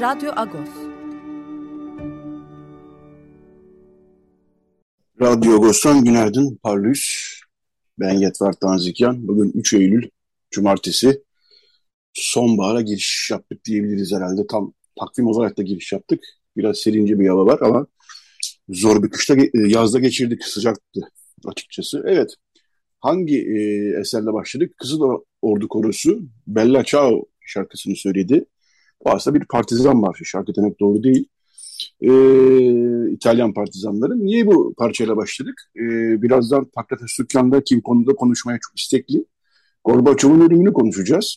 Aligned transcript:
Radyo 0.00 0.32
Agos. 0.36 0.68
Radyo 5.20 5.54
Agos'tan 5.54 6.04
günaydın 6.04 6.58
Parlus. 6.62 7.00
Ben 7.98 8.12
Yetvar 8.12 8.52
Tanzikyan. 8.52 9.28
Bugün 9.28 9.52
3 9.54 9.72
Eylül 9.72 10.08
Cumartesi. 10.50 11.22
Sonbahara 12.12 12.80
giriş 12.80 13.28
yaptık 13.30 13.64
diyebiliriz 13.64 14.12
herhalde. 14.12 14.46
Tam 14.46 14.72
takvim 15.00 15.26
olarak 15.26 15.58
da 15.58 15.62
giriş 15.62 15.92
yaptık. 15.92 16.24
Biraz 16.56 16.78
serince 16.78 17.18
bir 17.18 17.28
hava 17.28 17.46
var 17.46 17.58
ama 17.60 17.86
zor 18.68 19.02
bir 19.02 19.10
kışta 19.10 19.36
e, 19.36 19.50
yazda 19.54 19.98
geçirdik. 19.98 20.44
Sıcaktı 20.44 21.00
açıkçası. 21.44 22.04
Evet. 22.06 22.34
Hangi 23.00 23.38
e, 23.38 23.60
eserle 24.00 24.32
başladık? 24.32 24.74
Kızıl 24.76 25.20
Ordu 25.42 25.68
Korosu 25.68 26.20
Bella 26.46 26.84
Ciao 26.84 27.24
şarkısını 27.40 27.96
söyledi. 27.96 28.44
Bu 29.04 29.10
aslında 29.10 29.40
bir 29.40 29.46
partizan 29.46 29.96
marşı. 29.96 30.24
Şarkı 30.24 30.54
demek 30.54 30.80
doğru 30.80 31.02
değil. 31.02 31.28
Ee, 32.00 33.10
İtalyan 33.10 33.54
partizanları. 33.54 34.18
Niye 34.18 34.46
bu 34.46 34.74
parçayla 34.78 35.16
başladık? 35.16 35.54
Ee, 35.76 36.22
birazdan 36.22 36.64
Pakrates 36.64 37.10
Sükkan'daki 37.10 37.82
konuda 37.82 38.14
konuşmaya 38.14 38.58
çok 38.62 38.78
istekli. 38.78 39.24
Gorbaçov'un 39.84 40.40
ölümünü 40.40 40.72
konuşacağız. 40.72 41.36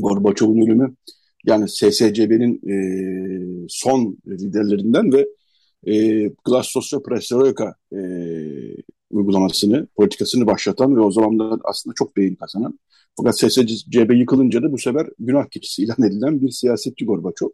Gorbaçov'un 0.00 0.66
ölümü 0.66 0.94
yani 1.44 1.68
SSCB'nin 1.68 2.60
e, 2.70 2.76
son 3.68 4.18
liderlerinden 4.26 5.12
ve 5.12 5.26
e, 5.86 6.26
Glasnosya 6.44 7.02
Perestroika 7.02 7.74
e, 7.92 8.00
uygulamasını, 9.10 9.86
politikasını 9.96 10.46
başlatan 10.46 10.96
ve 10.96 11.00
o 11.00 11.10
zamanlar 11.10 11.60
aslında 11.64 11.94
çok 11.94 12.16
beğeni 12.16 12.36
kazanan 12.36 12.78
fakat 13.16 13.38
SSCB 13.38 14.12
yıkılınca 14.12 14.62
da 14.62 14.72
bu 14.72 14.78
sefer 14.78 15.06
günah 15.18 15.48
keçisi 15.50 15.82
ilan 15.84 16.02
edilen 16.02 16.42
bir 16.42 16.50
siyasetçi 16.50 17.04
Gorbaçov. 17.04 17.48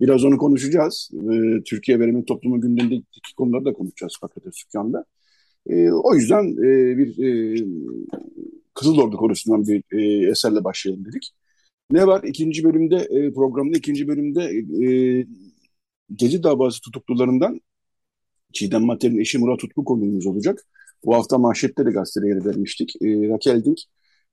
Biraz 0.00 0.24
onu 0.24 0.38
konuşacağız. 0.38 1.10
Ee, 1.14 1.62
Türkiye 1.64 2.00
verimi 2.00 2.24
toplumu 2.24 2.60
gündemindeki 2.60 3.34
konuları 3.36 3.64
da 3.64 3.72
konuşacağız 3.72 4.12
Fakir 4.20 4.52
Sükkan'da. 4.52 5.04
Ee, 5.70 5.90
o 5.90 6.14
yüzden 6.14 6.44
e, 6.44 6.98
bir 6.98 7.24
e, 7.24 7.64
Kızıl 8.74 8.98
Ordu 8.98 9.16
korusundan 9.16 9.66
bir 9.66 9.82
e, 9.92 10.30
eserle 10.30 10.64
başlayalım 10.64 11.04
dedik. 11.04 11.30
Ne 11.90 12.06
var? 12.06 12.22
İkinci 12.24 12.64
bölümde 12.64 12.96
e, 12.96 13.32
programda 13.32 13.78
ikinci 13.78 14.08
bölümde 14.08 14.42
e, 14.86 15.26
Gezi 16.14 16.42
davası 16.42 16.80
tutuklularından 16.80 17.60
Çiğdem 18.52 18.82
Mater'in 18.84 19.18
eşi 19.18 19.38
Murat 19.38 19.58
Tutku 19.60 19.84
konuğumuz 19.84 20.26
olacak. 20.26 20.66
Bu 21.04 21.14
hafta 21.14 21.38
manşette 21.38 21.86
de 21.86 21.90
gazetelere 21.90 22.44
vermiştik. 22.44 22.96
E, 23.02 23.28
Raquel 23.28 23.64
Dink 23.64 23.78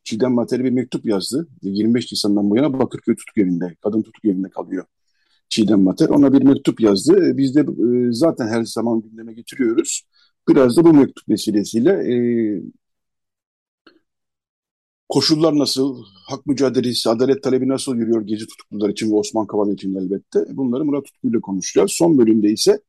Çiğdem 0.03 0.33
Mater'e 0.33 0.63
bir 0.63 0.71
mektup 0.71 1.05
yazdı. 1.05 1.47
25 1.61 2.11
Nisan'dan 2.11 2.49
bu 2.49 2.55
yana 2.57 2.79
Bakırköy 2.79 3.15
tutuk 3.15 3.37
evinde, 3.37 3.75
kadın 3.81 4.01
tutuk 4.01 4.25
evinde 4.25 4.49
kalıyor 4.49 4.85
Çiğdem 5.51 5.81
Mater. 5.81 6.09
Ona 6.09 6.33
bir 6.33 6.43
mektup 6.43 6.81
yazdı. 6.81 7.37
Biz 7.37 7.55
de 7.55 7.59
e, 7.59 8.11
zaten 8.11 8.47
her 8.47 8.63
zaman 8.63 9.01
gündeme 9.01 9.33
getiriyoruz. 9.33 10.03
Biraz 10.49 10.77
da 10.77 10.83
bu 10.83 10.93
mektup 10.93 11.29
vesilesiyle 11.29 11.91
e, 11.91 12.15
koşullar 15.09 15.57
nasıl, 15.57 16.03
hak 16.27 16.45
mücadelesi, 16.45 17.09
adalet 17.09 17.43
talebi 17.43 17.67
nasıl 17.67 17.95
yürüyor 17.95 18.21
gezi 18.21 18.47
tutuklular 18.47 18.89
için 18.89 19.11
ve 19.11 19.15
Osman 19.15 19.47
Kavala 19.47 19.73
için 19.73 19.95
elbette. 19.95 20.45
Bunları 20.57 20.85
Murat 20.85 21.05
Tutku 21.05 21.27
ile 21.29 21.41
konuşacağız. 21.41 21.91
Son 21.91 22.17
bölümde 22.17 22.51
ise 22.51 22.81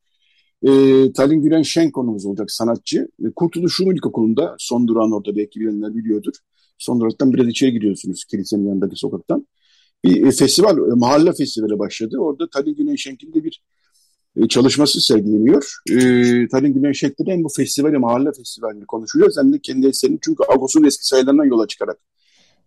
e, 0.62 0.68
Talin 1.12 1.42
Gülen 1.42 1.62
Şen 1.62 1.90
konumuz 1.90 2.26
olacak 2.26 2.50
sanatçı. 2.50 3.08
E, 3.24 3.30
Kurtuluş 3.36 3.80
Rum 3.80 3.92
İlkokulu'nda 3.92 4.56
son 4.58 4.88
durağın 4.88 5.12
orada 5.12 5.36
belki 5.36 5.60
bilenler 5.60 5.94
biliyordur. 5.94 6.32
Son 6.78 7.00
duraktan 7.00 7.32
biraz 7.32 7.48
içeri 7.48 7.72
gidiyorsunuz 7.72 8.24
kilisenin 8.24 8.68
yanındaki 8.68 8.96
sokaktan. 8.96 9.46
Bir 10.04 10.26
e, 10.26 10.30
festival, 10.30 10.78
e, 10.78 10.94
mahalle 10.94 11.32
festivali 11.32 11.78
başladı. 11.78 12.18
Orada 12.18 12.50
Talin 12.50 12.74
Güney 12.74 12.96
Şenk'inde 12.96 13.44
bir 13.44 13.62
e, 14.36 14.48
çalışması 14.48 15.00
sergileniyor. 15.00 15.76
E, 15.90 15.94
Talin 16.48 16.74
Güney 16.74 16.94
Şenk'te 16.94 17.44
bu 17.44 17.48
festivali, 17.56 17.98
mahalle 17.98 18.32
festivalini 18.36 18.86
konuşacağız. 18.86 19.36
Hem 19.38 19.52
de 19.52 19.58
kendi 19.58 19.86
eserini 19.86 20.18
çünkü 20.22 20.44
Agos'un 20.48 20.84
eski 20.84 21.06
sayılarından 21.06 21.44
yola 21.44 21.66
çıkarak 21.66 21.98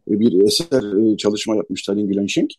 bir 0.08 0.46
eser 0.46 1.18
çalışma 1.18 1.56
yapmış 1.56 1.84
Talin 1.84 2.08
Gülen 2.08 2.28
Şenk. 2.28 2.52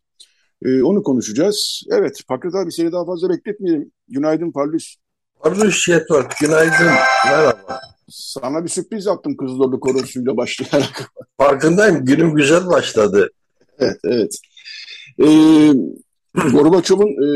Onu 0.64 1.02
konuşacağız. 1.02 1.82
Evet, 1.90 2.20
Pakrat 2.28 2.54
abi 2.54 2.72
seni 2.72 2.92
daha 2.92 3.04
fazla 3.04 3.30
bekletmeyelim. 3.30 3.92
Günaydın 4.08 4.52
Parlus. 4.52 4.96
Parlus 5.40 5.88
Yetvar, 5.88 6.26
günaydın. 6.40 6.86
Merhaba. 7.26 7.80
Sana 8.08 8.64
bir 8.64 8.68
sürpriz 8.68 9.06
yaptım 9.06 9.36
Kızılordu 9.36 9.80
korosuyla 9.80 10.36
başlayarak. 10.36 11.12
Farkındayım. 11.38 12.04
Günüm 12.04 12.34
güzel 12.34 12.66
başladı. 12.66 13.30
Evet, 13.78 13.98
evet. 14.04 14.38
Ee, 15.22 15.72
Gorbaçov'un 16.52 17.08
e, 17.08 17.28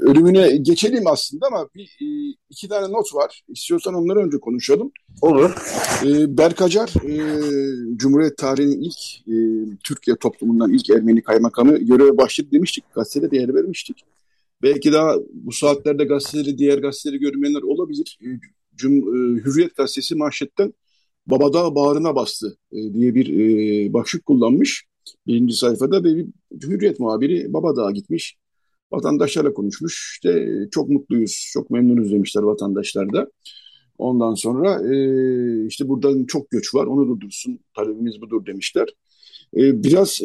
ölümüne 0.00 0.56
geçelim 0.56 1.06
aslında 1.06 1.46
ama 1.46 1.68
bir, 1.74 1.84
e, 2.02 2.36
iki 2.50 2.68
tane 2.68 2.92
not 2.92 3.14
var. 3.14 3.42
İstiyorsan 3.48 3.94
onları 3.94 4.18
önce 4.18 4.38
konuşalım. 4.38 4.92
Olur. 5.22 5.50
E, 6.04 6.38
Berk 6.38 6.62
Acar, 6.62 6.88
e, 7.04 7.96
Cumhuriyet 7.96 8.36
tarihinin 8.36 8.80
ilk 8.82 9.28
e, 9.28 9.36
Türkiye 9.84 10.16
toplumundan 10.16 10.72
ilk 10.72 10.90
Ermeni 10.90 11.22
kaymakamı 11.22 11.78
göreve 11.78 12.16
başladı 12.16 12.48
demiştik. 12.52 12.84
Gazetede 12.94 13.30
değer 13.30 13.54
vermiştik. 13.54 14.04
Belki 14.62 14.92
daha 14.92 15.14
bu 15.32 15.52
saatlerde 15.52 16.04
gazeteleri, 16.04 16.58
diğer 16.58 16.78
gazeteleri 16.78 17.20
görmeyenler 17.20 17.62
olabilir. 17.62 18.18
E, 18.22 18.28
Cum 18.76 18.92
e, 18.92 19.42
Hürriyet 19.44 19.76
gazetesi 19.76 20.14
manşetten 20.14 20.74
Babadağ 21.26 21.74
bağrına 21.74 22.16
bastı 22.16 22.56
e, 22.72 22.94
diye 22.94 23.14
bir 23.14 23.28
e, 23.28 23.92
başlık 23.92 24.26
kullanmış. 24.26 24.84
Birinci 25.26 25.54
sayfada 25.54 26.04
ve 26.04 26.16
bir 26.16 26.26
Hürriyet 26.62 27.00
muhabiri 27.00 27.52
Babadağ'a 27.52 27.90
gitmiş. 27.90 28.36
Vatandaşlarla 28.92 29.54
konuşmuş. 29.54 30.12
İşte 30.14 30.48
çok 30.70 30.88
mutluyuz, 30.88 31.50
çok 31.52 31.70
memnunuz 31.70 32.12
demişler 32.12 32.42
vatandaşlar 32.42 33.12
da. 33.12 33.30
Ondan 33.98 34.34
sonra 34.34 34.80
işte 35.66 35.88
buradan 35.88 36.24
çok 36.24 36.50
göç 36.50 36.74
var, 36.74 36.86
onu 36.86 37.08
durdursun, 37.08 37.58
talebimiz 37.76 38.20
budur 38.20 38.46
demişler. 38.46 38.88
Biraz 39.54 40.20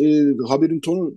haberin 0.47 0.79
tonu 0.79 1.13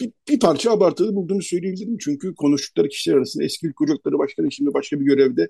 bir, 0.00 0.12
bir 0.28 0.40
parça 0.40 0.72
abartılı 0.72 1.14
bulduğunu 1.14 1.42
söyleyebilirim. 1.42 1.98
Çünkü 1.98 2.34
konuştukları 2.34 2.88
kişiler 2.88 3.16
arasında 3.16 3.44
eski 3.44 3.66
ülke 3.66 3.84
ocakları 3.84 4.18
başkanı 4.18 4.52
şimdi 4.52 4.74
başka 4.74 5.00
bir 5.00 5.04
görevde 5.04 5.48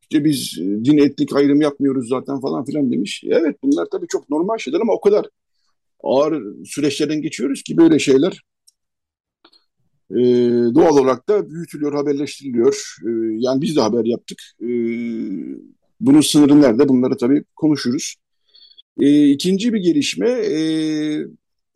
işte 0.00 0.24
biz 0.24 0.58
e, 0.60 0.64
din 0.64 0.98
etnik 0.98 1.36
ayrım 1.36 1.60
yapmıyoruz 1.60 2.08
zaten 2.08 2.40
falan 2.40 2.64
filan 2.64 2.92
demiş. 2.92 3.24
Evet 3.26 3.56
bunlar 3.62 3.86
tabii 3.92 4.06
çok 4.08 4.30
normal 4.30 4.58
şeyler 4.58 4.80
ama 4.80 4.92
o 4.92 5.00
kadar 5.00 5.26
ağır 6.02 6.64
süreçlerden 6.64 7.22
geçiyoruz 7.22 7.62
ki 7.62 7.76
böyle 7.76 7.98
şeyler 7.98 8.42
e, 10.10 10.16
doğal 10.74 10.98
olarak 10.98 11.28
da 11.28 11.50
büyütülüyor, 11.50 11.94
haberleştiriliyor. 11.94 12.96
E, 13.06 13.10
yani 13.38 13.62
biz 13.62 13.76
de 13.76 13.80
haber 13.80 14.04
yaptık. 14.04 14.38
E, 14.62 14.68
bunun 16.00 16.20
sınırı 16.20 16.62
nerede? 16.62 16.88
Bunları 16.88 17.16
tabii 17.16 17.44
konuşuruz. 17.56 18.16
E, 19.00 19.28
ikinci 19.30 19.72
bir 19.72 19.78
gelişme 19.80 20.30
e, 20.30 20.58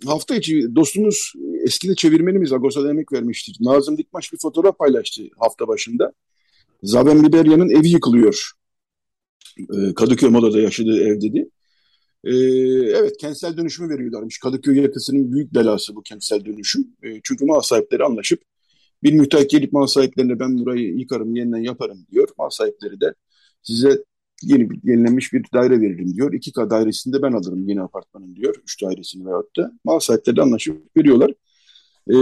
hafta 0.07 0.37
içi 0.37 0.75
dostumuz 0.75 1.33
eskide 1.65 1.95
çevirmenimiz 1.95 2.53
Agos'a 2.53 2.91
emek 2.91 3.13
vermiştir. 3.13 3.57
Nazım 3.61 3.99
Dikmaş 3.99 4.33
bir 4.33 4.39
fotoğraf 4.39 4.79
paylaştı 4.79 5.23
hafta 5.39 5.69
başında. 5.69 6.13
Zaven 6.83 7.25
Liberya'nın 7.25 7.71
evi 7.71 7.89
yıkılıyor. 7.89 8.51
Ee, 9.59 9.95
Kadıköy 9.95 10.29
Moda'da 10.29 10.61
yaşadığı 10.61 11.01
ev 11.01 11.21
dedi. 11.21 11.51
Ee, 12.25 12.35
evet 12.99 13.17
kentsel 13.17 13.57
dönüşümü 13.57 13.95
veriyorlarmış. 13.95 14.39
Kadıköy 14.39 14.81
yakasının 14.81 15.33
büyük 15.33 15.55
belası 15.55 15.97
bu 15.97 16.03
kentsel 16.03 16.45
dönüşüm. 16.45 16.89
Ee, 17.03 17.21
çünkü 17.25 17.45
mal 17.45 17.61
sahipleri 17.61 18.05
anlaşıp 18.05 18.43
bir 19.03 19.13
müteahhit 19.13 19.51
gelip 19.51 19.73
mal 19.73 19.87
sahiplerine 19.87 20.41
ben 20.41 20.59
burayı 20.59 20.99
yıkarım 20.99 21.37
yeniden 21.37 21.59
yaparım 21.59 22.07
diyor. 22.13 22.29
Mal 22.39 22.51
sahipleri 22.51 23.01
de 23.01 23.15
size 23.63 24.05
yeni 24.43 24.71
bir, 24.71 24.81
yenilenmiş 24.85 25.33
bir 25.33 25.45
daire 25.55 25.81
veririm 25.81 26.15
diyor. 26.15 26.33
İki 26.33 26.53
k 26.53 26.71
dairesinde 26.71 27.23
ben 27.23 27.33
alırım 27.33 27.69
yeni 27.69 27.83
apartmanın 27.83 28.37
diyor. 28.37 28.55
Üç 28.63 28.83
dairesini 28.83 29.27
veyahut 29.27 29.57
da. 29.57 29.73
Mal 29.85 29.99
sahipleri 29.99 30.43
anlaşıp 30.43 30.97
veriyorlar. 30.97 31.31
Ee, 32.09 32.15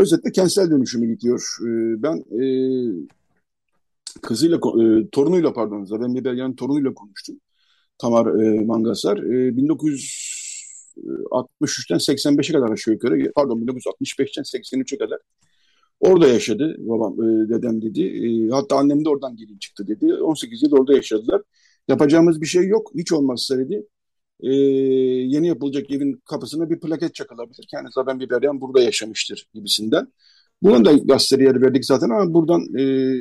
özetle 0.00 0.32
kentsel 0.32 0.70
dönüşümü 0.70 1.14
gidiyor. 1.14 1.56
Ee, 1.62 2.02
ben 2.02 2.16
e, 2.16 2.42
kızıyla, 4.22 4.56
e, 4.56 5.08
torunuyla 5.12 5.52
pardon 5.52 5.84
Zaven 5.84 6.14
Liberyan 6.14 6.56
torunuyla 6.56 6.94
konuştum. 6.94 7.40
Tamar 7.98 8.42
e, 8.42 8.64
Mangasar. 8.64 9.18
E, 9.18 9.56
1963'ten 9.56 11.98
85'e 11.98 12.52
kadar 12.52 12.70
aşağı 12.72 12.94
yukarı 12.94 13.32
pardon 13.34 13.60
1965'ten 13.60 14.42
83'e 14.42 14.98
kadar 14.98 15.18
orada 16.00 16.28
yaşadı 16.28 16.76
babam 16.78 17.14
e, 17.14 17.48
dedem 17.48 17.82
dedi. 17.82 18.02
E, 18.02 18.50
hatta 18.50 18.76
annem 18.76 19.04
de 19.04 19.08
oradan 19.08 19.36
gelin 19.36 19.58
çıktı 19.58 19.88
dedi. 19.88 20.14
18 20.14 20.62
yıl 20.62 20.72
orada 20.72 20.92
yaşadılar. 20.92 21.42
Yapacağımız 21.88 22.40
bir 22.40 22.46
şey 22.46 22.66
yok. 22.66 22.92
Hiç 22.94 23.12
olmazsa 23.12 23.58
dedi. 23.58 23.86
E, 24.40 24.52
yeni 24.54 25.46
yapılacak 25.46 25.90
evin 25.90 26.22
kapısına 26.24 26.70
bir 26.70 26.80
plaket 26.80 27.14
çakılabilir. 27.14 27.66
Kendisi 27.70 27.92
Zaben 27.94 28.20
Biberyan 28.20 28.60
burada 28.60 28.80
yaşamıştır 28.80 29.46
gibisinden. 29.54 30.08
Bunun 30.62 30.84
da 30.84 30.92
gazeteye 30.92 31.48
yer 31.48 31.62
verdik 31.62 31.84
zaten 31.84 32.10
ama 32.10 32.34
buradan 32.34 32.78
e, 32.78 33.14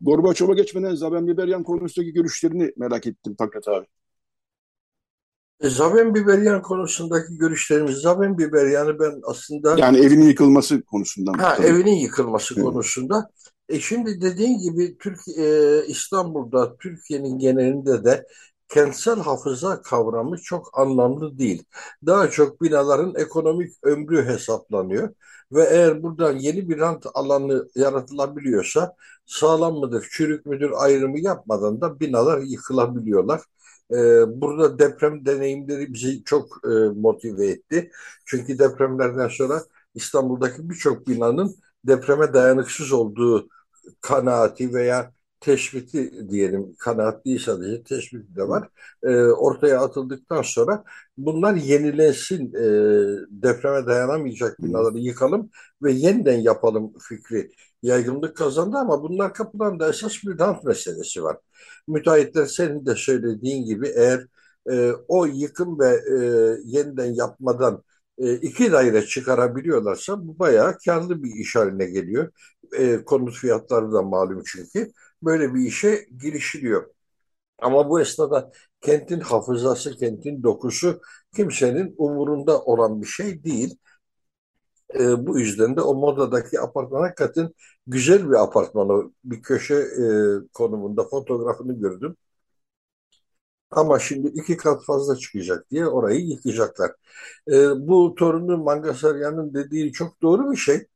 Gorbaçov'a 0.00 0.54
geçmeden 0.54 0.94
Zaben 0.94 1.26
Biberyan 1.26 1.62
konusundaki 1.62 2.12
görüşlerini 2.12 2.72
merak 2.76 3.06
ettim 3.06 3.34
Fakret 3.38 3.68
abi. 3.68 3.86
E, 5.62 5.68
Zaven 5.68 6.14
Biberyan 6.14 6.62
konusundaki 6.62 7.38
görüşlerimiz, 7.38 7.96
Zaven 7.96 8.38
Biberyan'ı 8.38 8.98
ben 8.98 9.20
aslında... 9.24 9.74
Yani 9.78 9.98
evinin 9.98 10.24
yıkılması 10.26 10.82
konusundan. 10.82 11.32
Ha, 11.32 11.54
tabii. 11.56 11.66
evinin 11.66 11.94
yıkılması 11.96 12.54
evet. 12.54 12.64
konusunda. 12.64 13.30
E 13.68 13.80
şimdi 13.80 14.20
dediğin 14.20 14.58
gibi 14.58 14.98
Türkiye, 14.98 15.36
e, 15.36 15.86
İstanbul'da, 15.86 16.76
Türkiye'nin 16.76 17.38
genelinde 17.38 18.04
de 18.04 18.26
kentsel 18.68 19.18
hafıza 19.18 19.82
kavramı 19.82 20.38
çok 20.38 20.78
anlamlı 20.78 21.38
değil. 21.38 21.64
Daha 22.06 22.30
çok 22.30 22.62
binaların 22.62 23.14
ekonomik 23.16 23.72
ömrü 23.82 24.24
hesaplanıyor. 24.24 25.08
Ve 25.52 25.64
eğer 25.70 26.02
buradan 26.02 26.36
yeni 26.36 26.68
bir 26.68 26.78
rant 26.78 27.06
alanı 27.14 27.68
yaratılabiliyorsa 27.74 28.96
sağlam 29.26 29.74
mıdır, 29.74 30.06
çürük 30.10 30.46
müdür 30.46 30.70
ayrımı 30.76 31.20
yapmadan 31.20 31.80
da 31.80 32.00
binalar 32.00 32.38
yıkılabiliyorlar. 32.38 33.40
Ee, 33.92 34.40
burada 34.40 34.78
deprem 34.78 35.26
deneyimleri 35.26 35.94
bizi 35.94 36.24
çok 36.24 36.60
e, 36.64 36.68
motive 37.00 37.46
etti. 37.46 37.90
Çünkü 38.26 38.58
depremlerden 38.58 39.28
sonra 39.28 39.62
İstanbul'daki 39.94 40.70
birçok 40.70 41.08
binanın 41.08 41.56
depreme 41.84 42.34
dayanıksız 42.34 42.92
olduğu 42.92 43.48
kanaati 44.00 44.74
veya 44.74 45.12
teşviki 45.40 46.12
diyelim 46.30 46.76
kanaat 46.78 47.24
değil 47.24 47.38
sadece 47.38 47.82
teşvik 47.82 48.36
de 48.36 48.48
var 48.48 48.68
e, 49.02 49.16
ortaya 49.16 49.80
atıldıktan 49.80 50.42
sonra 50.42 50.84
bunlar 51.16 51.54
yenilensin 51.54 52.54
e, 52.54 52.62
depreme 53.30 53.86
dayanamayacak 53.86 54.62
binaları 54.62 54.98
yıkalım 54.98 55.50
ve 55.82 55.92
yeniden 55.92 56.38
yapalım 56.38 56.92
fikri 56.98 57.50
yaygınlık 57.82 58.36
kazandı 58.36 58.76
ama 58.78 59.02
bunlar 59.02 59.34
kapıdan 59.34 59.80
esas 59.90 60.12
bir 60.24 60.38
rant 60.38 60.64
meselesi 60.64 61.22
var. 61.22 61.36
Müteahhitler 61.88 62.46
senin 62.46 62.86
de 62.86 62.94
söylediğin 62.94 63.64
gibi 63.64 63.88
eğer 63.96 64.26
e, 64.70 64.92
o 65.08 65.26
yıkım 65.26 65.78
ve 65.80 65.88
e, 65.88 66.16
yeniden 66.64 67.14
yapmadan 67.14 67.82
e, 68.18 68.34
iki 68.34 68.72
daire 68.72 69.06
çıkarabiliyorlarsa 69.06 70.26
bu 70.26 70.38
bayağı 70.38 70.78
karlı 70.84 71.22
bir 71.22 71.34
iş 71.34 71.56
haline 71.56 71.84
geliyor. 71.86 72.32
E, 72.78 73.04
konut 73.04 73.34
fiyatları 73.34 73.92
da 73.92 74.02
malum 74.02 74.42
çünkü. 74.46 74.92
Böyle 75.22 75.54
bir 75.54 75.60
işe 75.66 76.06
girişiliyor. 76.20 76.86
Ama 77.58 77.88
bu 77.90 78.00
esnada 78.00 78.52
kentin 78.80 79.20
hafızası, 79.20 79.96
kentin 79.96 80.42
dokusu 80.42 81.00
kimsenin 81.36 81.94
umurunda 81.98 82.62
olan 82.62 83.02
bir 83.02 83.06
şey 83.06 83.44
değil. 83.44 83.76
E, 84.94 85.26
bu 85.26 85.38
yüzden 85.40 85.76
de 85.76 85.80
o 85.80 85.94
modadaki 85.94 86.60
apartman 86.60 87.00
hakikaten 87.02 87.50
güzel 87.86 88.30
bir 88.30 88.34
apartman. 88.42 89.14
Bir 89.24 89.42
köşe 89.42 89.74
e, 89.74 90.04
konumunda 90.54 91.04
fotoğrafını 91.08 91.80
gördüm. 91.80 92.16
Ama 93.70 93.98
şimdi 93.98 94.28
iki 94.28 94.56
kat 94.56 94.84
fazla 94.84 95.16
çıkacak 95.16 95.70
diye 95.70 95.86
orayı 95.86 96.20
yıkacaklar. 96.20 96.90
E, 97.48 97.54
bu 97.88 98.14
torunu 98.18 98.58
Mangasaryan'ın 98.58 99.54
dediği 99.54 99.92
çok 99.92 100.22
doğru 100.22 100.52
bir 100.52 100.56
şey. 100.56 100.86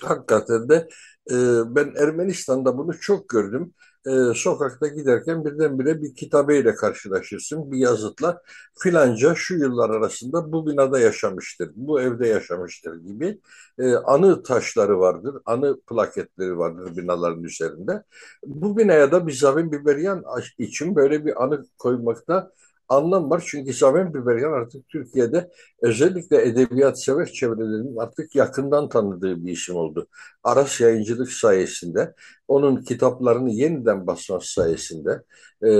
Hakikaten 0.00 0.68
de 0.68 0.88
e, 1.30 1.34
ben 1.76 1.92
Ermenistan'da 1.96 2.78
bunu 2.78 3.00
çok 3.00 3.28
gördüm 3.28 3.74
e, 4.06 4.34
sokakta 4.34 4.88
giderken 4.88 5.44
birdenbire 5.44 6.02
bir 6.02 6.14
kitabeyle 6.14 6.74
karşılaşırsın, 6.74 7.72
bir 7.72 7.78
yazıtla 7.78 8.42
filanca 8.78 9.34
şu 9.34 9.54
yıllar 9.54 9.90
arasında 9.90 10.52
bu 10.52 10.66
binada 10.66 11.00
yaşamıştır, 11.00 11.72
bu 11.74 12.00
evde 12.00 12.28
yaşamıştır 12.28 12.94
gibi 12.94 13.40
e, 13.78 13.94
anı 13.94 14.42
taşları 14.42 15.00
vardır, 15.00 15.42
anı 15.44 15.80
plaketleri 15.80 16.58
vardır 16.58 16.96
binaların 16.96 17.42
üzerinde. 17.44 18.02
Bu 18.46 18.76
binaya 18.76 19.12
da 19.12 19.26
bir 19.26 19.32
Zavin 19.32 19.72
Biberyan 19.72 20.24
için 20.58 20.96
böyle 20.96 21.24
bir 21.24 21.44
anı 21.44 21.66
koymakta 21.78 22.50
anlam 22.88 23.30
var. 23.30 23.44
Çünkü 23.46 23.72
Samen 23.72 24.14
Biberyan 24.14 24.52
artık 24.52 24.88
Türkiye'de 24.88 25.50
özellikle 25.82 26.42
edebiyat 26.42 27.02
sever 27.02 27.26
çevrelerinin 27.26 27.96
artık 27.96 28.34
yakından 28.34 28.88
tanıdığı 28.88 29.44
bir 29.44 29.52
isim 29.52 29.76
oldu. 29.76 30.06
Aras 30.44 30.80
Yayıncılık 30.80 31.32
sayesinde, 31.32 32.14
onun 32.48 32.82
kitaplarını 32.82 33.50
yeniden 33.50 34.06
basması 34.06 34.52
sayesinde, 34.52 35.22
e, 35.62 35.70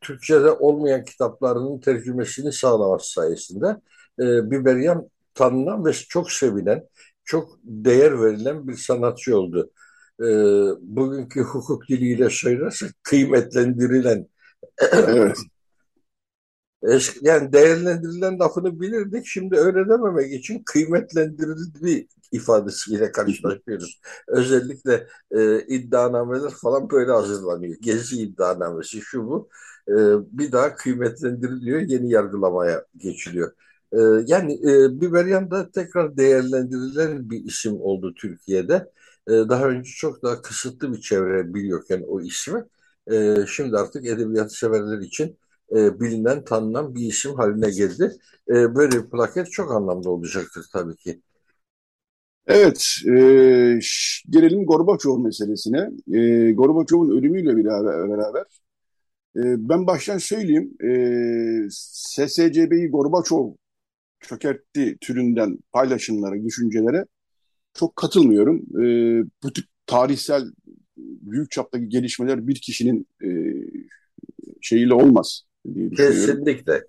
Türkçe'de 0.00 0.50
olmayan 0.50 1.04
kitaplarının 1.04 1.80
tercümesini 1.80 2.52
sağlaması 2.52 3.12
sayesinde 3.12 3.66
e, 4.20 4.50
Biberyan 4.50 5.08
tanınan 5.34 5.84
ve 5.84 5.92
çok 5.92 6.32
sevilen, 6.32 6.88
çok 7.24 7.58
değer 7.64 8.22
verilen 8.22 8.68
bir 8.68 8.76
sanatçı 8.76 9.38
oldu. 9.38 9.70
E, 10.20 10.24
bugünkü 10.80 11.42
hukuk 11.42 11.88
diliyle 11.88 12.30
söylersek 12.30 12.90
kıymetlendirilen 13.02 14.26
evet 14.92 15.36
yani 17.22 17.52
değerlendirilen 17.52 18.38
lafını 18.38 18.80
bilirdik. 18.80 19.26
Şimdi 19.26 19.56
öyle 19.56 19.88
dememek 19.88 20.32
için 20.32 20.62
kıymetlendirildi 20.66 22.06
ifadesiyle 22.32 23.12
karşılaşıyoruz. 23.12 24.00
Özellikle 24.28 25.06
e, 25.30 25.60
iddianameler 25.66 26.50
falan 26.50 26.90
böyle 26.90 27.12
hazırlanıyor. 27.12 27.76
Gezi 27.80 28.22
iddianamesi 28.22 29.00
şu 29.00 29.26
bu. 29.26 29.48
E, 29.88 29.94
bir 30.38 30.52
daha 30.52 30.74
kıymetlendiriliyor, 30.76 31.80
yeni 31.80 32.10
yargılamaya 32.10 32.84
geçiliyor. 32.96 33.52
E, 33.92 33.98
yani 34.26 34.54
e, 34.54 35.00
Biberyan 35.00 35.50
da 35.50 35.70
tekrar 35.70 36.16
değerlendirilen 36.16 37.30
bir 37.30 37.44
isim 37.44 37.80
oldu 37.80 38.14
Türkiye'de. 38.14 38.92
E, 39.28 39.32
daha 39.32 39.68
önce 39.68 39.90
çok 39.90 40.22
daha 40.22 40.42
kısıtlı 40.42 40.92
bir 40.92 41.00
çevre 41.00 41.54
biliyorken 41.54 42.04
o 42.08 42.20
ismi. 42.20 42.64
E, 43.12 43.36
şimdi 43.48 43.76
artık 43.76 44.06
edebiyat 44.06 44.54
severler 44.54 44.98
için 44.98 45.36
e, 45.72 46.00
bilinen, 46.00 46.44
tanınan 46.44 46.94
bir 46.94 47.00
isim 47.00 47.34
haline 47.34 47.70
geldi. 47.70 48.12
E, 48.48 48.74
böyle 48.74 48.92
bir 49.04 49.10
plaket 49.10 49.52
çok 49.52 49.72
anlamlı 49.72 50.10
olacaktır 50.10 50.66
tabii 50.72 50.96
ki. 50.96 51.20
Evet, 52.46 52.86
e, 53.06 53.10
gelelim 54.30 54.66
Gorbaçov 54.66 55.18
meselesine. 55.18 55.90
E, 56.12 56.52
Gorbaçov'un 56.52 57.10
ölümüyle 57.18 57.56
beraber 57.56 58.44
e, 59.36 59.42
ben 59.68 59.86
baştan 59.86 60.18
söyleyeyim, 60.18 60.74
e, 60.84 61.68
SSCB'yi 61.70 62.88
Gorbaçov 62.90 63.52
çökertti 64.20 64.98
türünden 65.00 65.58
paylaşımlara, 65.72 66.44
düşüncelere 66.44 67.06
çok 67.74 67.96
katılmıyorum. 67.96 68.56
E, 68.84 68.84
bu 69.42 69.52
tip 69.52 69.66
tarihsel 69.86 70.44
büyük 70.98 71.50
çaptaki 71.50 71.88
gelişmeler 71.88 72.48
bir 72.48 72.56
kişinin 72.62 73.08
e, 73.24 73.28
şeyiyle 74.60 74.94
olmaz 74.94 75.42
diye. 75.74 75.90
Kesinlikle. 75.90 76.84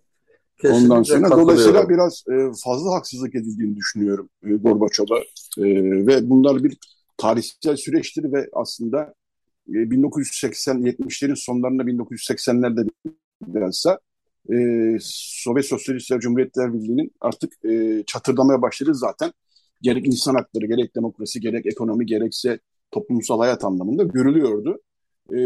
Kesinlikle 0.58 0.94
Ondan 0.94 1.03
sonra 1.03 1.32
dolayısıyla 1.32 1.89
biraz 1.89 2.24
e, 2.32 2.36
fazla 2.63 2.94
haksızlık 2.94 3.36
edildiğini 3.36 3.75
düşünüyorum 3.75 4.29
e, 4.44 4.53
Gorbaçov'a 4.53 5.20
e, 5.58 5.65
ve 6.08 6.29
bunlar 6.29 6.63
bir 6.63 6.77
tarihsel 7.17 7.75
süreçtir 7.75 8.34
ve 8.34 8.50
aslında 8.53 9.13
e, 9.70 9.72
1980-70'lerin 9.72 11.36
sonlarında 11.36 11.84
1980'lerde 11.84 12.89
birazsa 13.48 14.00
e, 14.53 14.58
Sovyet 15.01 15.65
Sosyalistler 15.65 16.20
Cumhuriyetler 16.20 16.74
Birliği'nin 16.74 17.12
artık 17.22 17.65
e, 17.65 18.03
çatırdamaya 18.08 18.62
başladı 18.62 18.94
zaten. 18.94 19.34
Gerek 19.82 20.08
insan 20.08 20.36
hakları, 20.36 20.65
gerek 20.65 20.96
demokrasi, 20.96 21.39
gerek 21.39 21.65
ekonomi, 21.65 22.05
gerekse 22.05 22.60
toplumsal 22.91 23.39
hayat 23.39 23.65
anlamında 23.65 24.03
görülüyordu 24.03 24.79
e, 25.34 25.38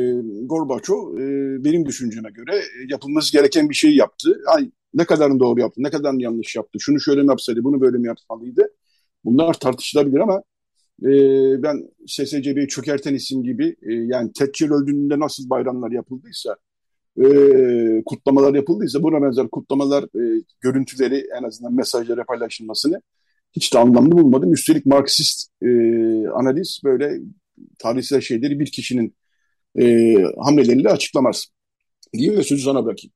Gorbaçov 0.46 1.18
e, 1.18 1.24
benim 1.64 1.86
düşünceme 1.86 2.30
göre 2.32 2.56
e, 2.56 2.64
yapılması 2.90 3.32
gereken 3.32 3.70
bir 3.70 3.76
şey 3.76 3.96
yaptı. 3.96 4.42
Ay, 4.48 4.72
ne 4.94 5.06
kadarını 5.06 5.40
doğru 5.40 5.60
yaptı, 5.60 5.84
ne 5.84 5.90
kadarını 5.90 6.22
yanlış 6.22 6.56
yaptı, 6.56 6.80
şunu 6.80 7.00
şöyle 7.00 7.22
mi 7.24 7.30
yapsaydı, 7.30 7.64
bunu 7.64 7.82
böyle 7.82 7.98
mi 7.98 8.08
yapmalıydı? 8.08 8.74
Bunlar 9.26 9.54
tartışılabilir 9.54 10.20
ama 10.20 10.44
e, 11.04 11.10
ben 11.64 11.90
SSCB'yi 12.08 12.68
çökerten 12.68 13.14
isim 13.14 13.44
gibi 13.44 13.76
e, 13.82 13.94
yani 13.94 14.34
Thatcher 14.34 14.70
öldüğünde 14.70 15.20
nasıl 15.20 15.50
bayramlar 15.50 15.92
yapıldıysa, 15.92 16.56
e, 17.24 18.04
kutlamalar 18.06 18.54
yapıldıysa 18.56 19.04
buna 19.04 19.22
benzer 19.22 19.48
kutlamalar 19.48 20.04
e, 20.04 20.44
görüntüleri 20.62 21.26
en 21.40 21.44
azından 21.44 21.74
mesajlara 21.74 22.24
paylaşılmasını 22.24 23.02
hiç 23.54 23.74
de 23.74 23.80
anlamlı 23.80 24.12
bulmadım. 24.12 24.54
Üstelik 24.54 24.86
Marksist 24.86 25.50
e, 25.62 25.68
analiz 26.28 26.82
böyle 26.84 27.20
tarihsel 27.80 28.22
şeyleri 28.22 28.60
bir 28.60 28.72
kişinin 28.72 29.16
e, 29.76 30.16
hamleleriyle 30.38 30.90
açıklamaz. 30.90 31.48
Diyeyim 32.14 32.38
ve 32.38 32.44
sözü 32.44 32.64
sana 32.64 32.86
bırakayım. 32.86 33.14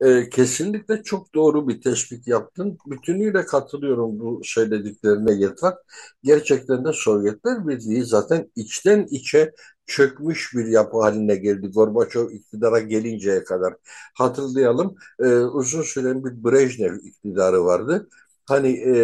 E, 0.00 0.28
kesinlikle 0.30 1.02
çok 1.02 1.34
doğru 1.34 1.68
bir 1.68 1.80
tespit 1.80 2.28
yaptın. 2.28 2.78
Bütünüyle 2.86 3.46
katılıyorum 3.46 4.20
bu 4.20 4.40
söylediklerine 4.44 5.32
yeter. 5.32 5.74
Gerçekten 6.22 6.84
de 6.84 6.92
Sovyetler 6.92 7.68
Birliği 7.68 8.04
zaten 8.04 8.50
içten 8.56 9.06
içe 9.10 9.52
çökmüş 9.86 10.54
bir 10.54 10.66
yapı 10.66 11.00
haline 11.00 11.36
geldi. 11.36 11.68
Gorbaçov 11.68 12.30
iktidara 12.30 12.78
gelinceye 12.80 13.44
kadar. 13.44 13.74
Hatırlayalım 14.14 14.94
e, 15.20 15.26
uzun 15.34 15.82
süren 15.82 16.24
bir 16.24 16.44
Brejnev 16.44 16.94
iktidarı 17.04 17.64
vardı. 17.64 18.08
Hani 18.46 18.68
e, 18.68 18.94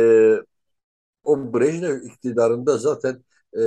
o 1.25 1.55
Brejnev 1.55 2.03
iktidarında 2.03 2.79
zaten 2.79 3.25
e, 3.59 3.63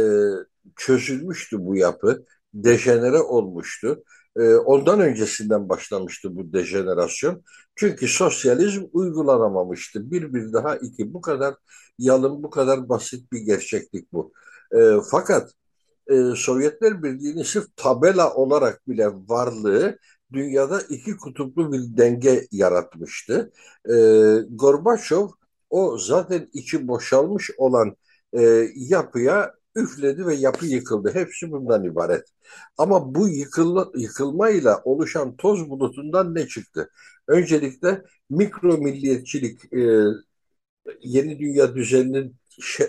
çözülmüştü 0.75 1.65
bu 1.65 1.75
yapı. 1.75 2.25
Dejenere 2.53 3.19
olmuştu. 3.19 4.03
E, 4.37 4.55
ondan 4.55 4.99
öncesinden 4.99 5.69
başlamıştı 5.69 6.35
bu 6.35 6.53
dejenerasyon. 6.53 7.43
Çünkü 7.75 8.07
sosyalizm 8.07 8.83
uygulanamamıştı. 8.93 10.11
Bir 10.11 10.33
bir 10.33 10.53
daha 10.53 10.75
iki. 10.75 11.13
Bu 11.13 11.21
kadar 11.21 11.55
yalın, 11.97 12.43
bu 12.43 12.49
kadar 12.49 12.89
basit 12.89 13.31
bir 13.31 13.39
gerçeklik 13.39 14.13
bu. 14.13 14.33
E, 14.75 14.79
fakat 15.11 15.51
e, 16.11 16.15
Sovyetler 16.35 17.03
Birliği'nin 17.03 17.43
sırf 17.43 17.65
tabela 17.75 18.33
olarak 18.35 18.87
bile 18.87 19.07
varlığı 19.07 19.97
dünyada 20.33 20.81
iki 20.89 21.17
kutuplu 21.17 21.73
bir 21.73 21.97
denge 21.97 22.47
yaratmıştı. 22.51 23.51
E, 23.89 23.93
Gorbaçov 24.49 25.29
o 25.69 25.97
zaten 25.97 26.49
içi 26.53 26.87
boşalmış 26.87 27.51
olan 27.57 27.95
e, 28.33 28.67
yapıya 28.75 29.53
üfledi 29.75 30.25
ve 30.25 30.35
yapı 30.35 30.65
yıkıldı. 30.65 31.11
Hepsi 31.13 31.51
bundan 31.51 31.83
ibaret. 31.83 32.27
Ama 32.77 33.15
bu 33.15 33.29
yıkılma, 33.29 33.91
yıkılmayla 33.95 34.81
oluşan 34.83 35.35
toz 35.37 35.69
bulutundan 35.69 36.35
ne 36.35 36.47
çıktı? 36.47 36.89
Öncelikle 37.27 38.03
mikro 38.29 38.77
milliyetçilik, 38.77 39.73
e, 39.73 40.03
yeni 41.01 41.39
dünya 41.39 41.75
düzeninin 41.75 42.35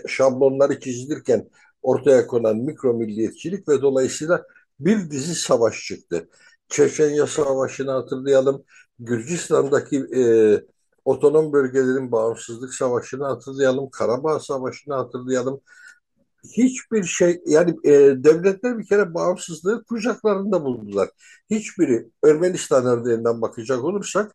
şablonları 0.08 0.80
çizilirken 0.80 1.50
ortaya 1.82 2.26
konan 2.26 2.56
mikro 2.56 2.94
milliyetçilik 2.94 3.68
ve 3.68 3.82
dolayısıyla 3.82 4.42
bir 4.80 5.10
dizi 5.10 5.34
savaş 5.34 5.84
çıktı. 5.86 6.28
Çeçenya 6.68 7.26
Savaşı'nı 7.26 7.90
hatırlayalım. 7.90 8.64
Gürcistan'daki 8.98 9.96
e, 10.16 10.22
otonom 11.04 11.52
bölgelerin 11.52 12.12
bağımsızlık 12.12 12.74
savaşını 12.74 13.24
hatırlayalım. 13.24 13.90
Karabağ 13.90 14.40
Savaşı'nı 14.40 14.94
hatırlayalım. 14.94 15.60
Hiçbir 16.44 17.04
şey 17.04 17.40
yani 17.46 17.70
e, 17.84 17.92
devletler 18.24 18.78
bir 18.78 18.86
kere 18.86 19.14
bağımsızlığı 19.14 19.84
kucaklarında 19.84 20.64
buldular. 20.64 21.08
Hiçbiri 21.50 22.08
Ermenistan 22.24 22.86
örneğinden 22.86 23.40
bakacak 23.42 23.84
olursak 23.84 24.32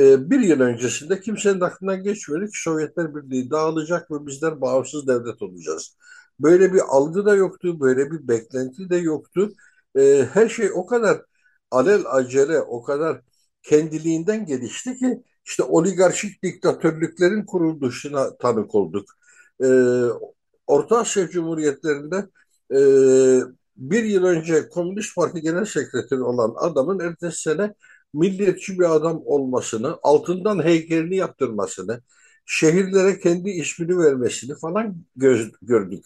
e, 0.00 0.30
bir 0.30 0.40
yıl 0.40 0.60
öncesinde 0.60 1.20
kimsenin 1.20 1.60
aklından 1.60 2.02
geçmiyordu 2.02 2.46
ki 2.46 2.62
Sovyetler 2.62 3.14
Birliği 3.14 3.50
dağılacak 3.50 4.10
ve 4.10 4.26
bizler 4.26 4.60
bağımsız 4.60 5.06
devlet 5.08 5.42
olacağız. 5.42 5.96
Böyle 6.40 6.72
bir 6.72 6.80
algı 6.88 7.24
da 7.26 7.34
yoktu, 7.36 7.80
böyle 7.80 8.10
bir 8.10 8.28
beklenti 8.28 8.90
de 8.90 8.96
yoktu. 8.96 9.52
E, 9.98 10.28
her 10.32 10.48
şey 10.48 10.70
o 10.74 10.86
kadar 10.86 11.22
alel 11.70 12.02
acele, 12.10 12.60
o 12.60 12.82
kadar 12.82 13.20
kendiliğinden 13.62 14.46
gelişti 14.46 14.96
ki 14.96 15.22
işte 15.44 15.62
oligarşik 15.62 16.42
diktatörlüklerin 16.42 17.46
kuruluşuna 17.46 18.36
tanık 18.36 18.74
olduk. 18.74 19.08
E, 19.64 19.66
Orta 20.70 20.98
Asya 20.98 21.28
Cumhuriyetlerinde 21.28 22.26
e, 22.74 22.78
bir 23.76 24.04
yıl 24.04 24.24
önce 24.24 24.68
Komünist 24.68 25.16
Parti 25.16 25.40
Genel 25.40 25.64
Sekreteri 25.64 26.22
olan 26.22 26.54
adamın 26.56 27.00
ertesi 27.00 27.42
sene 27.42 27.74
milliyetçi 28.14 28.78
bir 28.78 28.94
adam 28.94 29.22
olmasını, 29.24 29.98
altından 30.02 30.64
heykelini 30.64 31.16
yaptırmasını, 31.16 32.02
şehirlere 32.46 33.20
kendi 33.20 33.50
ismini 33.50 33.98
vermesini 33.98 34.54
falan 34.58 34.96
göz, 35.16 35.52
gördük. 35.62 36.04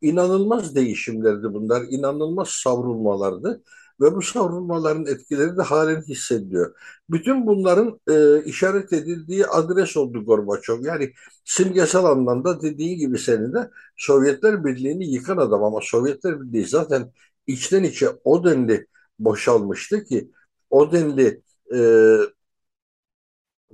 İnanılmaz 0.00 0.74
değişimlerdi 0.74 1.54
bunlar, 1.54 1.82
inanılmaz 1.90 2.48
savrulmalardı 2.48 3.62
ve 4.00 4.14
bu 4.14 4.22
savrulmaların 4.22 5.06
etkileri 5.06 5.56
de 5.56 5.62
halen 5.62 6.02
hissediliyor. 6.02 6.74
Bütün 7.10 7.46
bunların 7.46 8.00
e, 8.10 8.44
işaret 8.44 8.92
edildiği 8.92 9.46
adres 9.46 9.96
oldu 9.96 10.24
Gorbaçov. 10.24 10.84
Yani 10.84 11.12
simgesel 11.44 12.04
anlamda 12.04 12.62
dediğin 12.62 12.98
gibi 12.98 13.18
senin 13.18 13.52
de 13.54 13.70
Sovyetler 13.96 14.64
Birliği'ni 14.64 15.12
yıkan 15.12 15.36
adam 15.36 15.64
ama 15.64 15.80
Sovyetler 15.82 16.40
Birliği 16.42 16.66
zaten 16.66 17.12
içten 17.46 17.82
içe 17.84 18.08
o 18.24 18.44
denli 18.44 18.86
boşalmıştı 19.18 20.04
ki 20.04 20.30
o 20.70 20.92
denli 20.92 21.42
e, 21.74 21.78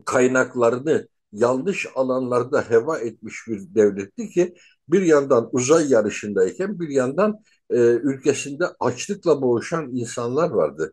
kaynaklarını 0.04 1.08
yanlış 1.32 1.86
alanlarda 1.94 2.70
heva 2.70 2.98
etmiş 2.98 3.34
bir 3.48 3.74
devletti 3.74 4.28
ki 4.30 4.54
bir 4.88 5.02
yandan 5.02 5.48
uzay 5.52 5.90
yarışındayken 5.92 6.80
bir 6.80 6.88
yandan 6.88 7.40
e, 7.72 7.76
ülkesinde 8.02 8.64
açlıkla 8.80 9.42
boğuşan 9.42 9.90
insanlar 9.96 10.50
vardı. 10.50 10.92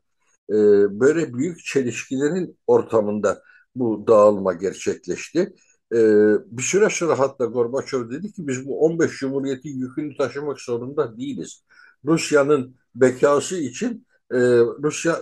E, 0.50 0.56
böyle 1.00 1.34
büyük 1.34 1.64
çelişkilerin 1.66 2.58
ortamında 2.68 3.44
bu 3.76 4.08
dağılma 4.08 4.54
gerçekleşti. 4.54 5.54
E, 5.94 6.00
bir 6.46 6.64
süre 6.64 6.90
sonra 6.90 7.20
hatta 7.20 7.46
Gorbaçov 7.46 8.10
dedi 8.10 8.32
ki 8.32 8.48
biz 8.48 8.68
bu 8.68 8.80
15 8.80 9.18
Cumhuriyeti 9.20 9.70
yükünü 9.70 10.18
taşımak 10.18 10.62
zorunda 10.62 11.18
değiliz. 11.18 11.64
Rusya'nın 12.06 12.76
bekası 12.96 13.58
için 13.58 14.08
Rusya 14.84 15.20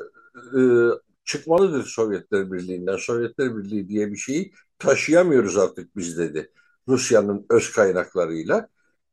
çıkmalıdır 1.26 1.84
Sovyetler 1.84 2.52
Birliği'nden. 2.52 2.98
Sovyetler 2.98 3.58
Birliği 3.58 3.90
diye 3.90 4.12
bir 4.12 4.18
şeyi 4.18 4.54
taşıyamıyoruz 4.80 5.58
artık 5.58 5.98
biz 5.98 6.18
dedi. 6.18 6.52
Rusya'nın 6.88 7.46
öz 7.50 7.72
kaynaklarıyla. 7.72 8.68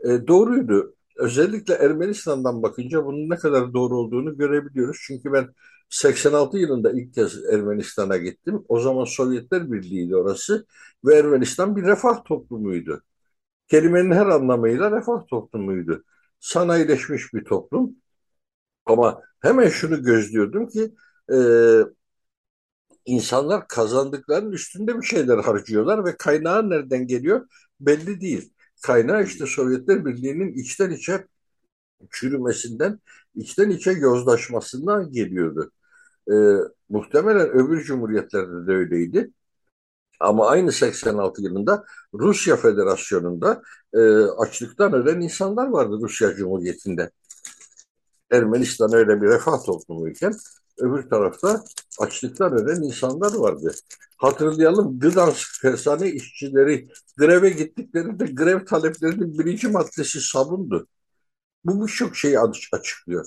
Doğruydu. 0.04 0.94
Özellikle 1.16 1.75
Ermenistan'dan 1.75 2.62
bakınca 2.62 3.04
bunun 3.06 3.30
ne 3.30 3.37
kadar 3.37 3.75
doğru 3.75 3.97
olduğunu 3.99 4.37
görebiliyoruz. 4.38 4.97
Çünkü 5.06 5.33
ben 5.33 5.49
86 5.88 6.59
yılında 6.59 6.92
ilk 6.92 7.14
kez 7.14 7.44
Ermenistan'a 7.44 8.16
gittim. 8.16 8.64
O 8.68 8.80
zaman 8.80 9.04
Sovyetler 9.04 9.73
Birliği'ydi 9.73 10.16
orası 10.16 10.66
ve 11.04 11.14
Ermenistan 11.16 11.76
bir 11.76 11.83
refah 11.83 12.25
toplumuydu. 12.25 13.02
Kelimenin 13.68 14.12
her 14.12 14.26
anlamıyla 14.26 14.92
refah 14.92 15.26
toplumuydu. 15.28 16.04
Sanayileşmiş 16.40 17.35
bir 17.35 17.44
toplum. 17.44 17.97
Ama 18.87 19.23
hemen 19.40 19.68
şunu 19.68 20.02
gözlüyordum 20.02 20.68
ki 20.68 20.94
e, 21.33 21.37
insanlar 23.04 23.68
kazandıklarının 23.68 24.52
üstünde 24.52 24.97
bir 25.00 25.06
şeyler 25.06 25.38
harcıyorlar 25.38 26.04
ve 26.04 26.16
kaynağı 26.16 26.71
nereden 26.71 27.06
geliyor 27.06 27.49
belli 27.80 28.21
değil. 28.21 28.53
Kaynağı 28.84 29.24
işte 29.24 29.46
Sovyetler 29.46 30.04
Birliği'nin 30.04 30.52
içten 30.54 30.90
içe 30.90 31.26
çürümesinden, 32.10 33.00
içten 33.34 33.70
içe 33.70 33.90
yozlaşmasından 33.90 35.12
geliyordu. 35.12 35.70
Ee, 36.30 36.34
muhtemelen 36.88 37.48
öbür 37.48 37.84
cumhuriyetlerde 37.84 38.66
de 38.66 38.72
öyleydi. 38.72 39.30
Ama 40.20 40.46
aynı 40.48 40.72
86 40.72 41.42
yılında 41.42 41.84
Rusya 42.14 42.56
Federasyonu'nda 42.56 43.62
e, 43.94 44.00
açlıktan 44.24 44.92
ölen 44.92 45.20
insanlar 45.20 45.66
vardı 45.66 45.98
Rusya 46.02 46.34
Cumhuriyeti'nde. 46.34 47.10
Ermenistan 48.30 48.94
öyle 48.94 49.22
bir 49.22 49.26
refah 49.26 49.64
toplumuyken 49.66 50.34
öbür 50.78 51.02
tarafta 51.02 51.64
açlıktan 52.00 52.52
ölen 52.52 52.82
insanlar 52.82 53.34
vardı. 53.34 53.74
Hatırlayalım 54.24 55.00
Gdansk 55.00 55.62
tersane 55.62 56.10
işçileri 56.10 56.88
greve 57.18 57.50
gittiklerinde 57.50 58.26
grev 58.26 58.64
taleplerinin 58.64 59.38
birinci 59.38 59.68
maddesi 59.68 60.20
sabundu. 60.20 60.86
Bu 61.64 61.86
birçok 61.86 62.16
şeyi 62.16 62.38
açıklıyor. 62.72 63.26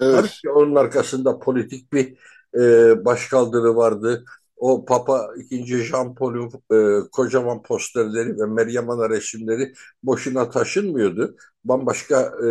Evet. 0.00 0.16
Tabii 0.16 0.28
ki 0.28 0.50
onun 0.50 0.74
arkasında 0.74 1.38
politik 1.38 1.92
bir 1.92 2.18
e, 2.60 3.04
başkaldırı 3.04 3.76
vardı. 3.76 4.24
O 4.56 4.84
Papa 4.84 5.30
2. 5.50 5.84
Jean 5.84 6.14
Paul'un 6.14 6.52
e, 6.72 7.08
kocaman 7.12 7.62
posterleri 7.62 8.38
ve 8.38 8.46
Meryem 8.46 8.90
Ana 8.90 9.10
resimleri 9.10 9.72
boşuna 10.02 10.50
taşınmıyordu. 10.50 11.36
Bambaşka 11.64 12.20
e, 12.20 12.48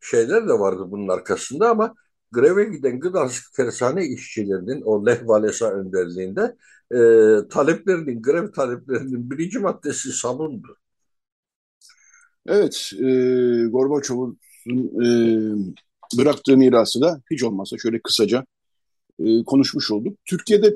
şeyler 0.00 0.48
de 0.48 0.52
vardı 0.52 0.84
bunun 0.86 1.08
arkasında 1.08 1.70
ama 1.70 1.94
greve 2.32 2.64
giden 2.64 3.00
Gdansk 3.00 3.54
tersane 3.54 4.06
işçilerinin 4.06 4.82
o 4.82 5.06
Lech 5.06 5.18
Walesa 5.18 5.70
önderliğinde 5.70 6.56
e, 6.90 6.98
taleplerinin, 7.48 8.22
grev 8.22 8.52
taleplerinin 8.52 9.30
birinci 9.30 9.58
maddesi 9.58 10.12
sabundu. 10.12 10.76
Evet, 12.46 12.92
e, 12.98 13.04
Gorbaçov'un 13.66 14.38
e, 15.04 15.08
bıraktığı 16.18 16.56
mirası 16.56 17.00
da 17.00 17.22
hiç 17.30 17.42
olmazsa 17.42 17.78
şöyle 17.78 18.00
kısaca 18.00 18.46
e, 19.18 19.44
konuşmuş 19.44 19.90
olduk. 19.90 20.18
Türkiye'de 20.24 20.74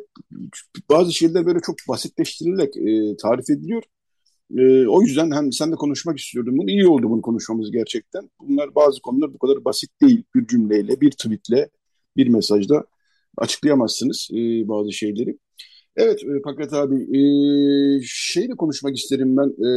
bazı 0.91 1.13
şeyler 1.13 1.47
böyle 1.47 1.61
çok 1.61 1.77
basitleştirilerek 1.89 2.77
e, 2.77 3.17
tarif 3.17 3.51
ediliyor. 3.51 3.83
E, 4.59 4.87
o 4.87 5.03
yüzden 5.03 5.31
hem 5.31 5.53
sen 5.53 5.73
de 5.73 5.77
konuşmak 5.77 6.19
istiyordum 6.19 6.59
bunu. 6.59 6.71
İyi 6.71 6.87
oldu 6.89 7.11
bunu 7.11 7.23
konuşmamız 7.23 7.71
gerçekten. 7.73 8.31
Bunlar 8.41 8.75
bazı 8.75 9.01
konular 9.03 9.35
bu 9.35 9.39
kadar 9.39 9.65
basit 9.65 9.91
değil. 10.03 10.25
Bir 10.35 10.47
cümleyle, 10.47 11.01
bir 11.01 11.11
tweetle, 11.11 11.71
bir 12.17 12.29
mesajda 12.29 12.85
açıklayamazsınız 13.39 14.29
e, 14.33 14.69
bazı 14.69 14.93
şeyleri. 14.93 15.39
Evet 15.97 16.25
e, 16.25 16.43
Pakrat 16.43 16.73
abi 16.73 16.97
e, 17.19 17.21
şeyi 18.05 18.49
de 18.49 18.55
konuşmak 18.55 18.97
isterim 18.97 19.37
ben 19.37 19.49
e, 19.67 19.71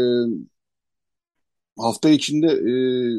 hafta 1.78 2.10
içinde 2.10 2.48
e, 2.48 2.72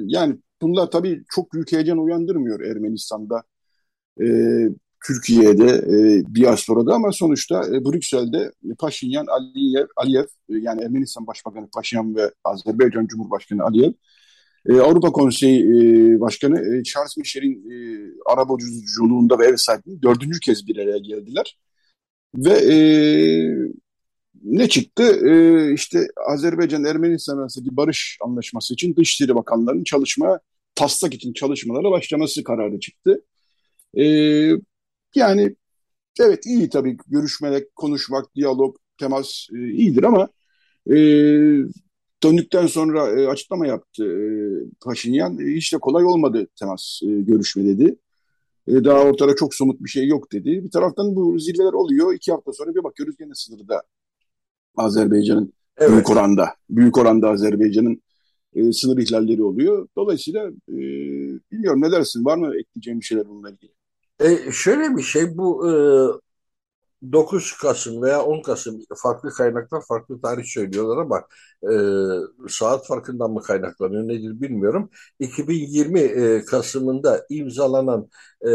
yani 0.06 0.36
bunlar 0.62 0.90
tabii 0.90 1.24
çok 1.34 1.52
büyük 1.52 1.72
heyecan 1.72 1.98
uyandırmıyor 1.98 2.60
Ermenistan'da 2.60 3.42
e, 4.22 4.26
Türkiye'de 5.06 5.66
e, 5.66 6.22
diasporada 6.34 6.94
ama 6.94 7.12
sonuçta 7.12 7.62
e, 7.68 7.84
Brüksel'de 7.84 8.52
Paşinyan, 8.78 9.26
Aliyev, 9.26 9.86
Aliyev 9.96 10.24
e, 10.24 10.54
yani 10.58 10.82
Ermenistan 10.82 11.26
Başbakanı 11.26 11.68
Paşinyan 11.74 12.16
ve 12.16 12.30
Azerbaycan 12.44 13.06
Cumhurbaşkanı 13.06 13.62
Aliyev 13.62 13.92
e, 14.68 14.80
Avrupa 14.80 15.12
Konseyi 15.12 15.60
e, 15.62 16.20
Başkanı 16.20 16.60
e, 16.60 16.82
Charles 16.82 17.16
Michel'in 17.16 17.70
e, 17.70 17.76
arabuluculuğunda 18.26 19.38
ve 19.38 19.46
ev 19.46 19.56
sahipliğinde 19.56 20.02
dördüncü 20.02 20.40
kez 20.40 20.66
bir 20.66 20.76
araya 20.76 20.98
geldiler. 20.98 21.58
Ve 22.34 22.50
e, 22.50 22.76
ne 24.44 24.68
çıktı? 24.68 25.02
E, 25.02 25.72
işte 25.74 26.08
Azerbaycan-Ermenistan 26.28 27.38
arasındaki 27.38 27.76
barış 27.76 28.18
anlaşması 28.24 28.74
için 28.74 28.96
Dışişleri 28.96 29.34
Bakanlarının 29.34 29.84
çalışma, 29.84 30.40
taslak 30.74 31.14
için 31.14 31.32
çalışmalara 31.32 31.90
başlaması 31.90 32.44
kararı 32.44 32.80
çıktı. 32.80 33.24
E, 33.98 34.04
yani 35.14 35.56
evet 36.20 36.46
iyi 36.46 36.68
tabii 36.68 36.96
görüşmeler, 37.08 37.64
konuşmak, 37.76 38.34
diyalog, 38.34 38.76
temas 38.98 39.46
e, 39.54 39.70
iyidir 39.70 40.02
ama 40.02 40.28
e, 40.90 40.94
döndükten 42.22 42.66
sonra 42.66 43.20
e, 43.20 43.26
açıklama 43.26 43.66
yaptı 43.66 44.04
e, 44.04 44.26
Paşinyan. 44.84 45.38
E, 45.38 45.54
hiç 45.56 45.72
de 45.72 45.78
kolay 45.78 46.04
olmadı 46.04 46.46
temas, 46.58 47.00
e, 47.02 47.06
görüşme 47.06 47.64
dedi. 47.64 47.96
E, 48.68 48.84
daha 48.84 49.00
ortada 49.04 49.36
çok 49.36 49.54
somut 49.54 49.80
bir 49.80 49.88
şey 49.88 50.06
yok 50.06 50.32
dedi. 50.32 50.64
Bir 50.64 50.70
taraftan 50.70 51.16
bu 51.16 51.38
zirveler 51.38 51.72
oluyor. 51.72 52.14
İki 52.14 52.32
hafta 52.32 52.52
sonra 52.52 52.74
bir 52.74 52.84
bakıyoruz 52.84 53.16
gene 53.16 53.34
sınırda 53.34 53.82
Azerbaycan'ın 54.76 55.52
evet. 55.76 55.92
büyük 55.92 56.10
oranda, 56.10 56.54
büyük 56.70 56.98
oranda 56.98 57.30
Azerbaycan'ın 57.30 58.02
e, 58.54 58.72
sınır 58.72 58.98
ihlalleri 58.98 59.42
oluyor. 59.42 59.88
Dolayısıyla 59.96 60.48
e, 60.68 60.76
bilmiyorum 61.52 61.82
ne 61.82 61.92
dersin? 61.92 62.24
Var 62.24 62.36
mı 62.36 62.46
ekleyeceğim 62.46 63.00
bir 63.00 63.04
şeyler 63.04 63.28
bununla 63.28 63.50
ilgili? 63.50 63.77
E, 64.20 64.52
şöyle 64.52 64.96
bir 64.96 65.02
şey 65.02 65.36
bu 65.38 65.70
e, 65.70 67.12
9 67.12 67.52
Kasım 67.52 68.02
veya 68.02 68.22
10 68.24 68.42
Kasım 68.42 68.80
farklı 68.96 69.30
kaynaklar 69.30 69.82
farklı 69.88 70.20
tarih 70.20 70.44
söylüyorlar 70.44 70.96
ama 70.96 71.24
e, 71.62 72.48
saat 72.48 72.86
farkından 72.86 73.30
mı 73.30 73.42
kaynaklanıyor 73.42 74.08
nedir 74.08 74.40
bilmiyorum. 74.40 74.90
2020 75.20 76.00
e, 76.00 76.44
Kasım'ında 76.44 77.26
imzalanan 77.30 78.08
e, 78.46 78.50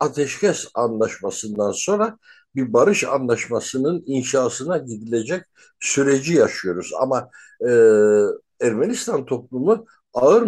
ateşkes 0.00 0.68
anlaşmasından 0.74 1.72
sonra 1.72 2.18
bir 2.54 2.72
barış 2.72 3.04
anlaşmasının 3.04 4.02
inşasına 4.06 4.78
gidilecek 4.78 5.42
süreci 5.80 6.34
yaşıyoruz. 6.34 6.90
Ama 7.00 7.30
e, 7.60 7.70
Ermenistan 8.60 9.26
toplumu 9.26 9.86
ağır 10.14 10.42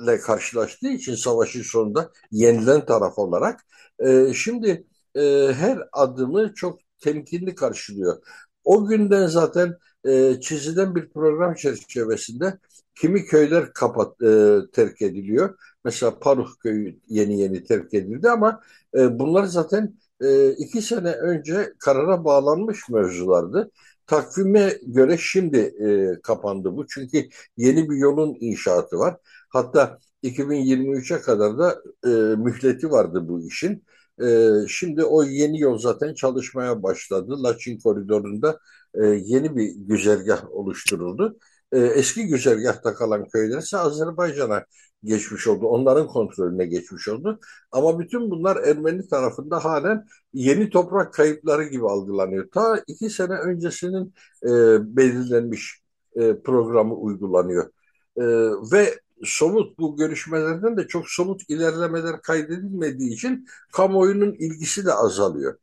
mağduriyetlerle 0.00 0.20
karşılaştığı 0.20 0.88
için 0.88 1.14
savaşın 1.14 1.62
sonunda 1.62 2.10
yenilen 2.30 2.86
taraf 2.86 3.18
olarak 3.18 3.60
e, 3.98 4.34
şimdi 4.34 4.86
e, 5.14 5.52
her 5.54 5.78
adımı 5.92 6.54
çok 6.54 6.78
temkinli 7.00 7.54
karşılıyor. 7.54 8.16
O 8.64 8.86
günden 8.86 9.26
zaten 9.26 9.76
e, 10.04 10.40
çizilen 10.40 10.94
bir 10.94 11.10
program 11.10 11.54
çerçevesinde 11.54 12.58
kimi 12.94 13.24
köyler 13.24 13.72
kapat 13.72 14.22
e, 14.22 14.58
terk 14.72 15.02
ediliyor. 15.02 15.56
Mesela 15.84 16.18
Paruh 16.18 16.48
köyü 16.62 17.00
yeni 17.08 17.40
yeni 17.40 17.64
terk 17.64 17.94
edildi 17.94 18.30
ama 18.30 18.60
e, 18.94 19.18
bunlar 19.18 19.44
zaten 19.44 19.94
e, 20.20 20.50
iki 20.52 20.82
sene 20.82 21.12
önce 21.12 21.72
karara 21.78 22.24
bağlanmış 22.24 22.88
mevzulardı. 22.88 23.70
Takvime 24.06 24.78
göre 24.86 25.16
şimdi 25.18 25.58
e, 25.58 26.20
kapandı 26.22 26.76
bu. 26.76 26.86
Çünkü 26.86 27.28
yeni 27.56 27.90
bir 27.90 27.96
yolun 27.96 28.36
inşaatı 28.40 28.98
var. 28.98 29.16
Hatta 29.50 29.98
2023'e 30.22 31.20
kadar 31.20 31.58
da 31.58 31.82
e, 32.04 32.08
mühleti 32.36 32.90
vardı 32.90 33.28
bu 33.28 33.46
işin. 33.46 33.84
E, 34.22 34.48
şimdi 34.68 35.04
o 35.04 35.22
yeni 35.22 35.60
yol 35.60 35.78
zaten 35.78 36.14
çalışmaya 36.14 36.82
başladı. 36.82 37.42
Laçin 37.42 37.78
koridorunda 37.78 38.58
e, 38.94 39.06
yeni 39.06 39.56
bir 39.56 39.72
güzergah 39.76 40.50
oluşturuldu. 40.50 41.38
E, 41.72 41.78
eski 41.78 42.26
güzergahta 42.26 42.94
kalan 42.94 43.28
köyler 43.28 43.58
ise 43.58 43.78
Azerbaycan'a 43.78 44.64
geçmiş 45.04 45.46
oldu. 45.46 45.66
Onların 45.66 46.06
kontrolüne 46.06 46.66
geçmiş 46.66 47.08
oldu. 47.08 47.40
Ama 47.72 47.98
bütün 47.98 48.30
bunlar 48.30 48.56
Ermeni 48.56 49.08
tarafında 49.08 49.64
halen 49.64 50.06
yeni 50.32 50.70
toprak 50.70 51.14
kayıpları 51.14 51.64
gibi 51.64 51.88
algılanıyor. 51.88 52.50
Ta 52.50 52.82
iki 52.86 53.10
sene 53.10 53.34
öncesinin 53.34 54.14
e, 54.44 54.48
belirlenmiş 54.96 55.80
e, 56.16 56.42
programı 56.42 56.94
uygulanıyor. 56.94 57.70
E, 58.16 58.24
ve 58.72 59.00
somut 59.24 59.78
bu 59.78 59.96
görüşmelerden 59.96 60.76
de 60.76 60.86
çok 60.88 61.08
somut 61.10 61.42
ilerlemeler 61.50 62.22
kaydedilmediği 62.22 63.12
için 63.14 63.46
kamuoyunun 63.72 64.32
ilgisi 64.34 64.86
de 64.86 64.92
azalıyor. 64.94 65.58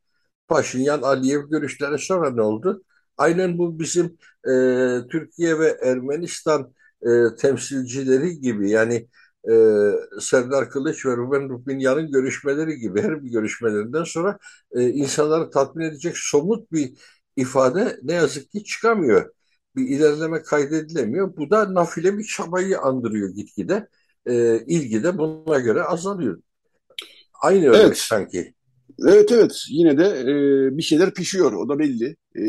Paşinyan 0.48 1.02
Aliyev 1.02 1.50
görüşleri 1.50 2.00
sonra 2.00 2.30
ne 2.32 2.42
oldu? 2.42 2.84
Aynen 3.18 3.58
bu 3.58 3.80
bizim 3.80 4.06
e, 4.50 4.52
Türkiye 5.12 5.60
ve 5.60 5.68
Ermenistan 5.84 6.74
e, 7.02 7.36
temsilcileri 7.40 8.40
gibi 8.42 8.70
yani 8.72 9.08
e, 9.50 9.54
Serdar 10.22 10.70
Kılıç 10.70 11.06
ve 11.06 11.18
Ruben 11.18 11.50
Rubinyan'ın 11.50 12.12
görüşmeleri 12.12 12.78
gibi 12.80 13.02
her 13.02 13.24
bir 13.24 13.32
görüşmelerinden 13.32 14.04
sonra 14.04 14.38
e, 14.72 14.90
insanları 14.90 15.50
tatmin 15.50 15.84
edecek 15.86 16.18
somut 16.18 16.72
bir 16.72 16.94
ifade 17.36 18.00
ne 18.04 18.14
yazık 18.14 18.52
ki 18.52 18.64
çıkamıyor. 18.64 19.32
Bir 19.78 19.88
ilerleme 19.88 20.42
kaydedilemiyor. 20.42 21.38
Bu 21.38 21.50
da 21.50 21.74
nafile 21.74 22.18
bir 22.18 22.24
çabayı 22.24 22.80
andırıyor 22.80 23.30
gitgide. 23.30 23.88
E, 24.26 24.60
ilgi 24.66 25.04
de 25.04 25.18
buna 25.18 25.60
göre 25.60 25.84
azalıyor. 25.84 26.42
Aynı 27.42 27.66
örnek 27.66 27.82
evet. 27.82 27.98
sanki. 27.98 28.54
Evet 29.08 29.32
evet 29.32 29.66
yine 29.70 29.98
de 29.98 30.06
e, 30.22 30.78
bir 30.78 30.84
şeyler 30.84 31.14
pişiyor 31.14 31.54
o 31.54 31.70
da 31.70 31.80
belli. 31.80 32.16
E, 32.36 32.44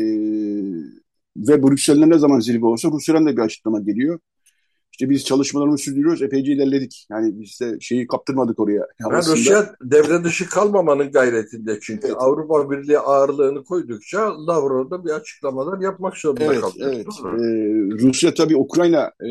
ve 1.35 1.63
Brüksel'de 1.63 2.09
ne 2.09 2.17
zaman 2.17 2.39
zirve 2.39 2.65
olsa 2.65 2.89
Rusya'dan 2.91 3.25
da 3.25 3.37
bir 3.37 3.41
açıklama 3.41 3.79
geliyor. 3.79 4.19
İşte 4.99 5.09
biz 5.09 5.25
çalışmalarımızı 5.25 5.83
sürdürüyoruz. 5.83 6.21
Epeyce 6.21 6.53
ilerledik. 6.53 7.07
Yani 7.09 7.39
biz 7.39 7.59
de 7.61 7.77
şeyi 7.79 8.07
kaptırmadık 8.07 8.59
oraya. 8.59 8.87
Yani 8.99 9.17
Rusya 9.27 9.75
devre 9.81 10.23
dışı 10.23 10.49
kalmamanın 10.49 11.11
gayretinde 11.11 11.79
çünkü. 11.81 12.07
Evet. 12.07 12.15
Avrupa 12.19 12.71
Birliği 12.71 12.99
ağırlığını 12.99 13.63
koydukça 13.63 14.47
Lavrov'da 14.47 15.05
bir 15.05 15.09
açıklamalar 15.09 15.79
yapmak 15.81 16.17
zorunda 16.17 16.43
evet, 16.43 16.61
kalıyor. 16.61 16.93
Evet. 16.93 17.07
Ee, 17.25 18.07
Rusya 18.07 18.33
tabii 18.33 18.57
Ukrayna 18.57 19.11
e, 19.21 19.29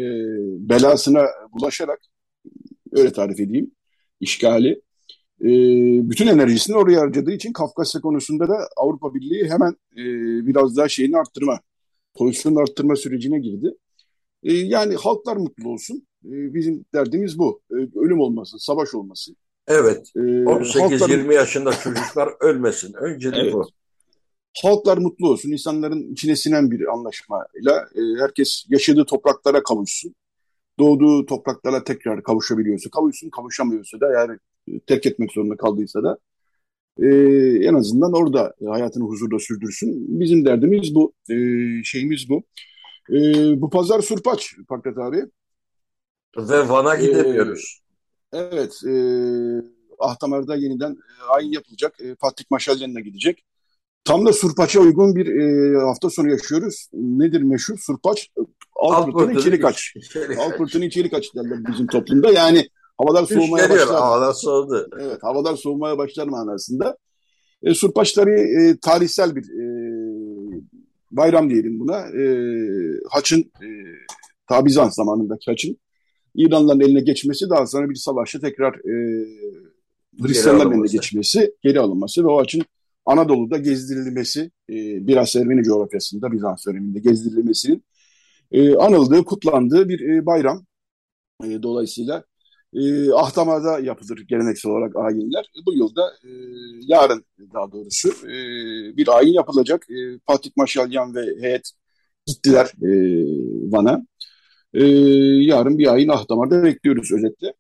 belasına 0.68 1.26
bulaşarak 1.52 2.00
öyle 2.92 3.12
tarif 3.12 3.40
edeyim 3.40 3.70
işgali 4.20 4.82
e, 5.40 5.48
bütün 6.10 6.26
enerjisini 6.26 6.76
oraya 6.76 7.00
harcadığı 7.00 7.32
için 7.32 7.52
Kafkasya 7.52 8.00
konusunda 8.00 8.48
da 8.48 8.58
Avrupa 8.76 9.14
Birliği 9.14 9.50
hemen 9.50 9.70
e, 9.92 10.02
biraz 10.46 10.76
daha 10.76 10.88
şeyini 10.88 11.16
arttırma, 11.16 11.60
pozisyonunu 12.14 12.60
arttırma 12.60 12.96
sürecine 12.96 13.38
girdi. 13.38 13.74
E, 14.42 14.52
yani 14.52 14.94
halklar 14.94 15.36
mutlu 15.36 15.68
olsun. 15.68 16.06
E, 16.24 16.54
bizim 16.54 16.84
derdimiz 16.94 17.38
bu. 17.38 17.60
E, 17.70 17.74
ölüm 17.74 18.20
olmasın, 18.20 18.58
savaş 18.58 18.94
olmasın. 18.94 19.36
Evet. 19.66 20.12
E, 20.16 20.18
18-20 20.18 21.34
yaşında 21.34 21.72
çocuklar 21.72 22.28
ölmesin. 22.40 22.92
Önce 22.94 23.30
evet. 23.34 23.54
bu. 23.54 23.68
Halklar 24.62 24.98
mutlu 24.98 25.28
olsun. 25.28 25.50
İnsanların 25.50 26.12
içine 26.12 26.36
sinen 26.36 26.70
bir 26.70 26.92
anlaşmayla 26.92 27.88
e, 27.94 28.20
herkes 28.20 28.64
yaşadığı 28.68 29.04
topraklara 29.04 29.62
kavuşsun. 29.62 30.14
Doğduğu 30.78 31.26
topraklara 31.26 31.84
tekrar 31.84 32.22
kavuşabiliyorsa 32.22 32.90
kavuşsun, 32.90 33.30
kavuşamıyorsa 33.30 34.00
da 34.00 34.12
yani 34.12 34.38
e, 34.68 34.80
terk 34.80 35.06
etmek 35.06 35.32
zorunda 35.32 35.56
kaldıysa 35.56 36.02
da 36.02 36.18
e, 37.02 37.06
en 37.64 37.74
azından 37.74 38.12
orada 38.12 38.54
hayatını 38.66 39.04
huzurda 39.04 39.38
sürdürsün. 39.38 40.20
Bizim 40.20 40.44
derdimiz 40.44 40.94
bu, 40.94 41.12
e, 41.30 41.34
şeyimiz 41.84 42.28
bu. 42.28 42.42
E, 43.10 43.20
bu 43.60 43.70
pazar 43.70 44.00
Surpaç 44.00 44.54
Pakrat 44.68 44.98
abi. 44.98 45.24
Ve 46.36 46.68
Van'a 46.68 46.96
e, 46.96 47.06
gidemiyoruz. 47.06 47.80
E, 48.32 48.38
evet. 48.38 48.80
E, 48.86 48.92
Ahtamar'da 49.98 50.56
yeniden 50.56 50.90
e, 50.90 51.24
ayin 51.28 51.52
yapılacak. 51.52 52.00
E, 52.00 52.14
Patrik 52.14 52.50
Maşalyan'la 52.50 53.00
gidecek. 53.00 53.44
Tam 54.04 54.26
da 54.26 54.32
Surpaç'a 54.32 54.80
uygun 54.80 55.16
bir 55.16 55.26
e, 55.26 55.76
hafta 55.80 56.10
sonu 56.10 56.30
yaşıyoruz. 56.30 56.88
Nedir 56.92 57.42
meşhur? 57.42 57.78
Surpaç 57.78 58.30
alt 58.76 59.12
fırtına 59.12 59.32
içeri 59.32 59.60
kaç. 59.60 59.94
Alt 60.38 60.56
fırtına 60.56 60.84
içeri 60.84 61.10
kaç 61.10 61.24
derler 61.34 61.58
bizim 61.72 61.86
toplumda. 61.86 62.30
Yani 62.30 62.68
havalar 62.98 63.24
soğumaya 63.24 63.70
başlar. 63.70 64.00
Havalar 64.00 64.32
soğudu. 64.32 64.88
Evet 65.00 65.22
havalar 65.22 65.56
soğumaya 65.56 65.98
başlar 65.98 66.26
manasında. 66.26 66.96
E, 67.62 67.74
Surpaç 67.74 68.12
tabii 68.12 68.40
e, 68.40 68.78
tarihsel 68.82 69.36
bir 69.36 69.42
e, 69.42 69.64
bayram 71.10 71.50
diyelim 71.50 71.80
buna. 71.80 71.98
E, 71.98 72.24
haçın, 73.10 73.40
e, 73.40 73.68
ta 74.48 74.64
Bizans 74.64 74.94
zamanındaki 74.94 75.50
haçın 75.50 75.78
İranlıların 76.34 76.80
eline 76.80 77.00
geçmesi 77.00 77.50
daha 77.50 77.66
sonra 77.66 77.90
bir 77.90 77.94
savaşta 77.94 78.40
tekrar 78.40 78.74
e, 78.74 79.26
Hristiyanların 80.22 80.72
eline 80.72 80.86
geçmesi, 80.92 81.54
geri 81.62 81.80
alınması 81.80 82.24
ve 82.24 82.28
o 82.28 82.40
haçın 82.40 82.62
Anadolu'da 83.06 83.58
gezdirilmesi, 83.58 84.40
e, 84.70 85.06
biraz 85.06 85.36
Ermeni 85.36 85.62
coğrafyasında 85.62 86.32
Bizans 86.32 86.66
döneminde 86.66 87.00
gezdirilmesinin 87.00 87.84
e, 88.52 88.76
anıldığı, 88.76 89.24
kutlandığı 89.24 89.88
bir 89.88 90.00
e, 90.00 90.26
bayram. 90.26 90.66
E, 91.44 91.62
dolayısıyla 91.62 92.24
e, 92.74 93.12
Ahtama'da 93.12 93.78
yapılır 93.78 94.24
geleneksel 94.28 94.72
olarak 94.72 94.96
ayinler. 94.96 95.50
Bu 95.66 95.74
yılda 95.74 96.02
e, 96.24 96.30
yarın 96.80 97.24
daha 97.54 97.72
doğrusu 97.72 98.08
e, 98.08 98.36
bir 98.96 99.16
ayin 99.18 99.32
yapılacak. 99.32 99.86
E, 99.90 100.18
Fatih 100.26 100.50
Maşalyan 100.56 101.14
ve 101.14 101.26
heyet 101.40 101.70
gittiler 102.26 102.66
e, 102.82 102.90
Van'a. 103.72 104.06
E, 104.74 104.84
yarın 105.44 105.78
bir 105.78 105.92
ayin 105.92 106.08
Ahtama'da 106.08 106.62
bekliyoruz 106.62 107.12
özetle. 107.12 107.54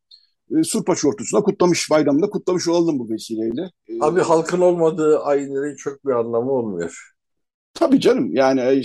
E, 0.58 0.62
Surpa 0.62 0.94
şortusuna 0.94 1.40
kutlamış, 1.40 1.90
bayramda 1.90 2.30
kutlamış 2.30 2.68
olalım 2.68 2.98
bu 2.98 3.10
vesileyle. 3.10 3.70
E, 3.88 3.92
Abi 4.00 4.20
halkın 4.20 4.60
olmadığı 4.60 5.18
ayinlerin 5.18 5.76
çok 5.76 6.06
bir 6.06 6.12
anlamı 6.12 6.50
olmuyor. 6.50 7.12
Tabii 7.74 8.00
canım 8.00 8.34
yani 8.34 8.60
e, 8.60 8.82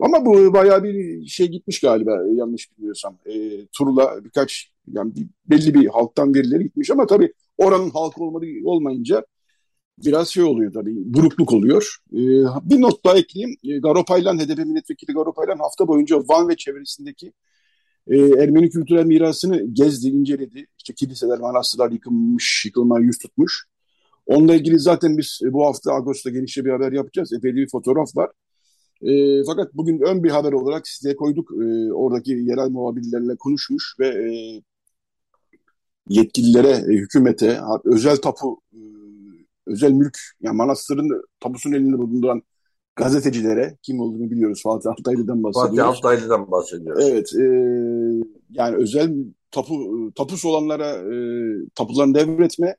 ama 0.00 0.26
bu 0.26 0.52
bayağı 0.52 0.84
bir 0.84 1.26
şey 1.26 1.48
gitmiş 1.48 1.80
galiba 1.80 2.18
yanlış 2.34 2.70
bilmiyorsam. 2.72 3.18
E, 3.26 3.66
turla 3.66 4.24
birkaç 4.24 4.75
yani 4.88 5.12
belli 5.46 5.74
bir 5.74 5.86
halktan 5.86 6.34
birileri 6.34 6.64
gitmiş 6.64 6.90
ama 6.90 7.06
tabii 7.06 7.32
oranın 7.58 7.90
halkı 7.90 8.24
olmadı, 8.24 8.46
olmayınca 8.64 9.24
biraz 10.04 10.28
şey 10.28 10.44
oluyor 10.44 10.72
tabii 10.72 10.94
burukluk 11.14 11.52
oluyor. 11.52 11.96
E, 12.12 12.20
bir 12.70 12.80
not 12.80 13.04
daha 13.04 13.18
ekleyeyim. 13.18 13.56
E, 13.64 13.78
Garopaylan, 13.78 14.38
HDP 14.38 14.58
milletvekili 14.58 15.12
Garopaylan 15.14 15.58
hafta 15.58 15.88
boyunca 15.88 16.16
Van 16.18 16.48
ve 16.48 16.56
çevresindeki 16.56 17.32
e, 18.08 18.16
Ermeni 18.18 18.70
kültürel 18.70 19.06
mirasını 19.06 19.62
gezdi, 19.72 20.08
inceledi. 20.08 20.66
İşte 20.78 20.94
kiliseler, 20.94 21.38
manastırlar 21.38 21.90
yıkılmış, 21.90 22.64
yıkılmaya 22.66 23.04
yüz 23.04 23.18
tutmuş. 23.18 23.64
Onunla 24.26 24.54
ilgili 24.54 24.78
zaten 24.78 25.18
biz 25.18 25.40
bu 25.44 25.66
hafta 25.66 25.92
Ağustos'ta 25.92 26.30
genişçe 26.30 26.64
bir 26.64 26.70
haber 26.70 26.92
yapacağız. 26.92 27.32
Epey 27.32 27.54
bir 27.54 27.68
fotoğraf 27.68 28.16
var. 28.16 28.30
E, 29.02 29.44
fakat 29.44 29.74
bugün 29.74 30.00
ön 30.00 30.24
bir 30.24 30.30
haber 30.30 30.52
olarak 30.52 30.88
size 30.88 31.16
koyduk. 31.16 31.50
E, 31.52 31.92
oradaki 31.92 32.32
yerel 32.32 32.70
muhabirlerle 32.70 33.36
konuşmuş 33.36 33.94
ve 34.00 34.08
e, 34.08 34.62
yetkililere, 36.08 36.70
e, 36.70 36.96
hükümete, 36.96 37.60
özel 37.84 38.16
tapu, 38.16 38.60
e, 38.72 38.80
özel 39.66 39.92
mülk, 39.92 40.18
yani 40.40 40.56
manastırın 40.56 41.22
tapusunun 41.40 41.74
elinde 41.74 41.98
bulunduran 41.98 42.42
gazetecilere, 42.96 43.76
kim 43.82 44.00
olduğunu 44.00 44.30
biliyoruz. 44.30 44.60
Fatih 44.62 44.90
Altaylı'dan 44.90 45.42
bahsediyoruz. 45.42 45.76
Fatih 45.76 45.88
Altaylı'dan 45.88 46.50
bahsediyoruz. 46.50 47.04
Evet, 47.08 47.34
e, 47.34 47.44
yani 48.50 48.76
özel 48.76 49.14
tapu 49.50 49.74
tapusu 50.14 50.48
olanlara 50.48 50.90
e, 50.90 51.16
tapularını 51.74 52.14
devretme, 52.14 52.76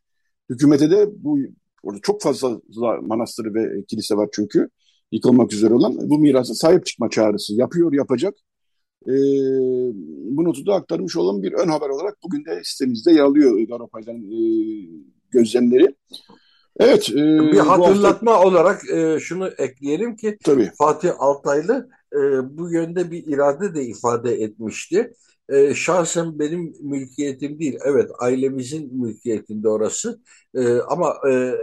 hükümete 0.49 0.91
de 0.91 1.07
bu 1.23 1.39
orada 1.83 1.99
çok 2.01 2.21
fazla 2.21 2.59
manastır 3.01 3.53
ve 3.53 3.83
kilise 3.87 4.15
var 4.15 4.29
çünkü 4.31 4.69
yıkılmak 5.11 5.53
üzere 5.53 5.73
olan 5.73 6.09
bu 6.09 6.19
mirasa 6.19 6.53
sahip 6.53 6.85
çıkma 6.85 7.09
çağrısı 7.09 7.53
yapıyor, 7.53 7.93
yapacak. 7.93 8.33
E, 9.07 9.13
bu 10.37 10.43
notu 10.43 10.65
da 10.65 10.73
aktarmış 10.73 11.17
olan 11.17 11.43
bir 11.43 11.53
ön 11.53 11.67
haber 11.67 11.89
olarak 11.89 12.17
bugün 12.23 12.45
de 12.45 12.61
sitemizde 12.63 13.11
yer 13.11 13.23
alıyor 13.23 13.59
Garopay'dan 13.59 14.15
e, 14.15 14.37
gözlemleri. 15.31 15.95
Evet. 16.79 17.09
E, 17.09 17.15
bir 17.51 17.57
hatırlatma 17.57 18.31
hafta... 18.31 18.47
olarak 18.47 18.89
e, 18.89 19.19
şunu 19.19 19.47
ekleyelim 19.47 20.15
ki 20.15 20.37
Tabii. 20.43 20.71
Fatih 20.77 21.11
Altaylı 21.19 21.89
e, 22.13 22.19
bu 22.57 22.71
yönde 22.71 23.11
bir 23.11 23.27
irade 23.27 23.75
de 23.75 23.83
ifade 23.83 24.33
etmişti. 24.33 25.13
E, 25.49 25.73
şahsen 25.73 26.39
benim 26.39 26.73
mülkiyetim 26.81 27.59
değil. 27.59 27.77
Evet 27.85 28.09
ailemizin 28.19 29.01
mülkiyetinde 29.01 29.69
orası. 29.69 30.21
E, 30.55 30.77
ama 30.77 31.15
e, 31.31 31.53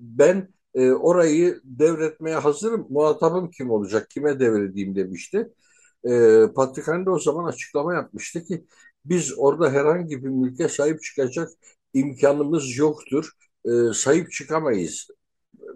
ben 0.00 0.48
e, 0.74 0.90
orayı 0.90 1.60
devretmeye 1.64 2.36
hazırım. 2.36 2.86
Muhatabım 2.90 3.50
kim 3.50 3.70
olacak? 3.70 4.10
Kime 4.10 4.40
devredeyim 4.40 4.96
demişti. 4.96 5.48
E, 6.04 6.42
Patrikhane 6.54 7.06
de 7.06 7.10
o 7.10 7.18
zaman 7.18 7.44
açıklama 7.44 7.94
yapmıştı 7.94 8.44
ki 8.44 8.64
biz 9.04 9.32
orada 9.38 9.70
herhangi 9.70 10.24
bir 10.24 10.28
mülke 10.28 10.68
sahip 10.68 11.02
çıkacak 11.02 11.48
imkanımız 11.94 12.76
yoktur. 12.76 13.30
E, 13.64 13.70
sahip 13.94 14.32
çıkamayız. 14.32 15.08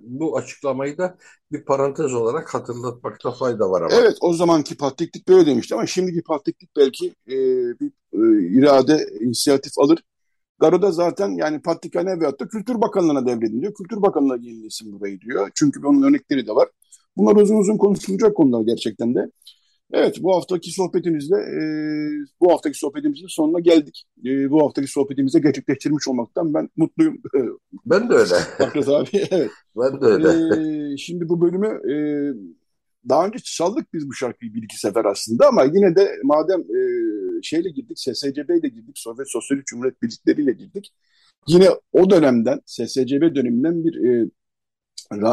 Bu 0.01 0.37
açıklamayı 0.37 0.99
da 0.99 1.19
bir 1.53 1.65
parantez 1.65 2.15
olarak 2.15 2.55
hatırlatmakta 2.55 3.31
fayda 3.31 3.71
var 3.71 3.83
ama. 3.83 3.95
Evet 3.95 4.17
o 4.21 4.33
zamanki 4.33 4.77
patriklik 4.77 5.29
böyle 5.29 5.47
demişti 5.47 5.75
ama 5.75 5.87
şimdiki 5.87 6.23
patriklik 6.23 6.77
belki 6.77 7.15
e, 7.29 7.37
bir 7.81 7.93
e, 8.13 8.49
irade, 8.59 9.07
inisiyatif 9.21 9.79
alır. 9.79 10.03
Garo'da 10.59 10.93
zaten 10.93 11.29
yani 11.29 11.63
Patrikhane 11.63 12.21
veyahut 12.21 12.41
da 12.41 12.49
Kültür 12.49 12.81
Bakanlığı'na 12.81 13.27
devrediliyor. 13.27 13.75
Kültür 13.75 14.03
Bakanlığı 14.03 14.39
yenilesin 14.39 14.93
burayı 14.93 15.21
diyor. 15.21 15.51
Çünkü 15.55 15.87
onun 15.87 16.03
örnekleri 16.03 16.47
de 16.47 16.55
var. 16.55 16.69
Bunlar 17.17 17.37
uzun 17.37 17.57
uzun 17.57 17.77
konuşulacak 17.77 18.37
konular 18.37 18.63
gerçekten 18.63 19.15
de. 19.15 19.31
Evet 19.93 20.17
bu 20.23 20.37
haftaki 20.37 20.71
sohbetimizde 20.71 21.37
e, 21.37 21.61
bu 22.41 22.53
haftaki 22.53 22.79
sohbetimizin 22.79 23.27
sonuna 23.29 23.61
geldik. 23.61 24.05
E, 24.25 24.51
bu 24.51 24.65
haftaki 24.65 24.89
sohbetimizi 24.89 25.43
gerçekleştirmiş 25.43 26.09
olmaktan 26.09 26.55
ben 26.55 26.69
mutluyum. 26.77 27.23
Ben 27.87 28.11
de 28.11 28.15
öyle. 28.15 28.35
Fakret 28.59 28.89
abi 28.89 29.09
evet. 29.31 29.51
Ben 29.77 30.01
de 30.01 30.05
öyle. 30.05 30.29
E, 30.93 30.97
şimdi 30.97 31.29
bu 31.29 31.41
bölümü 31.41 31.93
e, 31.93 31.97
daha 33.09 33.27
önce 33.27 33.39
çaldık 33.39 33.93
biz 33.93 34.09
bu 34.09 34.13
şarkıyı 34.13 34.55
bir 34.55 34.63
iki 34.63 34.79
sefer 34.79 35.05
aslında 35.05 35.49
ama 35.49 35.65
yine 35.65 35.97
de 35.97 36.11
madem 36.25 36.61
e, 36.61 36.81
şeyle 37.43 37.71
girdik, 37.71 37.99
SSCB 37.99 38.51
ile 38.51 38.69
girdik, 38.69 38.99
Sovyet 38.99 39.31
Sosyalist 39.31 39.67
Cumhuriyet 39.67 40.03
Birlikleriyle 40.03 40.53
girdik. 40.53 40.93
Yine 41.47 41.69
o 41.93 42.11
dönemden, 42.11 42.61
SSCB 42.67 43.35
döneminden 43.35 43.85
bir 43.85 44.05
e, 44.05 44.29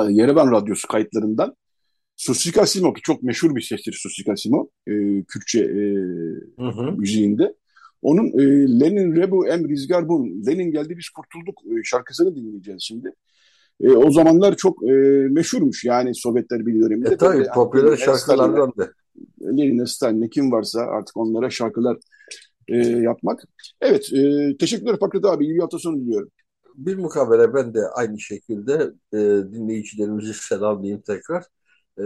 Yerevan 0.10 0.52
Radyosu 0.52 0.88
kayıtlarından 0.88 1.56
Susik 2.16 2.58
Asimo 2.58 2.94
ki 2.94 3.02
çok 3.02 3.24
meşhur 3.24 3.56
bir 3.56 3.62
sestir 3.62 4.00
Susik 4.04 4.30
Asimo, 4.30 4.70
e, 4.88 5.24
Kürtçe 5.24 5.60
e, 5.60 5.84
hı 6.60 6.68
hı. 6.68 6.92
müziğinde. 6.92 7.54
Onun 8.02 8.26
e, 8.26 8.44
Lenin 8.80 9.16
Rebu 9.16 9.48
Em 9.48 9.70
Rizgar 9.70 10.08
Bun, 10.08 10.44
Lenin 10.48 10.72
geldi 10.72 10.98
biz 10.98 11.10
kurtulduk 11.10 11.62
e, 11.66 11.84
şarkısını 11.84 12.36
dinleyeceğiz 12.36 12.82
şimdi. 12.82 13.12
E, 13.82 13.92
o 13.92 14.12
zamanlar 14.12 14.56
çok 14.56 14.84
e, 14.84 14.94
meşhurmuş 15.30 15.86
yani 15.86 16.16
Sovyetler 16.16 16.66
Birliği 16.66 16.82
döneminde. 16.82 17.10
E, 17.10 17.18
tabii 17.18 17.46
popüler 17.56 17.98
şarkılardan 17.98 18.74
da. 18.78 18.92
Lenin'e, 19.42 19.86
Stalin'e 19.86 20.30
kim 20.30 20.52
varsa 20.52 20.82
artık 20.82 21.18
onlara 21.18 21.50
şarkılar 21.50 21.98
e, 22.68 22.78
yapmak. 22.88 23.44
Evet, 23.82 24.14
e, 24.14 24.58
teşekkürler 24.58 25.00
Fakret 25.00 25.26
abi. 25.26 25.46
İyi 25.46 25.60
hafta 25.60 25.80
sonu 25.80 26.02
diliyorum. 26.02 26.30
Bir 26.76 26.96
mukabele 26.96 27.54
ben 27.54 27.74
de 27.74 27.80
aynı 27.96 28.20
şekilde 28.20 28.74
e, 29.14 29.18
dinleyicilerimizi 29.54 30.34
selamlayayım 30.34 31.02
tekrar. 31.02 31.44
E, 32.00 32.06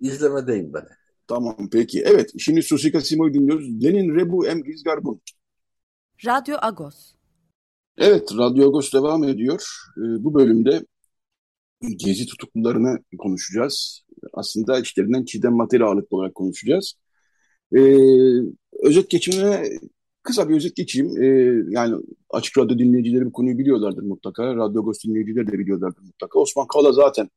izlemedeyim 0.00 0.72
ben. 0.74 0.86
Tamam 1.26 1.68
peki. 1.72 2.02
Evet 2.06 2.30
şimdi 2.38 2.62
Susika 2.62 3.00
Simo'yu 3.00 3.34
dinliyoruz. 3.34 3.84
Lenin 3.84 4.14
Rebu 4.14 4.46
Em 4.46 4.62
Gizgarbun. 4.62 5.20
Radyo 6.26 6.56
Agos. 6.62 7.14
Evet 7.98 8.28
Radyo 8.38 8.68
Agos 8.68 8.92
devam 8.92 9.24
ediyor. 9.24 9.68
E, 9.96 10.24
bu 10.24 10.34
bölümde 10.34 10.82
gezi 11.80 12.26
tutuklularını 12.26 12.98
konuşacağız. 13.18 14.02
Aslında 14.32 14.80
işlerinden 14.80 15.24
Çiğdem 15.24 15.52
Materi 15.52 15.84
ağırlıklı 15.84 16.16
olarak 16.16 16.34
konuşacağız. 16.34 16.94
Ee, 17.76 17.98
özet 18.82 19.10
geçimine 19.10 19.62
kısa 20.22 20.48
bir 20.48 20.56
özet 20.56 20.76
geçeyim. 20.76 21.22
Ee, 21.22 21.26
yani 21.70 21.96
Açık 22.30 22.58
Radyo 22.58 22.78
dinleyicileri 22.78 23.26
bu 23.26 23.32
konuyu 23.32 23.58
biliyorlardır 23.58 24.02
mutlaka. 24.02 24.56
Radyo 24.56 24.82
Agos 24.82 25.04
dinleyicileri 25.04 25.46
de 25.46 25.58
biliyorlardır 25.58 26.02
mutlaka. 26.02 26.38
Osman 26.38 26.66
Kavala 26.66 26.92
zaten 26.92 27.28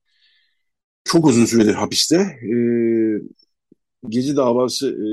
çok 1.04 1.26
uzun 1.28 1.46
süredir 1.46 1.74
hapiste. 1.74 2.16
Ee, 2.16 3.22
Gezi 4.10 4.36
davası 4.38 4.88
e, 4.90 5.08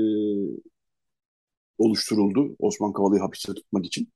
oluşturuldu 1.77 2.55
Osman 2.59 2.93
Kavala'yı 2.93 3.21
hapiste 3.21 3.53
tutmak 3.53 3.85
için. 3.85 4.09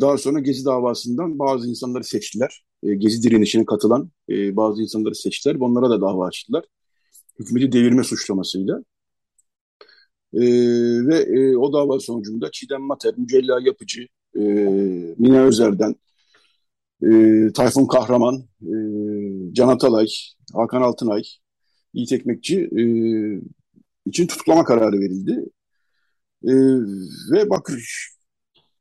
Daha 0.00 0.18
sonra 0.18 0.40
Gezi 0.40 0.64
davasından 0.64 1.38
bazı 1.38 1.68
insanları 1.68 2.04
seçtiler. 2.04 2.64
E, 2.82 2.94
Gezi 2.94 3.22
direnişine 3.22 3.64
katılan 3.64 4.10
e, 4.30 4.56
bazı 4.56 4.82
insanları 4.82 5.14
seçtiler. 5.14 5.54
Onlara 5.54 5.90
da 5.90 6.00
dava 6.00 6.26
açtılar. 6.26 6.64
Hükümeti 7.38 7.72
devirme 7.72 8.04
suçlamasıyla. 8.04 8.84
E, 10.34 10.40
ve 11.06 11.18
e, 11.18 11.56
o 11.56 11.72
dava 11.72 12.00
sonucunda 12.00 12.50
Çiğdem 12.52 12.82
Mater, 12.82 13.14
Mücella 13.18 13.60
Yapıcı, 13.60 14.02
e, 14.36 14.40
Mine 15.18 15.40
Özer'den, 15.40 15.96
e, 17.02 17.52
Tayfun 17.52 17.86
Kahraman, 17.86 18.44
e, 18.62 18.72
Can 19.52 19.68
Atalay, 19.68 20.06
Hakan 20.54 20.82
Altınay, 20.82 21.22
Yiğit 21.94 22.12
Ekmekçi 22.12 22.60
e, 22.60 22.82
için 24.06 24.26
tutuklama 24.26 24.64
kararı 24.64 25.00
verildi. 25.00 25.44
E, 26.44 26.52
ve 27.32 27.50
Bakır 27.50 28.08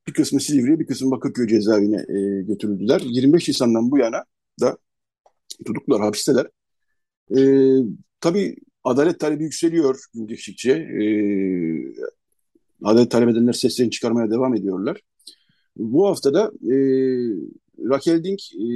bir 0.08 0.14
kısmı 0.14 0.40
Silivri'ye 0.42 0.80
bir 0.80 0.88
kısmı 0.88 1.12
Bakırköy 1.12 1.48
cezaevine 1.48 2.06
e, 2.10 2.42
götürüldüler. 2.42 3.02
25 3.02 3.48
Nisan'dan 3.48 3.92
bu 3.92 3.98
yana 3.98 4.26
da 4.62 4.78
tutuklular 5.66 6.02
hapisteler. 6.02 6.48
E, 7.38 7.40
tabii 8.22 8.56
adalet 8.84 9.20
talebi 9.20 9.44
yükseliyor 9.44 10.00
gün 10.14 10.28
geçtikçe. 10.28 10.72
E, 10.72 11.06
adalet 12.84 13.12
talep 13.12 13.30
edenler 13.30 13.54
seslerini 13.54 13.92
çıkarmaya 13.92 14.32
devam 14.32 14.56
ediyorlar. 14.56 15.02
Bu 15.78 16.08
haftada 16.08 16.52
e, 16.64 16.76
Raquel 17.90 18.24
Dink 18.24 18.40
e, 18.54 18.68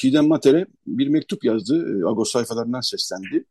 Çiğdem 0.00 0.28
Mater'e 0.28 0.66
bir 0.86 1.08
mektup 1.08 1.44
yazdı. 1.44 2.02
Agos 2.06 2.32
sayfalarından 2.32 2.80
seslendi. 2.80 3.44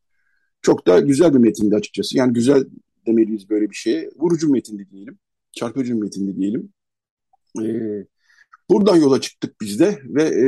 Çok 0.62 0.88
da 0.88 1.00
güzel 1.00 1.34
bir 1.34 1.40
metindi 1.40 1.76
açıkçası. 1.76 2.18
Yani 2.18 2.34
güzel 2.34 2.64
demeliyiz 3.08 3.50
böyle 3.50 3.70
bir 3.70 3.76
şeye. 3.76 4.10
Vurucu 4.16 4.52
metindi 4.52 4.90
diyelim. 4.92 5.20
Çarpıcı 5.52 5.96
metindi 5.96 6.36
diyelim. 6.36 6.74
Ee, 7.62 8.06
buradan 8.70 8.96
yola 8.96 9.22
çıktık 9.22 9.62
biz 9.62 9.80
de 9.80 10.00
ve 10.04 10.24
e, 10.24 10.48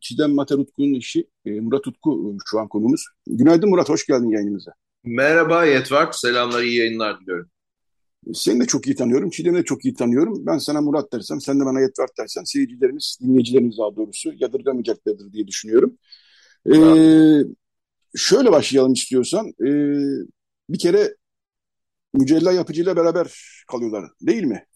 Çiğdem 0.00 0.34
Mater 0.34 0.56
Utku'nun 0.56 0.94
işi 0.94 1.28
e, 1.44 1.60
Murat 1.60 1.86
Utku 1.86 2.36
şu 2.50 2.60
an 2.60 2.68
konumuz. 2.68 3.04
Günaydın 3.26 3.70
Murat, 3.70 3.88
hoş 3.88 4.06
geldin 4.06 4.30
yayınımıza. 4.30 4.72
Merhaba 5.04 5.64
Yetvart, 5.64 6.16
selamlar, 6.16 6.62
iyi 6.62 6.78
yayınlar 6.78 7.20
diliyorum. 7.20 7.50
Seni 8.34 8.60
de 8.60 8.66
çok 8.66 8.86
iyi 8.86 8.96
tanıyorum, 8.96 9.30
Çiğdem'i 9.30 9.58
de 9.58 9.64
çok 9.64 9.84
iyi 9.84 9.94
tanıyorum. 9.94 10.46
Ben 10.46 10.58
sana 10.58 10.80
Murat 10.80 11.12
dersem, 11.12 11.40
sen 11.40 11.60
de 11.60 11.64
bana 11.64 11.80
Yetvart 11.80 12.18
dersen 12.18 12.44
seyircilerimiz, 12.44 13.18
dinleyicilerimiz 13.22 13.78
daha 13.78 13.96
doğrusu 13.96 14.32
yadırgamayacaklardır 14.36 15.32
diye 15.32 15.46
düşünüyorum. 15.46 15.98
Ee, 16.74 17.40
şöyle 18.16 18.52
başlayalım 18.52 18.92
istiyorsan. 18.92 19.46
Ee, 19.46 20.26
bir 20.68 20.78
kere 20.78 21.14
Mücella 22.14 22.52
yapıcıyla 22.52 22.96
beraber 22.96 23.34
kalıyorlar 23.70 24.10
değil 24.20 24.44
mi? 24.44 24.66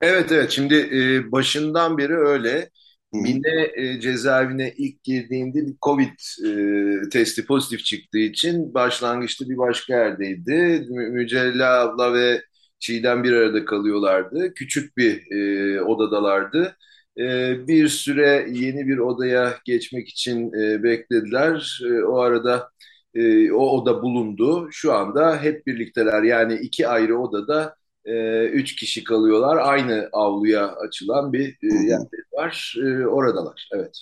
Evet 0.00 0.32
evet 0.32 0.50
şimdi 0.50 0.74
e, 0.74 1.32
başından 1.32 1.98
beri 1.98 2.16
öyle. 2.16 2.70
Mine 3.12 3.70
e, 3.76 4.00
cezaevine 4.00 4.74
ilk 4.76 5.02
girdiğinde 5.02 5.66
bir 5.66 5.74
Covid 5.82 6.10
e, 6.46 7.08
testi 7.08 7.46
pozitif 7.46 7.84
çıktığı 7.84 8.18
için 8.18 8.74
başlangıçta 8.74 9.48
bir 9.48 9.58
başka 9.58 9.94
yerdeydi. 9.96 10.86
Mü 10.90 11.10
Mücella 11.10 11.80
abla 11.80 12.14
ve 12.14 12.42
Çiğdem 12.78 13.24
bir 13.24 13.32
arada 13.32 13.64
kalıyorlardı. 13.64 14.54
Küçük 14.54 14.96
bir 14.96 15.30
e, 15.30 15.82
odadalardı. 15.82 16.76
E, 17.18 17.54
bir 17.68 17.88
süre 17.88 18.46
yeni 18.50 18.88
bir 18.88 18.98
odaya 18.98 19.54
geçmek 19.64 20.08
için 20.08 20.52
e, 20.52 20.82
beklediler. 20.82 21.80
E, 21.84 22.04
o 22.04 22.18
arada 22.18 22.70
e, 23.14 23.52
o 23.52 23.66
oda 23.66 24.02
bulundu. 24.02 24.68
Şu 24.70 24.92
anda 24.92 25.42
hep 25.42 25.66
birlikteler 25.66 26.22
yani 26.22 26.54
iki 26.54 26.88
ayrı 26.88 27.18
odada 27.18 27.76
e, 28.04 28.44
üç 28.44 28.76
kişi 28.76 29.04
kalıyorlar. 29.04 29.56
Aynı 29.56 30.08
avluya 30.12 30.72
açılan 30.72 31.32
bir 31.32 31.48
e, 31.48 31.66
yerleri 31.66 32.24
var. 32.32 32.76
E, 32.84 33.06
oradalar. 33.06 33.68
Evet. 33.72 33.98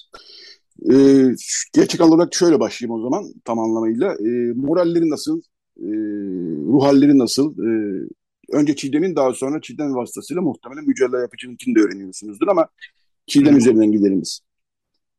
E, 0.90 0.94
gerçek 1.74 2.00
olarak 2.00 2.34
şöyle 2.34 2.60
başlayayım 2.60 3.00
o 3.00 3.02
zaman 3.02 3.24
tam 3.44 3.58
anlamıyla. 3.58 4.12
E, 4.12 4.52
moralleri 4.56 5.10
nasıl? 5.10 5.42
E, 5.80 5.90
ruh 6.66 6.84
halleri 6.84 7.18
nasıl? 7.18 7.54
E, 7.58 7.70
önce 8.52 8.76
Çiğdem'in 8.76 9.16
daha 9.16 9.32
sonra 9.32 9.60
Çiğdem 9.60 9.94
vasıtasıyla 9.94 10.42
muhtemelen 10.42 10.84
mücadele 10.84 11.20
yapıcının 11.20 11.56
de 11.74 11.80
öğreniyorsunuzdur 11.80 12.48
ama 12.48 12.68
Çiğdem 13.26 13.56
üzerinden 13.56 13.92
gidelim 13.92 14.22
biz. 14.22 14.40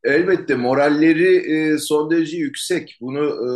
Elbette 0.04 0.56
moralleri 0.56 1.36
e, 1.36 1.78
son 1.78 2.12
derece 2.12 2.38
yüksek. 2.38 2.98
Bunu 3.02 3.26
e, 3.26 3.50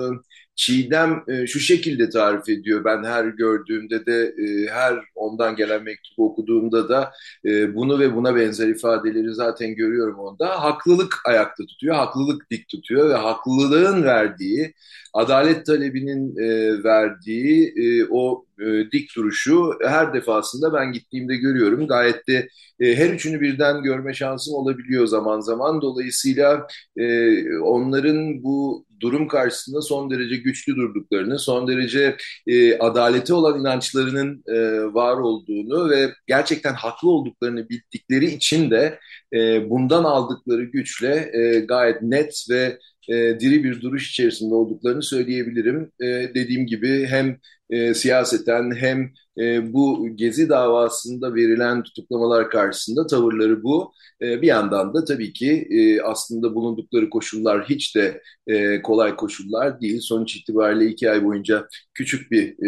Çiğdem 0.55 1.23
e, 1.27 1.47
şu 1.47 1.59
şekilde 1.59 2.09
tarif 2.09 2.49
ediyor. 2.49 2.85
Ben 2.85 3.03
her 3.03 3.25
gördüğümde 3.25 4.05
de 4.05 4.35
e, 4.37 4.67
her 4.71 4.99
ondan 5.15 5.55
gelen 5.55 5.83
mektubu 5.83 6.31
okuduğumda 6.31 6.89
da 6.89 7.11
e, 7.45 7.75
bunu 7.75 7.99
ve 7.99 8.15
buna 8.15 8.35
benzer 8.35 8.67
ifadeleri 8.67 9.33
zaten 9.33 9.75
görüyorum 9.75 10.19
onda. 10.19 10.63
Haklılık 10.63 11.21
ayakta 11.25 11.65
tutuyor, 11.65 11.95
haklılık 11.95 12.51
dik 12.51 12.67
tutuyor 12.69 13.09
ve 13.09 13.13
haklılığın 13.13 14.03
verdiği, 14.03 14.73
adalet 15.17 15.65
talebinin 15.65 16.37
e, 16.37 16.83
verdiği 16.83 17.73
e, 17.77 18.05
o 18.09 18.45
e, 18.59 18.91
dik 18.91 19.15
duruşu 19.15 19.73
her 19.83 20.13
defasında 20.13 20.73
ben 20.73 20.91
gittiğimde 20.91 21.35
görüyorum. 21.35 21.87
Gayet 21.87 22.27
de 22.27 22.47
e, 22.79 22.95
her 22.95 23.09
üçünü 23.09 23.41
birden 23.41 23.83
görme 23.83 24.13
şansım 24.13 24.53
olabiliyor 24.53 25.07
zaman 25.07 25.39
zaman. 25.39 25.81
Dolayısıyla 25.81 26.67
e, 26.97 27.59
onların 27.59 28.43
bu 28.43 28.85
durum 28.99 29.27
karşısında 29.27 29.81
son 29.81 30.11
derece 30.11 30.35
güçlü 30.35 30.75
durduklarını, 30.75 31.39
son 31.39 31.67
derece 31.67 32.17
e, 32.47 32.77
adalete 32.77 33.33
olan 33.33 33.59
inançlarının 33.59 34.43
e, 34.47 34.83
var 34.93 35.17
olduğunu 35.17 35.89
ve 35.89 36.13
gerçekten 36.27 36.73
haklı 36.73 37.09
olduklarını 37.09 37.69
bildikleri 37.69 38.25
için 38.25 38.71
de 38.71 38.99
e, 39.33 39.69
bundan 39.69 40.03
aldıkları 40.03 40.63
güçle 40.63 41.29
e, 41.33 41.59
gayet 41.59 42.01
net 42.01 42.45
ve 42.49 42.79
e, 43.07 43.13
diri 43.39 43.63
bir 43.63 43.81
duruş 43.81 44.09
içerisinde 44.09 44.55
olduklarını 44.55 45.03
söyleyebilirim. 45.03 45.91
E, 46.01 46.05
dediğim 46.35 46.67
gibi 46.67 47.05
hem 47.07 47.37
e, 47.69 47.93
siyaseten 47.93 48.75
hem 48.75 49.11
e, 49.39 49.73
bu 49.73 50.07
Gezi 50.15 50.49
davasında 50.49 51.35
verilen 51.35 51.83
tutuklamalar 51.83 52.49
karşısında 52.49 53.07
tavırları 53.07 53.63
bu. 53.63 53.93
E, 54.21 54.41
bir 54.41 54.47
yandan 54.47 54.93
da 54.93 55.05
tabii 55.05 55.33
ki 55.33 55.67
e, 55.69 56.01
aslında 56.01 56.55
bulundukları 56.55 57.09
koşullar 57.09 57.69
hiç 57.69 57.95
de 57.95 58.21
e, 58.47 58.81
kolay 58.81 59.15
koşullar 59.15 59.81
değil. 59.81 59.99
Sonuç 60.01 60.35
itibariyle 60.35 60.85
iki 60.85 61.11
ay 61.11 61.23
boyunca 61.23 61.67
küçük 61.93 62.31
bir 62.31 62.67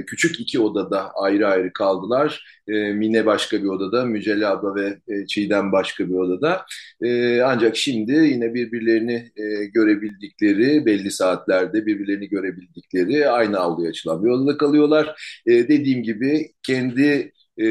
e, 0.00 0.04
küçük 0.06 0.40
iki 0.40 0.60
odada 0.60 1.10
ayrı 1.14 1.48
ayrı 1.48 1.72
kaldılar. 1.72 2.44
E, 2.68 2.92
Mine 2.92 3.26
başka 3.26 3.62
bir 3.62 3.68
odada, 3.68 4.04
Mücella 4.04 4.50
abla 4.50 4.74
ve 4.74 4.98
e, 5.08 5.26
Çiğdem 5.26 5.72
başka 5.72 6.08
bir 6.08 6.14
odada. 6.14 6.66
E, 7.02 7.40
ancak 7.42 7.76
şimdi 7.76 8.12
yine 8.12 8.54
birbirlerini 8.54 9.30
e, 9.36 9.64
görebildikleri, 9.64 10.86
belli 10.86 11.10
saatlerde 11.10 11.86
birbirlerini 11.86 12.28
görebildikleri 12.28 13.28
aynı 13.28 13.58
avluya 13.58 13.90
açılan 13.90 14.23
odada 14.30 14.56
kalıyorlar. 14.58 15.16
E, 15.46 15.52
dediğim 15.52 16.02
gibi 16.02 16.52
kendi 16.62 17.32
e, 17.60 17.66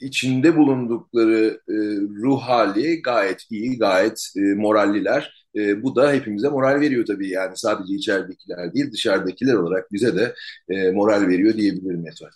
içinde 0.00 0.56
bulundukları 0.56 1.60
e, 1.68 1.74
ruh 2.22 2.40
hali 2.40 3.02
gayet 3.02 3.42
iyi, 3.50 3.78
gayet 3.78 4.32
e, 4.36 4.40
moralliler. 4.40 5.46
E, 5.56 5.82
bu 5.82 5.96
da 5.96 6.12
hepimize 6.12 6.48
moral 6.48 6.80
veriyor 6.80 7.06
tabii 7.06 7.28
yani 7.28 7.52
sadece 7.54 7.94
içeridekiler 7.94 8.74
değil 8.74 8.92
dışarıdakiler 8.92 9.54
olarak 9.54 9.92
bize 9.92 10.16
de 10.16 10.34
e, 10.68 10.90
moral 10.90 11.28
veriyor 11.28 11.54
diyebilirim 11.54 12.06
Etvat. 12.06 12.32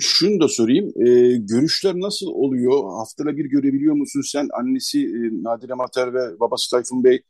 Şunu 0.00 0.40
da 0.40 0.48
sorayım, 0.48 0.86
e, 1.06 1.36
görüşler 1.36 1.94
nasıl 1.94 2.26
oluyor? 2.26 2.92
Haftada 2.98 3.36
bir 3.36 3.44
görebiliyor 3.44 3.94
musun 3.94 4.20
sen? 4.24 4.48
Annesi 4.52 5.00
e, 5.00 5.42
Nadire 5.42 5.74
Mater 5.74 6.14
ve 6.14 6.40
babası 6.40 6.70
Tayfun 6.70 7.04
Bey 7.04 7.22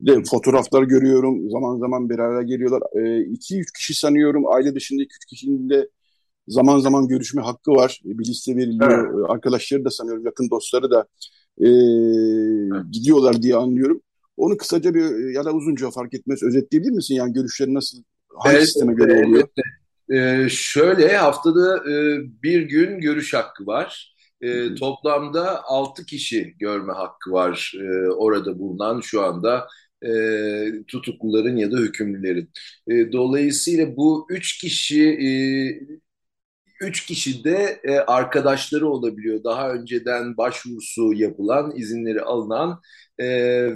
de 0.00 0.22
fotoğraflar 0.22 0.82
görüyorum. 0.82 1.50
Zaman 1.50 1.78
zaman 1.78 2.10
bir 2.10 2.18
araya 2.18 2.42
geliyorlar. 2.42 2.82
E, 2.94 3.24
iki 3.24 3.60
üç 3.60 3.72
kişi 3.72 3.94
sanıyorum. 3.94 4.46
Aile 4.46 4.74
dışındaki 4.74 5.08
üç 5.16 5.24
kişinin 5.24 5.70
de 5.70 5.88
zaman 6.48 6.78
zaman 6.78 7.08
görüşme 7.08 7.42
hakkı 7.42 7.70
var. 7.70 8.00
Bir 8.04 8.24
liste 8.24 8.56
veriliyor. 8.56 9.14
Evet. 9.14 9.30
Arkadaşları 9.30 9.84
da 9.84 9.90
sanıyorum 9.90 10.24
yakın 10.24 10.50
dostları 10.50 10.90
da 10.90 11.06
e, 11.58 11.68
evet. 11.68 12.92
gidiyorlar 12.92 13.42
diye 13.42 13.56
anlıyorum. 13.56 14.00
Onu 14.36 14.56
kısaca 14.56 14.94
bir 14.94 15.34
ya 15.34 15.44
da 15.44 15.52
uzunca 15.52 15.90
fark 15.90 16.14
etmez 16.14 16.42
özetleyebilir 16.42 16.92
misin? 16.92 17.14
Yani 17.14 17.32
görüşleri 17.32 17.74
nasıl, 17.74 17.98
hangi 18.38 18.56
evet, 18.56 18.66
sisteme 18.66 18.94
göre 18.94 19.26
oluyor? 19.26 19.48
Evet. 20.08 20.44
Ee, 20.44 20.48
şöyle 20.48 21.16
haftada 21.16 21.90
e, 21.90 22.20
bir 22.42 22.62
gün 22.62 23.00
görüş 23.00 23.34
hakkı 23.34 23.66
var. 23.66 24.14
E, 24.40 24.74
toplamda 24.74 25.64
altı 25.64 26.06
kişi 26.06 26.54
görme 26.58 26.92
hakkı 26.92 27.32
var 27.32 27.72
e, 27.80 28.10
orada 28.10 28.58
bulunan 28.58 29.00
şu 29.00 29.22
anda 29.22 29.66
e, 30.06 30.84
tutukluların 30.88 31.56
ya 31.56 31.72
da 31.72 31.76
hükümlülerin. 31.78 32.50
E, 32.88 33.12
dolayısıyla 33.12 33.96
bu 33.96 34.26
üç 34.30 34.58
kişi 34.60 35.02
e, 35.02 35.28
üç 36.80 37.06
kişi 37.06 37.44
de 37.44 37.80
e, 37.84 37.98
arkadaşları 37.98 38.88
olabiliyor. 38.88 39.44
Daha 39.44 39.70
önceden 39.72 40.36
başvurusu 40.36 41.12
yapılan, 41.12 41.72
izinleri 41.76 42.22
alınan 42.22 42.80
e, 43.18 43.26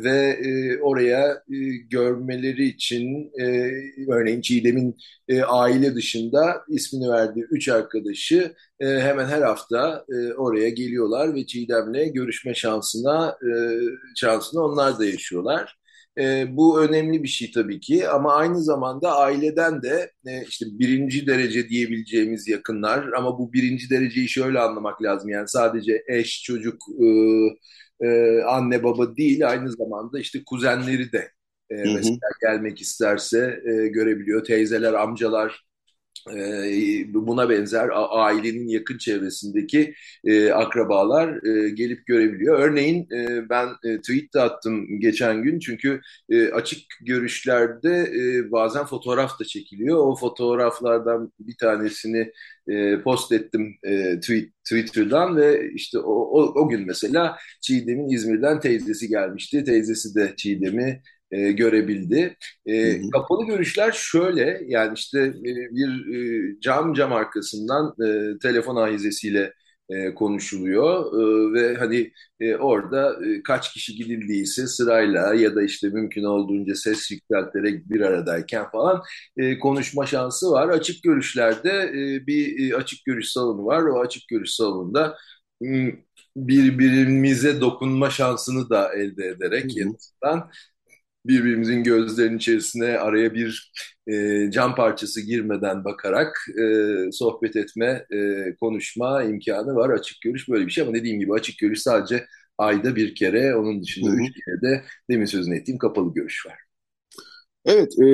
ve 0.04 0.38
e, 0.44 0.78
oraya 0.80 1.32
e, 1.32 1.56
görmeleri 1.90 2.64
için 2.64 3.30
e, 3.40 3.70
örneğin 4.12 4.40
Çiğdem'in 4.40 4.96
e, 5.28 5.42
aile 5.42 5.94
dışında 5.94 6.64
ismini 6.68 7.08
verdiği 7.10 7.44
üç 7.50 7.68
arkadaşı 7.68 8.54
e, 8.80 8.86
hemen 8.86 9.26
her 9.26 9.42
hafta 9.42 10.04
e, 10.08 10.32
oraya 10.32 10.68
geliyorlar 10.68 11.34
ve 11.34 11.46
Çiğdem'le 11.46 12.12
görüşme 12.12 12.54
şansına 12.54 13.38
e, 13.42 13.50
şansını 14.16 14.64
onlar 14.64 14.98
da 14.98 15.04
yaşıyorlar. 15.04 15.78
E, 16.18 16.56
bu 16.56 16.80
önemli 16.82 17.22
bir 17.22 17.28
şey 17.28 17.50
tabii 17.50 17.80
ki 17.80 18.08
ama 18.08 18.34
aynı 18.34 18.62
zamanda 18.62 19.16
aileden 19.16 19.82
de 19.82 20.12
e, 20.26 20.44
işte 20.48 20.66
birinci 20.70 21.26
derece 21.26 21.68
diyebileceğimiz 21.68 22.48
yakınlar 22.48 23.12
ama 23.12 23.38
bu 23.38 23.52
birinci 23.52 23.90
dereceyi 23.90 24.28
şöyle 24.28 24.60
anlamak 24.60 25.02
lazım 25.02 25.30
yani 25.30 25.48
sadece 25.48 26.02
eş, 26.08 26.42
çocuk, 26.42 26.82
e, 27.02 27.06
e, 28.00 28.40
anne 28.42 28.84
baba 28.84 29.16
değil 29.16 29.48
aynı 29.50 29.72
zamanda 29.72 30.20
işte 30.20 30.44
kuzenleri 30.46 31.12
de 31.12 31.32
e, 31.70 31.74
mesela 31.76 32.28
gelmek 32.40 32.80
isterse 32.80 33.60
e, 33.64 33.88
görebiliyor. 33.88 34.44
Teyzeler, 34.44 34.92
amcalar 34.92 35.67
buna 37.14 37.50
benzer 37.50 37.88
ailenin 38.10 38.68
yakın 38.68 38.98
çevresindeki 38.98 39.94
e, 40.24 40.50
akrabalar 40.50 41.46
e, 41.46 41.70
gelip 41.70 42.06
görebiliyor. 42.06 42.58
Örneğin 42.58 43.08
e, 43.12 43.48
ben 43.48 43.68
tweet 44.02 44.34
de 44.34 44.40
attım 44.40 45.00
geçen 45.00 45.42
gün 45.42 45.58
çünkü 45.58 46.00
açık 46.52 46.78
görüşlerde 47.00 48.12
bazen 48.50 48.84
fotoğraf 48.84 49.40
da 49.40 49.44
çekiliyor. 49.44 49.98
O 49.98 50.16
fotoğraflardan 50.16 51.32
bir 51.40 51.56
tanesini 51.56 52.32
post 53.04 53.32
ettim 53.32 53.76
tweet, 54.20 54.48
Twitter'dan 54.64 55.36
ve 55.36 55.70
işte 55.74 55.98
o, 55.98 56.12
o, 56.12 56.62
o 56.62 56.68
gün 56.68 56.86
mesela 56.86 57.38
Çiğdem'in 57.60 58.08
İzmir'den 58.08 58.60
teyzesi 58.60 59.08
gelmişti. 59.08 59.64
Teyzesi 59.64 60.14
de 60.14 60.34
Çiğdem'i 60.36 61.02
e, 61.30 61.52
görebildi. 61.52 62.36
E, 62.66 62.92
hı 62.92 63.06
hı. 63.06 63.10
Kapalı 63.10 63.46
görüşler 63.46 63.92
şöyle 63.92 64.60
yani 64.66 64.94
işte 64.94 65.20
e, 65.20 65.44
bir 65.74 66.14
e, 66.54 66.60
cam 66.60 66.94
cam 66.94 67.12
arkasından 67.12 67.94
e, 68.06 68.38
telefon 68.38 68.76
ahizesiyle 68.76 69.52
e, 69.90 70.14
konuşuluyor 70.14 71.12
e, 71.12 71.54
ve 71.54 71.76
hani 71.76 72.12
e, 72.40 72.56
orada 72.56 73.26
e, 73.26 73.42
kaç 73.42 73.72
kişi 73.72 73.94
gidildiyse 73.96 74.66
sırayla 74.66 75.34
ya 75.34 75.54
da 75.54 75.62
işte 75.62 75.88
mümkün 75.88 76.24
olduğunca 76.24 76.74
ses 76.74 77.10
yükselterek 77.10 77.90
bir 77.90 78.00
aradayken 78.00 78.70
falan 78.70 79.02
e, 79.36 79.58
konuşma 79.58 80.06
şansı 80.06 80.50
var. 80.50 80.68
Açık 80.68 81.02
görüşlerde 81.02 81.70
e, 81.70 82.26
bir 82.26 82.70
e, 82.72 82.76
açık 82.76 83.04
görüş 83.04 83.28
salonu 83.28 83.64
var. 83.66 83.82
O 83.82 84.00
açık 84.00 84.28
görüş 84.28 84.50
salonunda 84.50 85.16
birbirimize 86.36 87.60
dokunma 87.60 88.10
şansını 88.10 88.70
da 88.70 88.94
elde 88.94 89.26
ederek 89.26 89.76
yanından 89.76 90.50
birbirimizin 91.26 91.82
gözlerinin 91.84 92.36
içerisine 92.38 92.98
araya 92.98 93.34
bir 93.34 93.72
e, 94.06 94.50
cam 94.50 94.74
parçası 94.74 95.20
girmeden 95.20 95.84
bakarak 95.84 96.36
e, 96.60 97.12
sohbet 97.12 97.56
etme, 97.56 98.06
e, 98.12 98.54
konuşma 98.60 99.22
imkanı 99.22 99.74
var. 99.74 99.90
Açık 99.90 100.20
görüş 100.20 100.48
böyle 100.48 100.66
bir 100.66 100.70
şey 100.70 100.84
ama 100.84 100.94
dediğim 100.94 101.20
gibi 101.20 101.32
açık 101.32 101.58
görüş 101.58 101.80
sadece 101.82 102.26
ayda 102.58 102.96
bir 102.96 103.14
kere, 103.14 103.56
onun 103.56 103.82
dışında 103.82 104.10
Hı 104.10 104.14
-hı. 104.14 104.28
üç 104.28 104.34
kere 104.44 104.60
de 104.62 104.84
demin 105.10 105.26
sözünü 105.26 105.56
ettiğim 105.56 105.78
kapalı 105.78 106.14
görüş 106.14 106.46
var. 106.46 106.58
Evet, 107.64 107.98
e, 108.00 108.08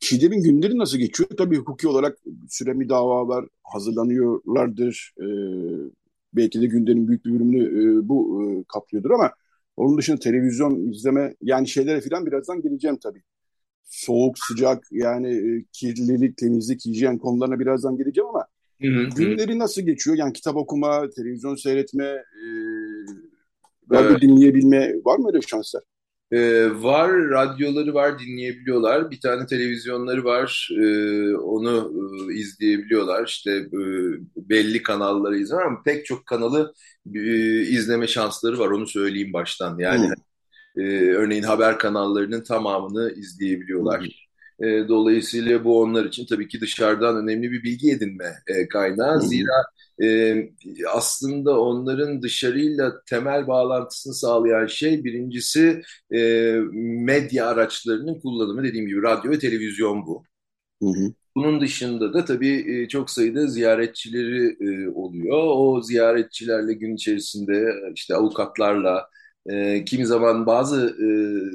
Çiğdem'in 0.00 0.42
günleri 0.42 0.78
nasıl 0.78 0.98
geçiyor? 0.98 1.30
Tabii 1.38 1.56
hukuki 1.56 1.88
olarak 1.88 2.18
süremi 2.48 2.88
davalar 2.88 3.44
hazırlanıyorlardır. 3.62 5.14
E, 5.20 5.26
belki 6.32 6.60
de 6.60 6.66
gündemin 6.66 7.08
büyük 7.08 7.24
bir 7.24 7.30
bölümünü 7.34 7.62
e, 8.02 8.08
bu 8.08 8.42
e, 8.42 8.64
kaplıyordur 8.68 9.10
ama 9.10 9.32
onun 9.76 9.98
dışında 9.98 10.18
televizyon 10.18 10.92
izleme 10.92 11.34
yani 11.42 11.68
şeylere 11.68 12.00
falan 12.00 12.26
birazdan 12.26 12.62
geleceğim 12.62 12.98
tabii. 13.02 13.22
Soğuk, 13.84 14.38
sıcak 14.38 14.84
yani 14.90 15.28
e, 15.28 15.64
kirlilik, 15.72 16.36
temizlik, 16.36 16.86
hijyen 16.86 17.18
konularına 17.18 17.58
birazdan 17.58 17.96
geleceğim 17.96 18.28
ama 18.28 18.46
hı 18.80 18.88
hı. 18.88 19.08
günleri 19.16 19.58
nasıl 19.58 19.82
geçiyor? 19.82 20.16
Yani 20.16 20.32
kitap 20.32 20.56
okuma, 20.56 21.10
televizyon 21.10 21.54
seyretme, 21.54 22.04
e, 22.04 22.46
radyo 23.92 24.10
evet. 24.10 24.22
dinleyebilme 24.22 24.94
var 25.04 25.18
mı 25.18 25.28
öyle 25.28 25.40
şanslar? 25.42 25.82
Ee, 26.32 26.82
var, 26.82 27.10
radyoları 27.10 27.94
var, 27.94 28.18
dinleyebiliyorlar. 28.18 29.10
Bir 29.10 29.20
tane 29.20 29.46
televizyonları 29.46 30.24
var, 30.24 30.68
ee, 30.72 31.36
onu 31.36 31.92
e, 32.30 32.34
izleyebiliyorlar. 32.34 33.26
İşte 33.26 33.50
e, 33.50 33.80
belli 34.36 34.82
kanalları 34.82 35.38
izler 35.38 35.62
ama 35.62 35.82
pek 35.84 36.06
çok 36.06 36.26
kanalı 36.26 36.74
e, 37.14 37.20
izleme 37.60 38.06
şansları 38.06 38.58
var, 38.58 38.68
onu 38.68 38.86
söyleyeyim 38.86 39.32
baştan. 39.32 39.78
Yani 39.78 40.10
hmm. 40.76 40.84
e, 40.84 41.14
örneğin 41.14 41.42
haber 41.42 41.78
kanallarının 41.78 42.42
tamamını 42.42 43.12
izleyebiliyorlar. 43.16 44.00
Hmm. 44.00 44.25
E, 44.62 44.88
dolayısıyla 44.88 45.64
bu 45.64 45.80
onlar 45.80 46.04
için 46.04 46.26
tabii 46.26 46.48
ki 46.48 46.60
dışarıdan 46.60 47.16
önemli 47.16 47.52
bir 47.52 47.62
bilgi 47.62 47.90
edinme 47.90 48.34
e, 48.46 48.68
kaynağı. 48.68 49.20
Zira 49.20 49.64
e, 50.02 50.36
aslında 50.92 51.60
onların 51.60 52.22
dışarıyla 52.22 52.92
temel 53.10 53.46
bağlantısını 53.46 54.14
sağlayan 54.14 54.66
şey 54.66 55.04
birincisi 55.04 55.82
e, 56.14 56.52
medya 56.82 57.46
araçlarının 57.46 58.20
kullanımı 58.20 58.64
dediğim 58.64 58.86
gibi 58.86 59.02
radyo 59.02 59.30
ve 59.30 59.38
televizyon 59.38 60.06
bu. 60.06 60.24
Hı 60.82 60.88
hı. 60.88 61.12
Bunun 61.36 61.60
dışında 61.60 62.12
da 62.14 62.24
tabii 62.24 62.82
e, 62.82 62.88
çok 62.88 63.10
sayıda 63.10 63.46
ziyaretçileri 63.46 64.56
e, 64.60 64.88
oluyor. 64.88 65.38
O 65.46 65.82
ziyaretçilerle 65.82 66.72
gün 66.72 66.94
içerisinde 66.94 67.72
işte 67.94 68.14
avukatlarla, 68.14 69.08
e, 69.50 69.84
kimi 69.84 70.06
zaman 70.06 70.46
bazı 70.46 70.96
e, 71.04 71.08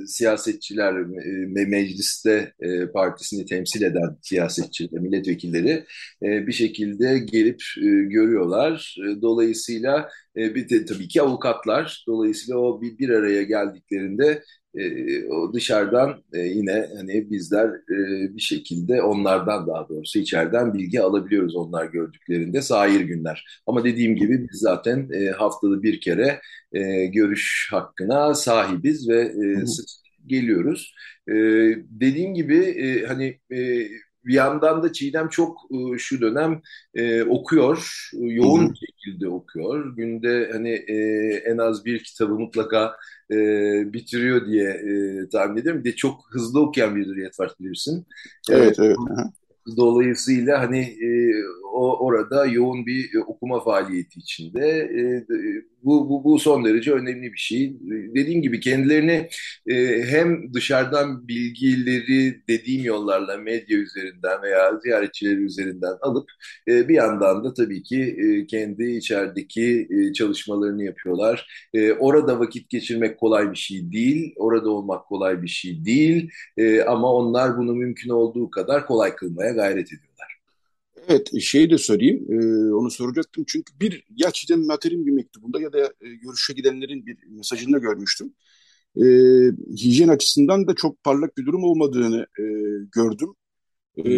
siyasetçiler 0.08 0.93
e, 0.93 1.65
mecliste 1.65 2.54
e, 2.60 2.88
partisini 2.88 3.45
temsil 3.45 3.82
eden 3.82 4.17
siyasetçiler, 4.21 5.01
milletvekilleri 5.01 5.86
e, 6.23 6.47
bir 6.47 6.51
şekilde 6.54 7.17
gelip 7.19 7.62
e, 7.77 7.82
görüyorlar. 7.86 8.97
E, 8.99 9.21
dolayısıyla 9.21 10.10
e, 10.38 10.56
bir 10.56 10.69
de 10.69 10.86
tabii 10.86 11.08
ki 11.08 11.21
avukatlar. 11.21 12.04
Dolayısıyla 12.08 12.60
o 12.60 12.82
bir, 12.82 12.97
bir 12.97 13.10
araya 13.10 13.43
geldiklerinde 13.43 14.43
e, 14.75 15.25
o 15.27 15.53
dışarıdan 15.53 16.23
e, 16.34 16.39
yine 16.39 16.89
hani 16.97 17.31
bizler 17.31 17.67
e, 17.69 18.36
bir 18.36 18.41
şekilde 18.41 19.01
onlardan 19.01 19.67
daha 19.67 19.89
doğrusu 19.89 20.19
içeriden 20.19 20.73
bilgi 20.73 21.01
alabiliyoruz 21.01 21.55
onlar 21.55 21.86
gördüklerinde 21.86 22.62
sahir 22.62 23.01
günler. 23.01 23.45
Ama 23.67 23.84
dediğim 23.84 24.15
gibi 24.15 24.47
biz 24.51 24.60
zaten 24.60 25.10
e, 25.13 25.31
haftada 25.31 25.84
bir 25.84 26.01
kere 26.01 26.41
e, 26.73 27.05
görüş 27.05 27.67
hakkına 27.71 28.34
sahibiz 28.34 29.10
ve 29.10 29.21
e, 29.21 29.65
sık 29.65 29.86
geliyoruz. 30.27 30.95
E, 31.27 31.34
dediğim 31.89 32.34
gibi 32.34 32.57
e, 32.57 33.05
hani 33.05 33.39
e, 33.51 33.88
bir 34.25 34.34
yandan 34.34 34.84
da 34.84 34.93
Çiğdem 34.93 35.29
çok 35.29 35.57
e, 35.71 35.97
şu 35.97 36.21
dönem 36.21 36.62
e, 36.95 37.23
okuyor, 37.23 38.10
yoğun 38.13 38.69
bir 38.69 38.77
şekilde 38.77 39.27
okuyor. 39.29 39.95
Günde 39.95 40.49
hani 40.51 40.69
e, 40.69 40.95
en 41.45 41.57
az 41.57 41.86
bir 41.86 42.03
kitabı 42.03 42.34
mutlaka 42.34 42.95
e, 43.31 43.36
bitiriyor 43.93 44.45
diye 44.45 44.69
e, 44.69 45.29
tahmin 45.29 45.57
ediyorum. 45.57 45.84
Bir 45.84 45.91
de 45.91 45.95
çok 45.95 46.25
hızlı 46.29 46.62
okuyan 46.62 46.95
bir 46.95 47.05
hürriyet 47.05 47.39
var 47.39 47.51
bilirsin. 47.60 48.05
Evet, 48.51 48.75
evet. 48.79 48.97
Dolayısıyla 49.77 50.60
hani 50.60 50.79
e, 50.79 51.10
o 51.71 52.05
orada 52.05 52.45
yoğun 52.45 52.86
bir 52.86 53.10
okuma 53.27 53.63
faaliyeti 53.63 54.19
içinde. 54.19 54.67
E, 54.67 55.25
bu, 55.84 56.10
bu, 56.10 56.23
bu 56.23 56.39
son 56.39 56.65
derece 56.65 56.91
önemli 56.91 57.34
bir 57.34 57.38
şey. 57.38 57.75
Dediğim 58.15 58.41
gibi 58.41 58.60
kendilerini 58.60 59.29
e, 59.67 60.03
hem 60.03 60.53
dışarıdan 60.53 61.27
bilgileri 61.27 62.41
dediğim 62.47 62.84
yollarla 62.84 63.38
medya 63.38 63.77
üzerinden 63.77 64.41
veya 64.41 64.79
ziyaretçileri 64.79 65.43
üzerinden 65.43 65.93
alıp 66.01 66.29
e, 66.67 66.88
bir 66.88 66.95
yandan 66.95 67.43
da 67.43 67.53
tabii 67.53 67.84
ki 67.84 68.01
e, 68.01 68.47
kendi 68.47 68.84
içerideki 68.84 69.88
e, 69.89 70.13
çalışmalarını 70.13 70.84
yapıyorlar. 70.84 71.67
E, 71.73 71.91
orada 71.91 72.39
vakit 72.39 72.69
geçirmek 72.69 73.19
kolay 73.19 73.51
bir 73.51 73.57
şey 73.57 73.91
değil, 73.91 74.34
orada 74.38 74.69
olmak 74.69 75.05
kolay 75.07 75.41
bir 75.41 75.47
şey 75.47 75.86
değil 75.86 76.31
e, 76.57 76.81
ama 76.81 77.13
onlar 77.13 77.57
bunu 77.57 77.73
mümkün 77.73 78.10
olduğu 78.10 78.49
kadar 78.49 78.88
kolay 78.88 79.15
kılmaya 79.15 79.51
gayret 79.51 79.88
ediyor. 79.88 80.11
Evet, 81.07 81.41
şeyi 81.41 81.69
de 81.69 81.77
sorayım. 81.77 82.33
E, 82.33 82.73
onu 82.73 82.91
soracaktım. 82.91 83.43
Çünkü 83.47 83.79
bir 83.79 84.03
gerçekten 84.15 84.59
materin 84.59 85.05
bir 85.05 85.11
mektubunda 85.11 85.61
ya 85.61 85.73
da 85.73 85.79
e, 86.01 86.07
görüşe 86.23 86.53
gidenlerin 86.53 87.05
bir 87.05 87.17
mesajında 87.29 87.77
görmüştüm. 87.77 88.33
E, 88.97 89.05
hijyen 89.71 90.07
açısından 90.07 90.67
da 90.67 90.75
çok 90.75 91.03
parlak 91.03 91.37
bir 91.37 91.45
durum 91.45 91.63
olmadığını 91.63 92.27
e, 92.39 92.43
gördüm. 92.91 93.33
E, 93.97 94.09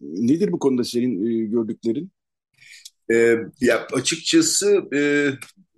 nedir 0.00 0.52
bu 0.52 0.58
konuda 0.58 0.84
senin 0.84 1.26
e, 1.26 1.44
gördüklerin? 1.44 2.10
E, 3.12 3.36
ya 3.60 3.86
açıkçası 3.92 4.82
e, 4.94 5.30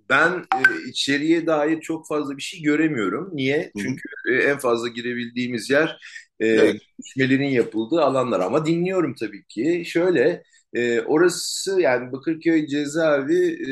ben 0.09 0.31
e, 0.31 0.89
içeriye 0.89 1.47
dair 1.47 1.81
çok 1.81 2.07
fazla 2.07 2.37
bir 2.37 2.41
şey 2.41 2.61
göremiyorum. 2.61 3.29
Niye? 3.33 3.71
Çünkü 3.77 4.09
e, 4.31 4.33
en 4.33 4.57
fazla 4.57 4.87
girebildiğimiz 4.87 5.69
yer 5.69 5.97
e, 6.39 6.47
evet. 6.47 6.81
görüşmelerin 6.97 7.49
yapıldığı 7.49 8.01
alanlar. 8.01 8.39
Ama 8.39 8.65
dinliyorum 8.65 9.15
tabii 9.19 9.45
ki. 9.47 9.83
Şöyle, 9.85 10.43
e, 10.73 11.01
orası 11.01 11.81
yani 11.81 12.11
Bakırköy 12.11 12.67
cezaevi 12.67 13.71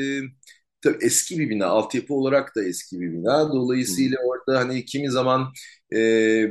tabii 0.80 1.04
eski 1.04 1.38
bir 1.38 1.50
bina, 1.50 1.66
altyapı 1.66 2.14
olarak 2.14 2.56
da 2.56 2.64
eski 2.64 3.00
bir 3.00 3.12
bina. 3.12 3.52
Dolayısıyla 3.52 4.18
hmm. 4.22 4.28
orada 4.28 4.60
hani 4.60 4.84
kimi 4.84 5.10
zaman 5.10 5.52
e, 5.92 5.98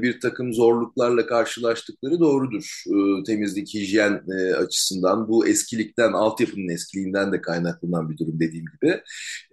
bir 0.02 0.20
takım 0.20 0.54
zorluklarla 0.54 1.26
karşılaştıkları 1.28 2.20
doğrudur. 2.20 2.84
E, 2.88 3.24
temizlik, 3.24 3.74
hijyen 3.74 4.22
e, 4.40 4.54
açısından 4.54 5.28
bu 5.28 5.48
eskilikten, 5.48 6.14
altyapının 6.14 6.70
eskiliğinden 6.70 7.34
de 7.34 7.42
kaynaklanan 7.42 8.10
bir 8.10 8.18
durum 8.18 8.40
dediğim 8.40 8.66
gibi. 8.66 9.02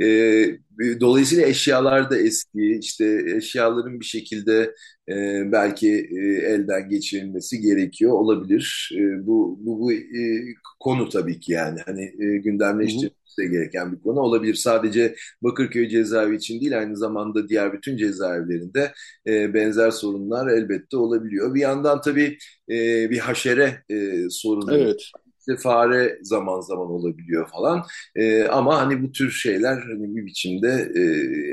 E, 0.00 1.00
dolayısıyla 1.00 1.46
eşyalar 1.46 2.10
da 2.10 2.18
eski, 2.18 2.78
işte 2.80 3.22
eşyaların 3.36 4.00
bir 4.00 4.04
şekilde 4.04 4.74
e, 5.08 5.42
belki 5.52 6.08
e, 6.10 6.18
elden 6.46 6.88
geçirilmesi 6.88 7.60
gerekiyor 7.60 8.12
olabilir. 8.12 8.90
E, 8.98 9.26
bu 9.26 9.58
bu, 9.60 9.80
bu 9.80 9.92
e, 9.92 10.44
konu 10.80 11.08
tabii 11.08 11.40
ki 11.40 11.52
yani 11.52 11.80
hani 11.86 12.02
e, 12.04 12.38
gündemleştirilmesi 12.38 13.50
gereken 13.50 13.92
bir 13.92 14.02
konu 14.02 14.20
olabilir. 14.20 14.54
Sadece 14.54 15.14
Bakırköy 15.42 15.88
cezaevi 15.88 16.36
için 16.36 16.60
değil 16.60 16.78
aynı 16.78 16.96
zamanda 16.96 17.48
diğer 17.48 17.72
bütün 17.72 17.96
cezaevlerinde 17.96 18.92
e, 19.26 19.54
benzer 19.54 19.71
benzer 19.72 19.90
sorunlar 19.90 20.48
elbette 20.48 20.96
olabiliyor. 20.96 21.54
Bir 21.54 21.60
yandan 21.60 22.00
tabii 22.00 22.38
e, 22.70 23.10
bir 23.10 23.18
haşere 23.18 23.82
e, 23.90 24.30
sorunu. 24.30 24.76
Evet. 24.76 25.00
İşte 25.38 25.56
fare 25.56 26.18
zaman 26.22 26.60
zaman 26.60 26.86
olabiliyor 26.86 27.48
falan. 27.48 27.84
E, 28.16 28.44
ama 28.44 28.80
hani 28.80 29.02
bu 29.02 29.12
tür 29.12 29.30
şeyler 29.30 29.74
hani 29.74 30.16
bir 30.16 30.26
biçimde 30.26 30.92
e, 30.94 31.02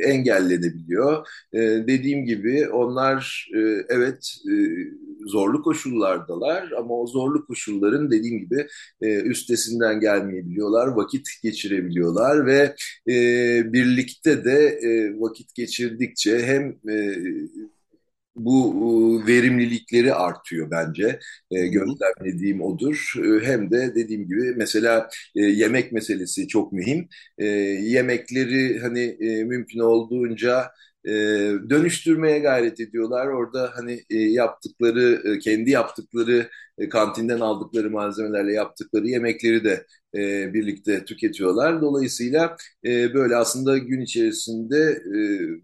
engellenebiliyor. 0.09 1.27
E, 1.53 1.59
dediğim 1.87 2.25
gibi 2.25 2.69
onlar 2.69 3.49
e, 3.55 3.59
evet 3.89 4.35
e, 4.51 4.53
zorlu 5.25 5.63
koşullardalar 5.63 6.71
ama 6.71 6.99
o 6.99 7.07
zorlu 7.07 7.45
koşulların 7.45 8.11
dediğim 8.11 8.39
gibi 8.39 8.67
e, 9.01 9.21
üstesinden 9.21 9.99
gelmeyebiliyorlar, 9.99 10.87
vakit 10.87 11.27
geçirebiliyorlar 11.43 12.45
ve 12.45 12.75
e, 13.09 13.13
birlikte 13.73 14.45
de 14.45 14.79
e, 14.83 15.19
vakit 15.19 15.55
geçirdikçe 15.55 16.39
hem 16.45 16.69
e, 16.89 17.15
bu 18.35 19.23
verimlilikleri 19.27 20.13
artıyor 20.13 20.71
bence. 20.71 21.19
E, 21.51 21.67
gözlemlediğim 21.67 22.61
odur. 22.61 23.13
E, 23.17 23.45
hem 23.45 23.71
de 23.71 23.95
dediğim 23.95 24.27
gibi 24.27 24.53
mesela 24.57 25.09
e, 25.35 25.41
yemek 25.41 25.91
meselesi 25.91 26.47
çok 26.47 26.73
mühim. 26.73 27.07
E, 27.37 27.45
yemekleri 27.45 28.79
hani 28.79 29.01
e, 29.19 29.43
mümkün 29.43 29.79
olduğunca 29.79 30.71
e, 31.05 31.11
dönüştürmeye 31.69 32.39
gayret 32.39 32.79
ediyorlar. 32.79 33.27
Orada 33.27 33.71
hani 33.75 34.03
e, 34.09 34.17
yaptıkları, 34.17 35.21
e, 35.25 35.39
kendi 35.39 35.69
yaptıkları, 35.71 36.49
e, 36.77 36.89
kantinden 36.89 37.39
aldıkları 37.39 37.91
malzemelerle 37.91 38.53
yaptıkları 38.53 39.07
yemekleri 39.07 39.63
de 39.63 39.85
e, 40.15 40.53
birlikte 40.53 41.05
tüketiyorlar. 41.05 41.81
Dolayısıyla 41.81 42.57
e, 42.85 43.13
böyle 43.13 43.35
aslında 43.35 43.77
gün 43.77 44.01
içerisinde 44.01 44.77
e, 45.15 45.19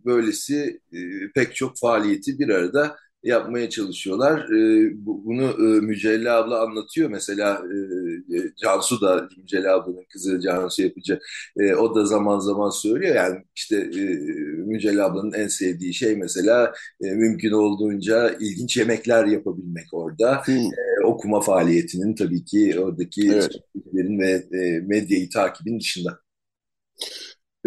böylesi 0.05 0.79
e, 0.93 0.97
pek 1.35 1.55
çok 1.55 1.77
faaliyeti 1.79 2.39
bir 2.39 2.49
arada 2.49 2.95
yapmaya 3.25 3.69
çalışıyorlar. 3.69 4.39
E, 4.39 4.91
bunu 5.05 5.43
e, 5.43 5.79
Mücella 5.81 6.37
abla 6.37 6.61
anlatıyor. 6.61 7.09
Mesela 7.09 7.61
e, 8.33 8.55
Cansu 8.63 9.01
da 9.01 9.29
Mücella 9.37 9.75
ablanın 9.75 10.05
kızı 10.09 10.39
Cansu 10.39 10.81
Yapıcı. 10.81 11.19
E, 11.59 11.75
o 11.75 11.95
da 11.95 12.05
zaman 12.05 12.39
zaman 12.39 12.69
söylüyor. 12.69 13.15
Yani 13.15 13.39
işte 13.55 13.75
e, 13.75 14.01
Mücella 14.65 15.05
ablanın 15.05 15.33
en 15.33 15.47
sevdiği 15.47 15.93
şey 15.93 16.15
mesela 16.15 16.73
e, 17.03 17.11
mümkün 17.11 17.51
olduğunca 17.51 18.35
ilginç 18.39 18.77
yemekler 18.77 19.25
yapabilmek 19.25 19.93
orada. 19.93 20.41
Hmm. 20.45 20.55
E, 20.55 21.05
okuma 21.05 21.41
faaliyetinin 21.41 22.15
tabii 22.15 22.45
ki 22.45 22.79
oradaki 22.79 23.31
evet. 23.33 23.51
ve 23.93 24.57
e, 24.59 24.79
medyayı 24.79 25.29
takibin 25.29 25.79
dışında. 25.79 26.19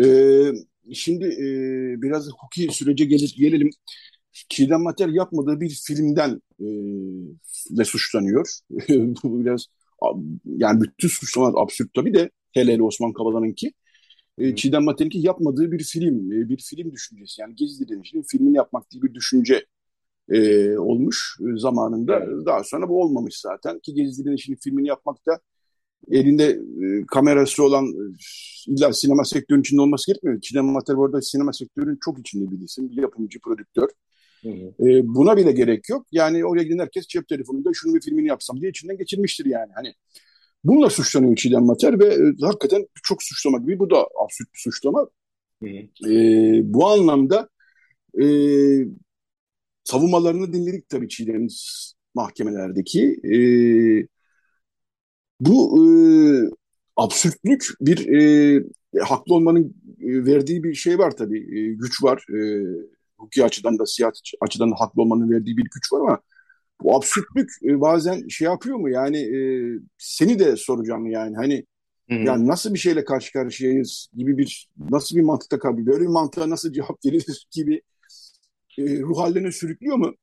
Ee, 0.05 0.53
şimdi 0.95 1.25
e, 1.25 2.03
biraz 2.03 2.29
hukuki 2.29 2.75
sürece 2.75 3.05
gelir, 3.05 3.35
gelelim. 3.39 3.71
Çiğdem 4.49 4.83
Mater 4.83 5.09
yapmadığı 5.09 5.61
bir 5.61 5.81
filmden 5.87 6.43
e, 6.61 6.67
de 7.77 7.85
suçlanıyor. 7.85 8.59
Bu 9.23 9.41
biraz 9.45 9.67
yani 10.45 10.81
bütün 10.81 11.09
suçlamalar 11.09 11.63
absürt 11.63 11.95
tabii 11.95 12.15
de 12.15 12.31
hele 12.53 12.73
hele 12.73 12.83
Osman 12.83 13.13
Kavala'nınki. 13.13 13.73
E, 14.39 14.57
Çiğdem 14.57 14.85
Mater'inki 14.85 15.19
yapmadığı 15.19 15.73
bir 15.73 15.85
film, 15.85 16.33
e, 16.33 16.49
bir 16.49 16.59
film 16.59 16.93
düşüncesi. 16.93 17.41
Yani 17.41 17.55
Gezi 17.55 17.89
Direnişi'nin 17.89 18.23
filmini 18.23 18.57
yapmak 18.57 18.91
diye 18.91 19.03
bir 19.03 19.15
düşünce 19.15 19.67
e, 20.31 20.79
olmuş 20.79 21.39
e, 21.41 21.59
zamanında. 21.59 22.27
Daha 22.47 22.65
sonra 22.65 22.89
bu 22.89 23.03
olmamış 23.03 23.41
zaten 23.41 23.79
ki 23.79 23.95
Gezi 23.95 24.25
Direnişi'nin 24.25 24.57
filmini 24.57 24.89
yapmak 24.89 25.27
da 25.27 25.41
elinde 26.11 26.45
e, 26.85 27.07
kamerası 27.07 27.65
olan 27.65 27.87
e, 27.87 28.03
illa 28.67 28.93
sinema 28.93 29.25
sektörünün 29.25 29.63
içinde 29.63 29.81
olması 29.81 30.07
gerekmiyor. 30.07 30.41
Çiğdem 30.41 30.65
Mater 30.65 30.97
bu 30.97 31.05
arada 31.05 31.23
sinema 31.23 31.53
sektörünün 31.53 31.99
çok 32.05 32.19
içinde 32.19 32.51
bir 32.51 32.61
isim. 32.61 32.91
Bir 32.91 33.03
yapımcı, 33.03 33.41
prodüktör. 33.41 33.89
Hı 34.43 34.49
hı. 34.49 34.89
E, 34.89 35.07
buna 35.07 35.37
bile 35.37 35.53
gerek 35.53 35.89
yok. 35.89 36.07
Yani 36.13 36.45
oraya 36.45 36.63
giden 36.63 36.79
herkes 36.79 37.07
cep 37.07 37.29
telefonunda 37.29 37.71
şunu 37.75 37.95
bir 37.95 38.01
filmini 38.01 38.29
yapsam 38.29 38.61
diye 38.61 38.71
içinden 38.71 38.99
geçirmiştir 38.99 39.47
yani. 39.47 39.73
Hani 39.75 39.95
bununla 40.65 40.91
suçlanıyor 40.91 41.37
Çiğdem 41.37 41.65
Mater 41.65 42.01
ve 42.01 42.07
e, 42.07 42.19
hakikaten 42.43 42.87
çok 43.03 43.23
suçlama 43.23 43.59
gibi. 43.59 43.79
Bu 43.79 43.91
da 43.91 44.09
absürt 44.25 44.55
bir 44.55 44.59
suçlama. 44.59 45.09
Hı 45.63 45.69
hı. 45.69 46.13
E, 46.13 46.61
bu 46.65 46.89
anlamda 46.89 47.49
e, 48.23 48.25
savunmalarını 49.85 50.53
dinledik 50.53 50.89
tabii 50.89 51.09
Çiğdem'in 51.09 51.49
mahkemelerdeki. 52.15 53.21
E, 53.25 53.37
bu 55.41 55.85
e, 55.85 55.87
absürtlük 56.97 57.67
bir 57.81 58.09
e, 58.09 58.65
haklı 59.01 59.35
olmanın 59.35 59.75
e, 60.01 60.25
verdiği 60.27 60.65
bir 60.65 60.75
şey 60.75 60.99
var 60.99 61.17
tabii. 61.17 61.39
E, 61.59 61.75
güç 61.75 62.03
var. 62.03 62.25
E, 62.35 62.39
hukuki 63.19 63.45
açıdan 63.45 63.79
da 63.79 63.87
siyasi 63.87 64.21
açıdan 64.41 64.71
da 64.71 64.75
haklı 64.79 65.03
olmanın 65.03 65.31
verdiği 65.31 65.57
bir 65.57 65.65
güç 65.65 65.93
var 65.93 66.01
ama 66.01 66.21
bu 66.83 66.97
absürtlük 66.97 67.51
e, 67.65 67.81
bazen 67.81 68.29
şey 68.29 68.45
yapıyor 68.45 68.77
mu? 68.77 68.91
Yani 68.91 69.19
e, 69.19 69.39
seni 69.99 70.39
de 70.39 70.57
soracağım 70.57 71.07
yani. 71.07 71.37
Hani 71.37 71.65
Hı 72.09 72.15
-hı. 72.15 72.27
yani 72.27 72.47
nasıl 72.47 72.75
bir 72.75 72.79
şeyle 72.79 73.05
karşı 73.05 73.33
karşıyayız 73.33 74.09
gibi 74.17 74.39
bir 74.39 74.69
nasıl 74.91 75.17
bir 75.17 75.23
mantıkta 75.23 75.59
kalıyor? 75.59 75.87
Böyle 75.87 76.03
bir 76.03 76.09
mantığa 76.09 76.51
nasıl 76.51 76.73
cevap 76.73 76.99
veririz 77.07 77.45
gibi 77.53 77.83
e, 78.79 79.01
ruh 79.01 79.19
hallerine 79.19 79.53
sürüklüyor 79.53 79.97
mu? 79.97 80.15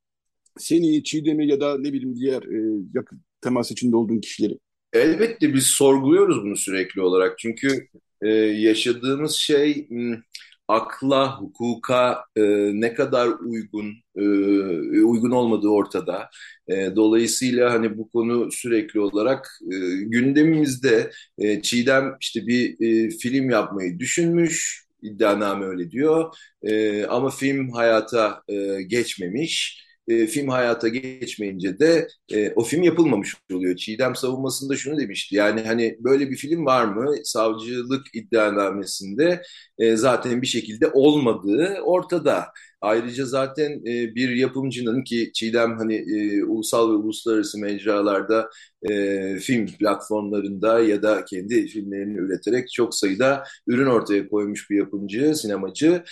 Seni 0.58 1.04
Çiğdem'i 1.04 1.48
ya 1.48 1.60
da 1.60 1.78
ne 1.78 1.92
bileyim 1.92 2.16
diğer 2.16 2.42
e, 2.42 2.82
yakın 2.94 3.20
temas 3.40 3.70
içinde 3.70 3.96
olduğun 3.96 4.20
kişileri? 4.20 4.58
Elbette 4.92 5.54
biz 5.54 5.66
sorguluyoruz 5.66 6.42
bunu 6.42 6.56
sürekli 6.56 7.00
olarak. 7.00 7.38
Çünkü 7.38 7.88
e, 8.22 8.28
yaşadığımız 8.34 9.32
şey 9.32 9.88
akla, 10.68 11.40
hukuka 11.40 12.24
e, 12.36 12.42
ne 12.80 12.94
kadar 12.94 13.28
uygun, 13.28 13.92
e, 14.16 14.20
uygun 15.04 15.30
olmadığı 15.30 15.68
ortada. 15.68 16.30
E, 16.68 16.96
dolayısıyla 16.96 17.72
hani 17.72 17.98
bu 17.98 18.10
konu 18.10 18.52
sürekli 18.52 19.00
olarak 19.00 19.48
e, 19.72 19.76
gündemimizde 20.04 21.10
e, 21.38 21.62
Çiğdem 21.62 22.16
işte 22.20 22.46
bir 22.46 22.76
e, 23.06 23.10
film 23.10 23.50
yapmayı 23.50 23.98
düşünmüş, 23.98 24.84
iddianame 25.02 25.66
öyle 25.66 25.90
diyor. 25.90 26.34
E, 26.62 27.04
ama 27.06 27.30
film 27.30 27.70
hayata 27.72 28.42
e, 28.48 28.82
geçmemiş 28.82 29.85
e, 30.08 30.26
film 30.26 30.48
hayata 30.48 30.88
geçmeyince 30.88 31.78
de 31.78 32.08
e, 32.32 32.50
o 32.52 32.62
film 32.64 32.82
yapılmamış 32.82 33.34
oluyor. 33.54 33.76
Çiğdem 33.76 34.16
savunmasında 34.16 34.76
şunu 34.76 34.98
demişti. 34.98 35.36
Yani 35.36 35.60
hani 35.62 35.96
böyle 36.00 36.30
bir 36.30 36.36
film 36.36 36.66
var 36.66 36.84
mı? 36.84 37.14
Savcılık 37.24 38.06
iddianamesinde 38.14 39.42
e, 39.78 39.96
zaten 39.96 40.42
bir 40.42 40.46
şekilde 40.46 40.88
olmadığı 40.88 41.80
ortada. 41.84 42.46
Ayrıca 42.80 43.24
zaten 43.26 43.72
e, 43.86 44.14
bir 44.14 44.28
yapımcının 44.28 45.04
ki 45.04 45.30
Çiğdem 45.34 45.78
hani 45.78 45.94
e, 45.94 46.44
ulusal 46.44 46.90
ve 46.90 46.94
uluslararası 46.94 47.58
mecralarda 47.58 48.50
e, 48.90 49.36
film 49.38 49.66
platformlarında 49.66 50.80
ya 50.80 51.02
da 51.02 51.24
kendi 51.24 51.66
filmlerini 51.66 52.18
üreterek 52.18 52.72
çok 52.72 52.94
sayıda 52.94 53.44
ürün 53.66 53.86
ortaya 53.86 54.28
koymuş 54.28 54.70
bir 54.70 54.76
yapımcı, 54.76 55.34
sinemacı. 55.34 56.04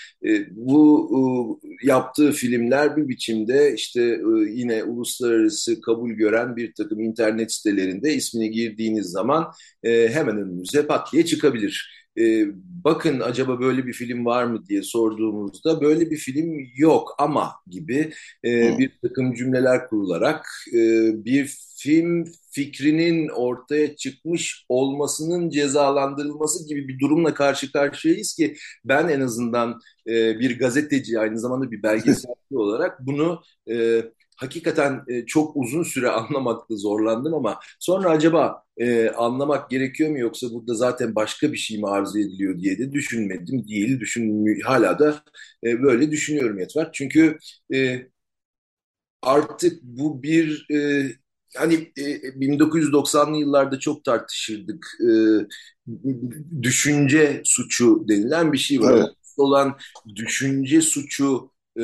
Bu 0.51 1.61
yaptığı 1.83 2.33
filmler 2.33 2.97
bir 2.97 3.09
biçimde 3.09 3.75
işte 3.75 4.21
yine 4.49 4.85
uluslararası 4.85 5.81
kabul 5.81 6.11
gören 6.11 6.57
bir 6.57 6.75
takım 6.75 7.01
internet 7.01 7.53
sitelerinde 7.53 8.15
ismini 8.15 8.51
girdiğiniz 8.51 9.07
zaman 9.07 9.53
hemen 9.85 10.39
önünüze 10.39 10.87
pat 10.87 11.13
diye 11.13 11.25
çıkabilir 11.25 12.04
e, 12.19 12.47
bakın 12.85 13.21
acaba 13.21 13.61
böyle 13.61 13.87
bir 13.87 13.93
film 13.93 14.27
var 14.27 14.45
mı 14.45 14.67
diye 14.67 14.83
sorduğumuzda 14.83 15.81
böyle 15.81 16.11
bir 16.11 16.17
film 16.17 16.67
yok 16.77 17.15
ama 17.19 17.53
gibi 17.67 18.13
e, 18.45 18.79
bir 18.79 18.99
takım 19.03 19.35
cümleler 19.35 19.89
kurularak 19.89 20.47
e, 20.73 20.79
bir 21.25 21.57
film 21.77 22.25
fikrinin 22.51 23.29
ortaya 23.29 23.97
çıkmış 23.97 24.65
olmasının 24.69 25.51
cezalandırılması 25.51 26.69
gibi 26.69 26.89
bir 26.89 26.99
durumla 26.99 27.35
karşı 27.35 27.73
karşıyayız 27.73 28.35
ki 28.35 28.57
ben 28.85 29.09
en 29.09 29.21
azından 29.21 29.81
e, 30.09 30.39
bir 30.41 30.59
gazeteci 30.59 31.19
aynı 31.19 31.39
zamanda 31.39 31.71
bir 31.71 31.83
belgeselci 31.83 32.35
olarak 32.57 33.07
bunu 33.07 33.43
e, 33.71 34.03
hakikaten 34.37 35.03
e, 35.09 35.27
çok 35.27 35.57
uzun 35.57 35.83
süre 35.83 36.09
anlamakta 36.11 36.77
zorlandım 36.77 37.35
ama 37.35 37.61
sonra 37.81 38.11
acaba 38.11 38.63
e, 38.77 39.09
anlamak 39.11 39.71
gerekiyor 39.71 40.11
mu 40.11 40.19
yoksa 40.19 40.47
burada 40.51 40.75
zaten 40.75 41.15
başka 41.15 41.53
bir 41.53 41.57
şey 41.57 41.79
mi 41.79 41.89
arzu 41.89 42.19
ediliyor 42.19 42.59
diye 42.61 42.79
de 42.79 42.93
düşünmedim 42.93 43.69
değil. 43.69 44.01
Düşün, 44.01 44.47
hala 44.65 44.99
da 44.99 45.23
e, 45.67 45.83
böyle 45.83 46.11
düşünüyorum 46.11 46.59
Yetver. 46.59 46.91
Çünkü 46.93 47.39
e, 47.75 48.07
artık 49.23 49.83
bu 49.83 50.23
bir 50.23 50.67
e, 50.75 51.07
hani 51.57 51.75
e, 51.99 52.41
1990'lı 52.41 53.37
yıllarda 53.37 53.79
çok 53.79 54.05
tartışırdık. 54.05 54.87
E, 55.01 55.09
düşünce 56.63 57.43
suçu 57.45 58.05
denilen 58.09 58.53
bir 58.53 58.59
şey 58.59 58.81
var. 58.81 58.95
Evet. 58.99 59.09
Olan 59.37 59.79
düşünce 60.17 60.81
suçu 60.81 61.51
e, 61.81 61.83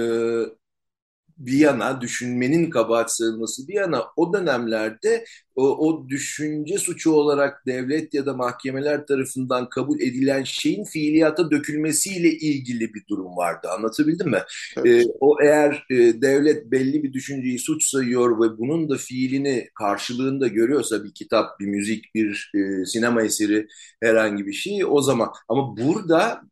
bir 1.40 1.58
yana, 1.58 2.00
düşünmenin 2.00 2.70
kabahat 2.70 3.12
sayılması 3.16 3.68
bir 3.68 3.74
yana 3.74 4.04
o 4.16 4.32
dönemlerde 4.32 5.24
o, 5.54 5.88
o 5.88 6.08
düşünce 6.08 6.78
suçu 6.78 7.12
olarak 7.12 7.66
devlet 7.66 8.14
ya 8.14 8.26
da 8.26 8.34
mahkemeler 8.34 9.06
tarafından 9.06 9.68
kabul 9.68 10.00
edilen 10.00 10.44
şeyin 10.44 10.84
fiiliyata 10.84 11.50
dökülmesiyle 11.50 12.30
ilgili 12.30 12.94
bir 12.94 13.02
durum 13.10 13.36
vardı. 13.36 13.68
Anlatabildim 13.78 14.30
mi? 14.30 14.42
Evet. 14.76 15.06
Ee, 15.06 15.10
o 15.20 15.36
eğer 15.42 15.84
e, 15.90 15.96
devlet 16.22 16.70
belli 16.70 17.02
bir 17.02 17.12
düşünceyi 17.12 17.58
suç 17.58 17.84
sayıyor 17.84 18.40
ve 18.40 18.58
bunun 18.58 18.88
da 18.88 18.96
fiilini 18.96 19.68
karşılığında 19.74 20.48
görüyorsa 20.48 21.04
bir 21.04 21.14
kitap, 21.14 21.60
bir 21.60 21.66
müzik, 21.66 22.14
bir 22.14 22.52
e, 22.54 22.84
sinema 22.86 23.22
eseri 23.22 23.66
herhangi 24.02 24.46
bir 24.46 24.52
şey 24.52 24.84
o 24.84 25.02
zaman 25.02 25.28
ama 25.48 25.76
burada 25.76 26.42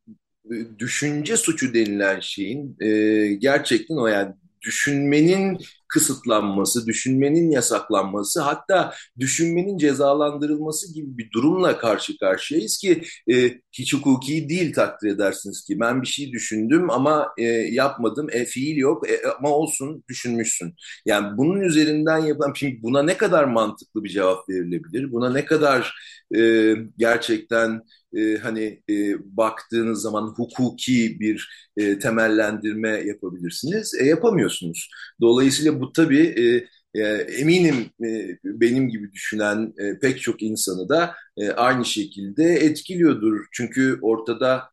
e, 0.50 0.78
düşünce 0.78 1.36
suçu 1.36 1.74
denilen 1.74 2.20
şeyin 2.20 2.76
e, 2.80 2.88
gerçekten 3.34 3.96
o 3.96 4.06
yani 4.06 4.34
düşünmenin 4.62 5.58
kısıtlanması, 5.88 6.86
düşünmenin 6.86 7.50
yasaklanması, 7.50 8.40
hatta 8.40 8.94
düşünmenin 9.18 9.78
cezalandırılması 9.78 10.94
gibi 10.94 11.18
bir 11.18 11.30
durumla 11.30 11.78
karşı 11.78 12.18
karşıyayız 12.18 12.78
ki 12.78 13.02
e, 13.30 13.50
hiç 13.72 13.94
hukuki 13.94 14.48
değil 14.48 14.72
takdir 14.72 15.08
edersiniz 15.08 15.64
ki. 15.64 15.80
Ben 15.80 16.02
bir 16.02 16.06
şey 16.06 16.32
düşündüm 16.32 16.90
ama 16.90 17.28
e, 17.38 17.44
yapmadım, 17.44 18.26
e, 18.32 18.44
fiil 18.44 18.76
yok 18.76 19.10
e, 19.10 19.20
ama 19.38 19.50
olsun 19.50 20.04
düşünmüşsün. 20.08 20.74
Yani 21.06 21.36
bunun 21.38 21.60
üzerinden 21.60 22.18
yapılan, 22.18 22.52
şimdi 22.54 22.82
buna 22.82 23.02
ne 23.02 23.16
kadar 23.16 23.44
mantıklı 23.44 24.04
bir 24.04 24.08
cevap 24.08 24.48
verilebilir? 24.48 25.12
Buna 25.12 25.32
ne 25.32 25.44
kadar 25.44 25.94
e, 26.36 26.74
gerçekten 26.98 27.82
e, 28.16 28.36
hani 28.36 28.82
e, 28.90 29.14
baktığınız 29.36 30.02
zaman 30.02 30.34
hukuki 30.36 31.16
bir 31.20 31.48
e, 31.76 31.98
temellendirme 31.98 32.88
yapabilirsiniz. 32.88 33.94
E, 34.00 34.04
yapamıyorsunuz. 34.06 34.90
Dolayısıyla 35.20 35.77
bu 35.80 35.92
tabii 35.92 36.26
e, 36.26 36.68
e, 36.94 37.02
eminim 37.12 37.90
e, 38.04 38.38
benim 38.44 38.88
gibi 38.88 39.12
düşünen 39.12 39.74
e, 39.78 39.98
pek 39.98 40.20
çok 40.20 40.42
insanı 40.42 40.88
da 40.88 41.14
e, 41.36 41.50
aynı 41.50 41.84
şekilde 41.84 42.44
etkiliyordur. 42.44 43.46
Çünkü 43.52 43.98
ortada 44.02 44.70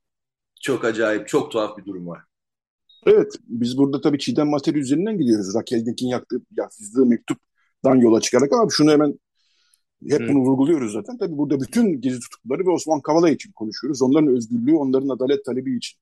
çok 0.62 0.86
acayip, 0.86 1.28
çok 1.28 1.52
tuhaf 1.52 1.78
bir 1.78 1.86
durum 1.86 2.08
var. 2.08 2.22
Evet, 3.06 3.34
biz 3.48 3.78
burada 3.78 4.02
tabii 4.02 4.20
Çiğdem 4.20 4.50
Materi 4.50 4.80
üzerinden 4.80 5.18
gidiyoruz. 5.18 5.56
Raquel 5.56 5.86
Dick'in 5.86 6.08
yaktığı, 6.08 6.42
yazdığı 6.58 7.06
mektuptan 7.06 7.96
yola 7.96 8.22
çıkarak 8.22 8.54
ama 8.54 8.68
şunu 8.72 8.92
hemen 8.92 9.20
hep 10.10 10.30
bunu 10.30 10.40
vurguluyoruz 10.40 10.94
zaten. 10.94 11.18
Tabii 11.18 11.38
burada 11.38 11.62
bütün 11.62 12.02
gezi 12.02 12.20
tutukluları 12.20 12.66
ve 12.66 12.70
Osman 12.70 13.02
Kavala 13.02 13.30
için 13.30 13.52
konuşuyoruz. 13.52 14.02
Onların 14.02 14.36
özgürlüğü, 14.36 14.76
onların 14.76 15.10
adalet 15.10 15.46
talebi 15.46 15.78
için. 15.78 16.00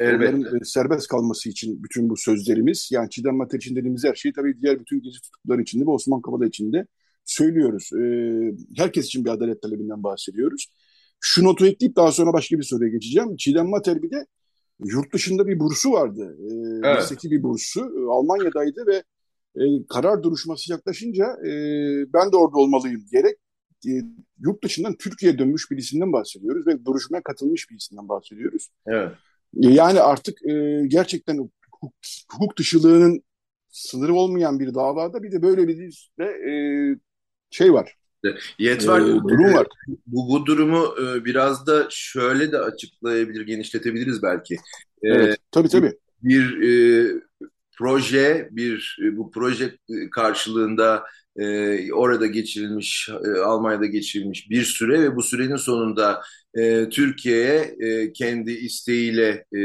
Elbette. 0.00 0.36
Onların 0.36 0.60
e, 0.60 0.64
serbest 0.64 1.08
kalması 1.08 1.48
için 1.48 1.82
bütün 1.84 2.10
bu 2.10 2.16
sözlerimiz. 2.16 2.88
Yani 2.92 3.10
Çiğdem 3.10 3.36
Mater 3.36 3.58
için 3.58 3.76
dediğimiz 3.76 4.04
her 4.04 4.14
şeyi 4.14 4.32
tabii 4.32 4.60
diğer 4.60 4.80
bütün 4.80 5.02
gezi 5.02 5.20
tutukluları 5.20 5.62
için 5.62 5.80
de 5.80 5.86
ve 5.86 5.90
Osman 5.90 6.20
Kavala 6.20 6.46
için 6.46 6.72
de 6.72 6.86
söylüyoruz. 7.24 7.90
Ee, 7.92 8.54
herkes 8.76 9.06
için 9.06 9.24
bir 9.24 9.30
adalet 9.30 9.62
talebinden 9.62 10.02
bahsediyoruz. 10.02 10.66
Şu 11.20 11.44
notu 11.44 11.66
ekleyip 11.66 11.96
daha 11.96 12.12
sonra 12.12 12.32
başka 12.32 12.58
bir 12.58 12.62
soruya 12.62 12.90
geçeceğim. 12.90 13.36
Çiğdem 13.36 13.68
Mater 13.68 14.02
bir 14.02 14.10
de 14.10 14.26
yurt 14.84 15.12
dışında 15.12 15.46
bir 15.46 15.60
bursu 15.60 15.92
vardı. 15.92 16.36
Ee, 16.40 16.88
evet. 16.88 17.24
bir 17.24 17.42
bursu. 17.42 17.80
Almanya'daydı 18.10 18.86
ve 18.86 19.02
e, 19.56 19.86
karar 19.88 20.22
duruşması 20.22 20.72
yaklaşınca 20.72 21.24
e, 21.24 21.52
ben 22.12 22.32
de 22.32 22.36
orada 22.36 22.56
olmalıyım 22.56 23.04
diyerek 23.12 23.36
e, 23.86 23.90
yurt 24.38 24.64
dışından 24.64 24.96
Türkiye'ye 24.96 25.38
dönmüş 25.38 25.70
birisinden 25.70 26.12
bahsediyoruz 26.12 26.66
ve 26.66 26.84
duruşmaya 26.84 27.22
katılmış 27.22 27.70
birisinden 27.70 28.08
bahsediyoruz. 28.08 28.68
Evet. 28.86 29.12
E, 29.56 29.68
yani 29.68 30.00
artık 30.00 30.46
e, 30.46 30.82
gerçekten 30.86 31.50
hukuk, 31.70 31.94
hukuk 32.32 32.58
dışılığının 32.58 33.22
sınırı 33.70 34.14
olmayan 34.14 34.60
bir 34.60 34.74
davada 34.74 35.22
bir 35.22 35.32
de 35.32 35.42
böyle 35.42 35.68
bir 35.68 36.08
de 36.18 36.24
e, 36.24 36.52
şey 37.50 37.72
var. 37.72 37.94
Yet 38.58 38.88
var. 38.88 39.00
Ee, 39.00 39.04
durum 39.04 39.54
var. 39.54 39.66
Bu, 40.06 40.28
bu 40.28 40.46
durumu 40.46 40.94
e, 41.00 41.24
biraz 41.24 41.66
da 41.66 41.86
şöyle 41.90 42.52
de 42.52 42.58
açıklayabilir, 42.58 43.46
genişletebiliriz 43.46 44.22
belki. 44.22 44.54
Ee, 45.02 45.08
evet, 45.08 45.36
tabii 45.50 45.68
tabii. 45.68 45.92
Bir 46.22 46.62
e, 46.62 47.12
proje 47.78 48.48
bir 48.50 48.98
e, 49.04 49.16
bu 49.16 49.30
proje 49.30 49.64
e, 49.64 50.10
karşılığında 50.10 51.04
e, 51.38 51.92
orada 51.92 52.26
geçirilmiş 52.26 53.08
e, 53.24 53.40
Almanya'da 53.40 53.86
geçirilmiş 53.86 54.50
bir 54.50 54.64
süre 54.64 55.00
ve 55.02 55.16
bu 55.16 55.22
sürenin 55.22 55.56
sonunda 55.56 56.22
e, 56.54 56.88
Türkiye'ye 56.88 57.76
e, 57.80 58.12
kendi 58.12 58.52
isteğiyle 58.52 59.44
e, 59.52 59.58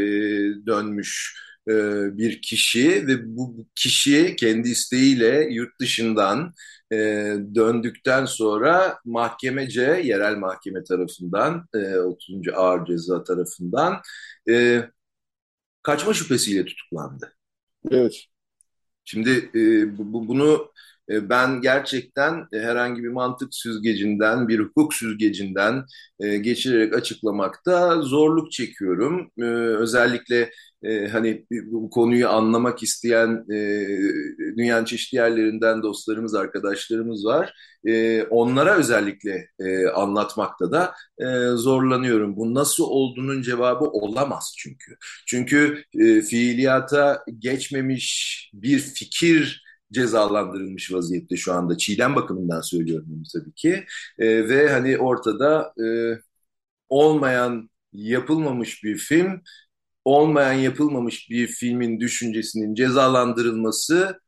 dönmüş 0.66 1.38
e, 1.70 1.74
bir 2.18 2.42
kişi 2.42 3.08
ve 3.08 3.36
bu 3.38 3.68
kişi 3.76 4.36
kendi 4.36 4.70
isteğiyle 4.70 5.48
yurt 5.52 5.80
dışından 5.80 6.54
e, 6.92 6.96
döndükten 7.56 8.26
sonra 8.26 9.00
mahkemece 9.06 10.02
yerel 10.04 10.36
mahkeme 10.36 10.84
tarafından 10.84 11.68
e, 11.76 11.98
30. 11.98 12.54
Ağır 12.56 12.86
Ceza 12.86 13.24
tarafından 13.24 14.02
e, 14.50 14.84
kaçma 15.84 16.14
şüphesiyle 16.14 16.66
tutuklandı. 16.66 17.34
Evet. 17.92 18.26
Şimdi 19.04 19.50
e, 19.56 19.98
bu, 19.98 20.28
bunu 20.28 20.72
ben 21.10 21.62
gerçekten 21.62 22.48
e, 22.54 22.60
herhangi 22.60 23.04
bir 23.04 23.10
mantık 23.10 23.56
süzgecinden, 23.56 24.48
bir 24.48 24.60
hukuk 24.60 24.94
süzgecinden 24.94 25.86
e, 26.20 26.38
geçirerek 26.38 26.94
açıklamakta 26.96 28.02
zorluk 28.02 28.52
çekiyorum. 28.52 29.32
E, 29.40 29.44
özellikle 29.44 30.50
e, 30.84 31.08
hani 31.08 31.46
bu 31.52 31.90
konuyu 31.90 32.30
anlamak 32.30 32.84
isteyen 32.84 33.46
e, 33.54 33.88
dünyanın 34.58 34.86
çeşitli 34.86 35.16
yerlerinden 35.16 35.84
dostlarımız, 35.84 36.36
arkadaşlarımız 36.36 37.26
var. 37.26 37.54
E, 37.86 38.24
onlara 38.24 38.78
özellikle 38.78 39.48
e, 39.60 39.88
anlatmakta 39.88 40.72
da 40.72 40.94
e, 41.20 41.26
zorlanıyorum. 41.56 42.36
Bu 42.36 42.54
nasıl 42.54 42.84
olduğunun 42.84 43.42
cevabı 43.42 43.86
olamaz 43.86 44.54
çünkü. 44.58 44.96
Çünkü 45.28 45.84
e, 46.00 46.22
fiiliyata 46.22 47.24
geçmemiş 47.40 48.50
bir 48.54 48.80
fikir 48.80 49.63
cezalandırılmış 49.94 50.94
vaziyette 50.94 51.36
şu 51.36 51.54
anda. 51.54 51.78
Çiğdem 51.78 52.16
bakımından 52.16 52.62
söylüyorum 52.62 53.06
bunu 53.10 53.24
tabii 53.34 53.54
ki. 53.54 53.86
E, 54.20 54.50
ve 54.50 54.70
hani 54.70 54.98
ortada 54.98 55.74
e, 55.86 55.86
olmayan, 56.90 57.70
yapılmamış 57.94 58.84
bir 58.84 58.98
film 58.98 59.42
olmayan 60.06 60.54
yapılmamış 60.54 61.30
bir 61.30 61.48
filmin 61.48 62.00
düşüncesinin 62.00 62.76
cezalandırılması 62.76 64.20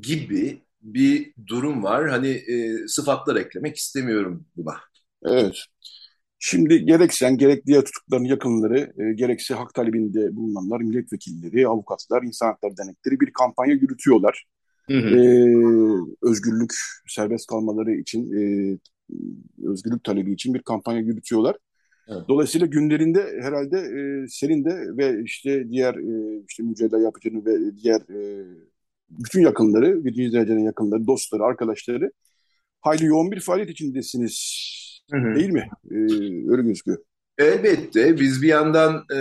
gibi 0.00 0.64
bir 0.82 1.34
durum 1.46 1.82
var. 1.82 2.10
Hani 2.10 2.28
e, 2.28 2.88
sıfatlar 2.88 3.36
eklemek 3.36 3.76
istemiyorum 3.76 4.46
buna. 4.56 4.76
Evet. 5.24 5.56
Şimdi 6.38 6.84
gerek 6.84 7.14
sen 7.14 7.38
gerek 7.38 7.66
diğer 7.66 7.84
tutukların 7.84 8.24
yakınları, 8.24 8.92
e, 8.98 9.12
gerekse 9.14 9.54
hak 9.54 9.74
talebinde 9.74 10.36
bulunanlar, 10.36 10.80
milletvekilleri, 10.80 11.68
avukatlar, 11.68 12.22
insan 12.22 12.46
hakları 12.46 12.76
dernekleri 12.76 13.20
bir 13.20 13.32
kampanya 13.32 13.74
yürütüyorlar. 13.74 14.44
Hı 14.86 14.94
hı. 14.94 15.16
Ee, 15.16 15.56
özgürlük, 16.22 16.72
serbest 17.08 17.46
kalmaları 17.46 17.92
için, 17.92 18.32
e, 18.32 18.78
özgürlük 19.64 20.04
talebi 20.04 20.32
için 20.32 20.54
bir 20.54 20.62
kampanya 20.62 21.00
yürütüyorlar. 21.00 21.56
Evet. 22.08 22.22
Dolayısıyla 22.28 22.66
günlerinde 22.66 23.38
herhalde 23.40 23.78
e, 23.78 24.28
senin 24.28 24.64
de 24.64 24.96
ve 24.96 25.22
işte 25.24 25.70
diğer 25.70 25.94
e, 25.94 26.42
işte 26.48 26.62
Mücella 26.62 27.00
Yapıcı'nın 27.00 27.46
ve 27.46 27.76
diğer 27.76 28.00
e, 28.00 28.46
bütün 29.10 29.40
yakınları, 29.40 30.04
bütün 30.04 30.22
izleyicilerin 30.22 30.64
yakınları, 30.64 31.06
dostları, 31.06 31.42
arkadaşları 31.42 32.12
hayli 32.80 33.06
yoğun 33.06 33.32
bir 33.32 33.40
faaliyet 33.40 33.70
içindesiniz. 33.70 34.68
Hı 35.12 35.18
hı. 35.18 35.34
Değil 35.34 35.50
mi? 35.50 35.68
E, 35.90 35.96
öyle 36.50 36.62
gözüküyor. 36.62 36.98
Elbette 37.42 38.20
biz 38.20 38.42
bir 38.42 38.48
yandan 38.48 39.04
e, 39.14 39.18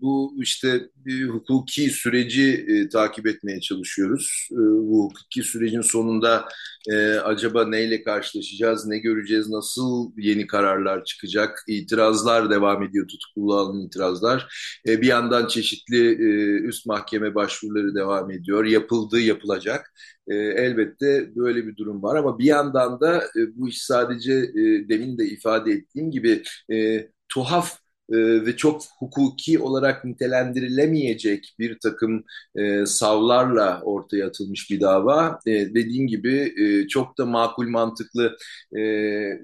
bu 0.00 0.34
işte 0.42 0.80
bir 0.96 1.28
hukuki 1.28 1.90
süreci 1.90 2.66
e, 2.68 2.88
takip 2.88 3.26
etmeye 3.26 3.60
çalışıyoruz. 3.60 4.48
E, 4.52 4.56
bu 4.56 5.04
hukuki 5.04 5.42
sürecin 5.42 5.80
sonunda 5.80 6.48
e, 6.90 7.14
acaba 7.14 7.66
neyle 7.66 8.02
karşılaşacağız, 8.02 8.86
ne 8.86 8.98
göreceğiz, 8.98 9.48
nasıl 9.48 10.12
yeni 10.16 10.46
kararlar 10.46 11.04
çıkacak, 11.04 11.64
itirazlar 11.68 12.50
devam 12.50 12.82
ediyor, 12.82 13.08
tutukluluğa 13.08 13.86
itirazlar. 13.86 14.54
E, 14.88 15.02
bir 15.02 15.06
yandan 15.06 15.46
çeşitli 15.46 16.08
e, 16.08 16.60
üst 16.68 16.86
mahkeme 16.86 17.34
başvuruları 17.34 17.94
devam 17.94 18.30
ediyor, 18.30 18.64
yapıldı, 18.64 19.20
yapılacak. 19.20 19.92
E, 20.28 20.34
elbette 20.34 21.30
böyle 21.36 21.66
bir 21.66 21.76
durum 21.76 22.02
var 22.02 22.16
ama 22.16 22.38
bir 22.38 22.44
yandan 22.44 23.00
da 23.00 23.18
e, 23.18 23.56
bu 23.56 23.68
iş 23.68 23.82
sadece 23.82 24.32
e, 24.32 24.88
demin 24.88 25.18
de 25.18 25.24
ifade 25.24 25.72
ettiğim 25.72 26.10
gibi 26.10 26.42
e, 26.72 27.08
tuhaf 27.32 27.72
e, 28.10 28.16
ve 28.46 28.56
çok 28.56 28.82
hukuki 28.98 29.58
olarak 29.58 30.04
nitelendirilemeyecek 30.04 31.54
bir 31.58 31.78
takım 31.82 32.24
e, 32.56 32.86
savlarla 32.86 33.80
ortaya 33.82 34.26
atılmış 34.26 34.70
bir 34.70 34.80
dava. 34.80 35.38
E, 35.46 35.50
dediğim 35.50 36.06
gibi 36.06 36.54
e, 36.62 36.88
çok 36.88 37.18
da 37.18 37.26
makul 37.26 37.68
mantıklı 37.68 38.36
e, 38.76 38.80
e, 38.80 39.40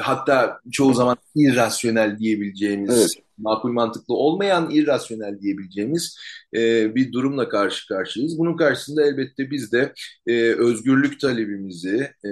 hatta 0.00 0.60
çoğu 0.70 0.94
zaman 0.94 1.16
irrasyonel 1.34 2.18
diyebileceğimiz 2.18 3.14
makul 3.38 3.72
mantıklı 3.72 4.14
olmayan 4.14 4.70
irrasyonel 4.70 5.40
diyebileceğimiz 5.40 6.18
e, 6.56 6.94
bir 6.94 7.12
durumla 7.12 7.48
karşı 7.48 7.88
karşıyayız. 7.88 8.38
Bunun 8.38 8.56
karşısında 8.56 9.06
elbette 9.06 9.50
biz 9.50 9.72
de 9.72 9.92
e, 10.26 10.32
özgürlük 10.52 11.20
talebimizi, 11.20 12.10
e, 12.24 12.28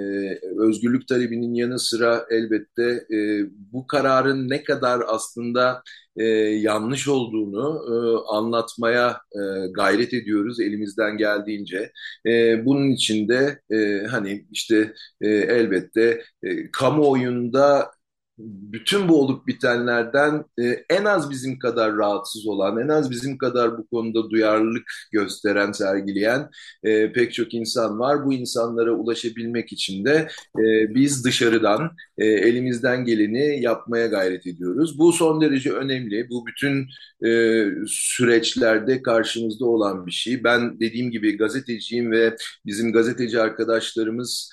özgürlük 0.59 1.07
talebinin 1.07 1.53
yanı 1.53 1.79
sıra 1.79 2.25
elbette 2.31 2.83
e, 3.13 3.45
bu 3.73 3.87
kararın 3.87 4.49
ne 4.49 4.63
kadar 4.63 5.01
aslında 5.07 5.81
e, 6.17 6.23
yanlış 6.59 7.07
olduğunu 7.07 7.81
e, 7.87 7.95
anlatmaya 8.35 9.21
e, 9.35 9.39
gayret 9.71 10.13
ediyoruz 10.13 10.59
elimizden 10.59 11.17
geldiğince. 11.17 11.91
E, 12.25 12.65
bunun 12.65 12.89
için 12.91 13.29
de 13.29 13.59
e, 13.71 14.07
hani 14.07 14.45
işte 14.51 14.93
e, 15.21 15.29
elbette 15.29 16.21
e, 16.43 16.71
kamuoyunda 16.71 17.91
bütün 18.39 19.09
bu 19.09 19.21
olup 19.21 19.47
bitenlerden 19.47 20.43
e, 20.59 20.63
en 20.89 21.05
az 21.05 21.29
bizim 21.29 21.59
kadar 21.59 21.97
rahatsız 21.97 22.47
olan, 22.47 22.77
en 22.77 22.87
az 22.87 23.11
bizim 23.11 23.37
kadar 23.37 23.77
bu 23.77 23.87
konuda 23.87 24.29
duyarlılık 24.29 24.91
gösteren, 25.11 25.71
sergileyen 25.71 26.49
e, 26.83 27.11
pek 27.11 27.33
çok 27.33 27.53
insan 27.53 27.99
var. 27.99 28.25
Bu 28.25 28.33
insanlara 28.33 28.91
ulaşabilmek 28.91 29.73
için 29.73 30.05
de 30.05 30.27
e, 30.59 30.95
biz 30.95 31.25
dışarıdan 31.25 31.91
e, 32.17 32.25
elimizden 32.25 33.05
geleni 33.05 33.61
yapmaya 33.61 34.07
gayret 34.07 34.47
ediyoruz. 34.47 34.99
Bu 34.99 35.13
son 35.13 35.41
derece 35.41 35.71
önemli. 35.71 36.29
Bu 36.29 36.45
bütün 36.45 36.87
e, 37.25 37.63
süreçlerde 37.87 39.01
karşımızda 39.01 39.65
olan 39.65 40.05
bir 40.05 40.11
şey. 40.11 40.43
Ben 40.43 40.79
dediğim 40.79 41.11
gibi 41.11 41.37
gazeteciyim 41.37 42.11
ve 42.11 42.35
bizim 42.65 42.91
gazeteci 42.93 43.41
arkadaşlarımız 43.41 44.51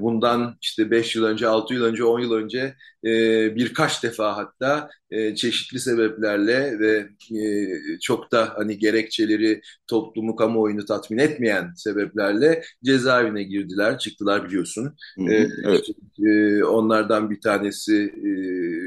bundan 0.00 0.56
işte 0.62 0.90
5 0.90 1.16
yıl 1.16 1.24
önce, 1.24 1.48
6 1.48 1.74
yıl 1.74 1.84
önce, 1.84 2.04
10 2.04 2.20
yıl 2.20 2.32
önce 2.32 2.76
e, 3.04 3.10
birkaç 3.56 4.02
defa 4.02 4.36
hatta 4.36 4.90
e, 5.12 5.34
çeşitli 5.34 5.80
sebeplerle 5.80 6.78
ve 6.78 7.08
e, 7.40 7.68
çok 8.00 8.32
da 8.32 8.52
hani 8.56 8.78
gerekçeleri 8.78 9.60
toplumu, 9.86 10.36
kamuoyunu 10.36 10.84
tatmin 10.84 11.18
etmeyen 11.18 11.72
sebeplerle 11.76 12.62
cezaevine 12.84 13.42
girdiler, 13.42 13.98
çıktılar 13.98 14.48
biliyorsun. 14.48 14.94
Hı 15.18 15.22
hı, 15.22 15.32
e, 15.32 15.48
evet. 15.64 15.84
e, 16.26 16.64
onlardan 16.64 17.30
bir 17.30 17.40
tanesi 17.40 18.14
e, 18.26 18.32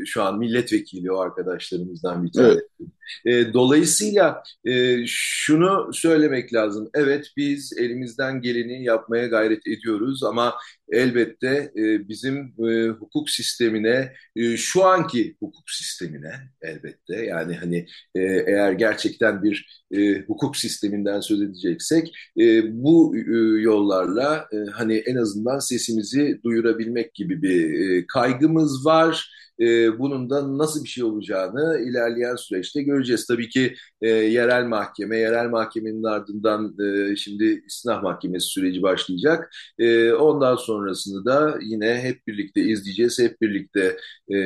şu 0.05 0.23
an 0.23 0.39
milletvekili 0.39 1.11
o 1.11 1.19
arkadaşlarımızdan 1.19 2.26
bir 2.26 2.32
tanesi. 2.32 2.61
Evet. 2.80 2.91
E, 3.26 3.53
dolayısıyla 3.53 4.43
e, 4.65 4.97
şunu 5.07 5.93
söylemek 5.93 6.53
lazım. 6.53 6.89
Evet 6.93 7.32
biz 7.38 7.73
elimizden 7.78 8.41
geleni 8.41 8.84
yapmaya 8.84 9.28
gayret 9.28 9.67
ediyoruz 9.67 10.23
ama 10.23 10.53
elbette 10.89 11.71
e, 11.76 12.09
bizim 12.09 12.53
e, 12.69 12.88
hukuk 12.88 13.30
sistemine, 13.30 14.13
e, 14.36 14.57
şu 14.57 14.86
anki 14.86 15.36
hukuk 15.39 15.69
sistemine 16.16 16.34
elbette 16.61 17.26
yani 17.26 17.55
hani 17.55 17.86
e, 18.16 18.22
eğer 18.22 18.72
gerçekten 18.72 19.43
bir 19.43 19.84
e, 19.91 20.22
hukuk 20.22 20.57
sisteminden 20.57 21.20
söz 21.20 21.41
edeceksek 21.41 22.16
e, 22.39 22.63
bu 22.84 23.18
e, 23.18 23.61
yollarla 23.61 24.47
e, 24.51 24.57
hani 24.72 24.97
en 24.97 25.16
azından 25.16 25.59
sesimizi 25.59 26.39
duyurabilmek 26.43 27.13
gibi 27.13 27.41
bir 27.41 27.80
e, 27.80 28.05
kaygımız 28.07 28.86
var 28.86 29.30
e, 29.59 29.99
bunun 29.99 30.30
da 30.30 30.57
nasıl 30.57 30.84
bir 30.84 30.89
şey 30.89 31.03
olacağını 31.03 31.80
ilerleyen 31.89 32.36
süreçte 32.36 32.82
göreceğiz. 32.84 33.28
Tabii 33.28 33.49
ki 33.49 33.76
e, 34.01 34.09
yerel 34.09 34.66
mahkeme, 34.66 35.18
yerel 35.18 35.49
mahkemenin 35.49 36.03
ardından 36.03 36.76
e, 37.11 37.16
şimdi 37.16 37.63
istinaf 37.68 38.03
mahkemesi 38.03 38.47
süreci 38.47 38.82
başlayacak. 38.82 39.49
E, 39.80 40.13
ondan 40.13 40.55
sonrasını 40.55 41.26
da 41.26 41.57
yine 41.61 42.01
hep 42.01 42.28
birlikte 42.28 42.61
izleyeceğiz, 42.61 43.20
hep 43.20 43.41
birlikte 43.41 43.97
e, 44.34 44.38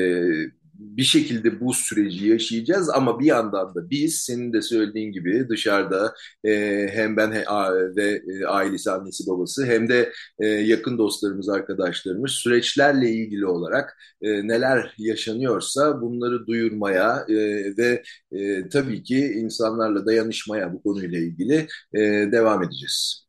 bir 0.79 1.03
şekilde 1.03 1.59
bu 1.59 1.73
süreci 1.73 2.27
yaşayacağız 2.27 2.89
ama 2.89 3.19
bir 3.19 3.25
yandan 3.25 3.75
da 3.75 3.89
biz 3.89 4.15
senin 4.15 4.53
de 4.53 4.61
söylediğin 4.61 5.11
gibi 5.11 5.49
dışarıda 5.49 6.13
e, 6.43 6.51
hem 6.93 7.17
ben 7.17 7.31
he, 7.31 7.45
a, 7.45 7.75
ve 7.95 8.21
e, 8.27 8.45
ailesi 8.45 8.91
annesi 8.91 9.27
babası 9.27 9.65
hem 9.65 9.89
de 9.89 10.11
e, 10.39 10.47
yakın 10.47 10.97
dostlarımız 10.97 11.49
arkadaşlarımız 11.49 12.31
süreçlerle 12.31 13.09
ilgili 13.09 13.45
olarak 13.45 13.97
e, 14.21 14.47
neler 14.47 14.93
yaşanıyorsa 14.97 16.01
bunları 16.01 16.47
duyurmaya 16.47 17.25
e, 17.29 17.35
ve 17.77 18.03
e, 18.31 18.69
tabii 18.69 19.03
ki 19.03 19.19
insanlarla 19.35 20.05
dayanışmaya 20.05 20.73
bu 20.73 20.83
konuyla 20.83 21.19
ilgili 21.19 21.67
e, 21.93 21.99
devam 22.31 22.63
edeceğiz. 22.63 23.25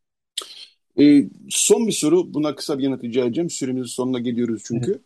E, 1.01 1.25
son 1.49 1.87
bir 1.87 1.93
soru. 1.93 2.35
Buna 2.35 2.55
kısa 2.55 2.79
bir 2.79 2.83
yanıt 2.83 3.05
rica 3.05 3.25
edeceğim. 3.25 3.51
Süremizin 3.51 3.87
sonuna 3.87 4.19
geliyoruz 4.19 4.63
çünkü. 4.67 5.01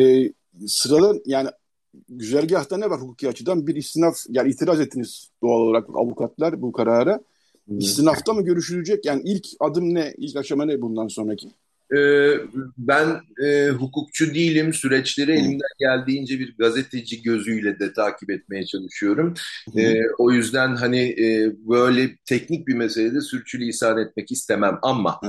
E, 0.00 0.32
sırada 0.66 1.20
yani 1.26 1.48
güzergahta 2.08 2.76
ne 2.76 2.90
var 2.90 3.00
hukuki 3.00 3.28
açıdan? 3.28 3.66
Bir 3.66 3.76
istinaf, 3.76 4.16
yani 4.28 4.50
itiraz 4.50 4.80
ettiniz 4.80 5.30
doğal 5.42 5.60
olarak 5.60 5.88
avukatlar 5.94 6.62
bu 6.62 6.72
karara. 6.72 7.20
Hmm. 7.66 7.78
İstinafta 7.78 8.32
mı 8.32 8.44
görüşülecek? 8.44 9.06
Yani 9.06 9.22
ilk 9.24 9.46
adım 9.60 9.94
ne? 9.94 10.14
İlk 10.18 10.36
aşama 10.36 10.64
ne 10.64 10.82
bundan 10.82 11.08
sonraki? 11.08 11.48
Ee, 11.96 12.32
ben 12.78 13.20
e, 13.44 13.68
hukukçu 13.68 14.34
değilim. 14.34 14.72
Süreçleri 14.72 15.32
elimden 15.32 15.68
geldiğince 15.78 16.38
bir 16.38 16.56
gazeteci 16.58 17.22
gözüyle 17.22 17.78
de 17.78 17.92
takip 17.92 18.30
etmeye 18.30 18.66
çalışıyorum. 18.66 19.34
E, 19.76 19.94
o 20.18 20.32
yüzden 20.32 20.76
hani 20.76 21.00
e, 21.00 21.52
böyle 21.68 22.16
teknik 22.24 22.68
bir 22.68 22.74
meselede 22.74 23.20
sürçülisan 23.20 23.98
etmek 23.98 24.32
istemem 24.32 24.78
ama 24.82 25.20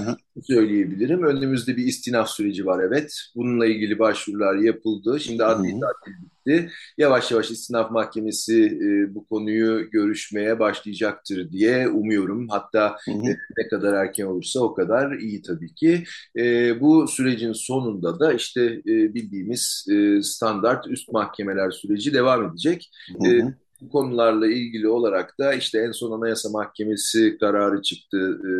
söyleyebilirim. 0.47 1.23
Önümüzde 1.23 1.77
bir 1.77 1.85
istinaf 1.85 2.29
süreci 2.29 2.65
var 2.65 2.83
evet. 2.83 3.21
Bununla 3.35 3.65
ilgili 3.65 3.99
başvurular 3.99 4.55
yapıldı. 4.55 5.19
Şimdi 5.19 5.43
adli 5.43 5.71
tatil 5.71 6.11
bitti. 6.45 6.71
Yavaş 6.97 7.31
yavaş 7.31 7.51
istinaf 7.51 7.91
mahkemesi 7.91 8.65
e, 8.65 9.15
bu 9.15 9.25
konuyu 9.27 9.89
görüşmeye 9.89 10.59
başlayacaktır 10.59 11.51
diye 11.51 11.87
umuyorum. 11.87 12.47
Hatta 12.49 12.95
hı 13.05 13.11
hı. 13.11 13.29
E, 13.29 13.37
ne 13.57 13.67
kadar 13.67 13.93
erken 13.93 14.25
olursa 14.25 14.59
o 14.59 14.73
kadar 14.73 15.11
iyi 15.11 15.41
tabii 15.41 15.75
ki. 15.75 16.03
E, 16.37 16.81
bu 16.81 17.07
sürecin 17.07 17.53
sonunda 17.53 18.19
da 18.19 18.33
işte 18.33 18.63
e, 18.87 19.13
bildiğimiz 19.13 19.85
e, 19.91 20.21
standart 20.21 20.87
üst 20.87 21.11
mahkemeler 21.11 21.71
süreci 21.71 22.13
devam 22.13 22.49
edecek. 22.49 22.91
Hı 23.21 23.27
hı. 23.27 23.33
E, 23.33 23.53
bu 23.81 23.89
konularla 23.89 24.47
ilgili 24.47 24.87
olarak 24.87 25.39
da 25.39 25.53
işte 25.53 25.79
en 25.79 25.91
son 25.91 26.11
Anayasa 26.21 26.49
Mahkemesi 26.49 27.37
kararı 27.39 27.81
çıktı. 27.81 28.39
E, 28.43 28.51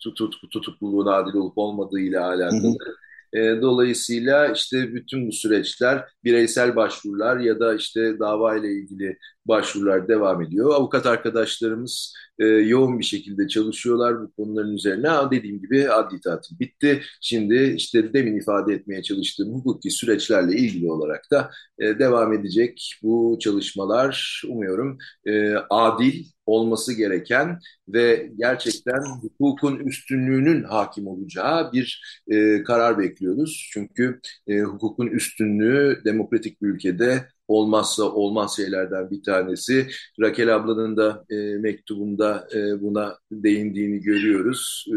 tut, 0.00 0.32
tutukluluğun 0.50 1.06
adil 1.06 1.34
olup 1.34 1.58
olmadığı 1.58 2.00
ile 2.00 2.18
alakalı. 2.18 2.62
Hı 2.62 2.68
hı. 2.68 2.94
E, 3.34 3.38
dolayısıyla 3.62 4.52
işte 4.52 4.94
bütün 4.94 5.28
bu 5.28 5.32
süreçler 5.32 6.04
bireysel 6.24 6.76
başvurular 6.76 7.36
ya 7.36 7.60
da 7.60 7.74
işte 7.74 8.18
dava 8.18 8.56
ile 8.56 8.72
ilgili 8.72 9.18
başvurular 9.46 10.08
devam 10.08 10.42
ediyor. 10.42 10.74
Avukat 10.74 11.06
arkadaşlarımız 11.06 12.14
e, 12.38 12.44
yoğun 12.46 12.98
bir 12.98 13.04
şekilde 13.04 13.48
çalışıyorlar 13.48 14.22
bu 14.22 14.32
konuların 14.32 14.74
üzerine. 14.74 15.08
Ama 15.08 15.30
dediğim 15.30 15.60
gibi 15.60 15.90
adli 15.90 16.20
tatil 16.20 16.58
bitti. 16.58 17.02
Şimdi 17.20 17.74
işte 17.76 18.12
demin 18.12 18.36
ifade 18.40 18.74
etmeye 18.74 19.02
çalıştığım 19.02 19.54
hukuki 19.54 19.90
süreçlerle 19.90 20.56
ilgili 20.56 20.90
olarak 20.92 21.30
da 21.30 21.50
e, 21.78 21.98
devam 21.98 22.32
edecek 22.32 22.98
bu 23.02 23.38
çalışmalar 23.40 24.42
umuyorum 24.48 24.98
e, 25.26 25.54
adil 25.70 26.24
olması 26.48 26.92
gereken 26.92 27.58
ve 27.88 28.32
gerçekten 28.38 29.00
hukukun 29.22 29.76
üstünlüğünün 29.78 30.62
hakim 30.62 31.06
olacağı 31.06 31.72
bir 31.72 32.02
e, 32.30 32.62
karar 32.62 32.98
bekliyoruz. 32.98 33.70
Çünkü 33.72 34.20
e, 34.46 34.60
hukukun 34.60 35.06
üstünlüğü 35.06 36.02
demokratik 36.04 36.62
bir 36.62 36.68
ülkede 36.68 37.28
olmazsa 37.48 38.02
olmaz 38.02 38.56
şeylerden 38.56 39.10
bir 39.10 39.22
tanesi. 39.22 39.86
Rakel 40.20 40.56
ablanın 40.56 40.96
da 40.96 41.24
e, 41.30 41.36
mektubunda 41.36 42.48
e, 42.54 42.82
buna 42.82 43.18
değindiğini 43.32 44.00
görüyoruz. 44.00 44.86
E, 44.88 44.96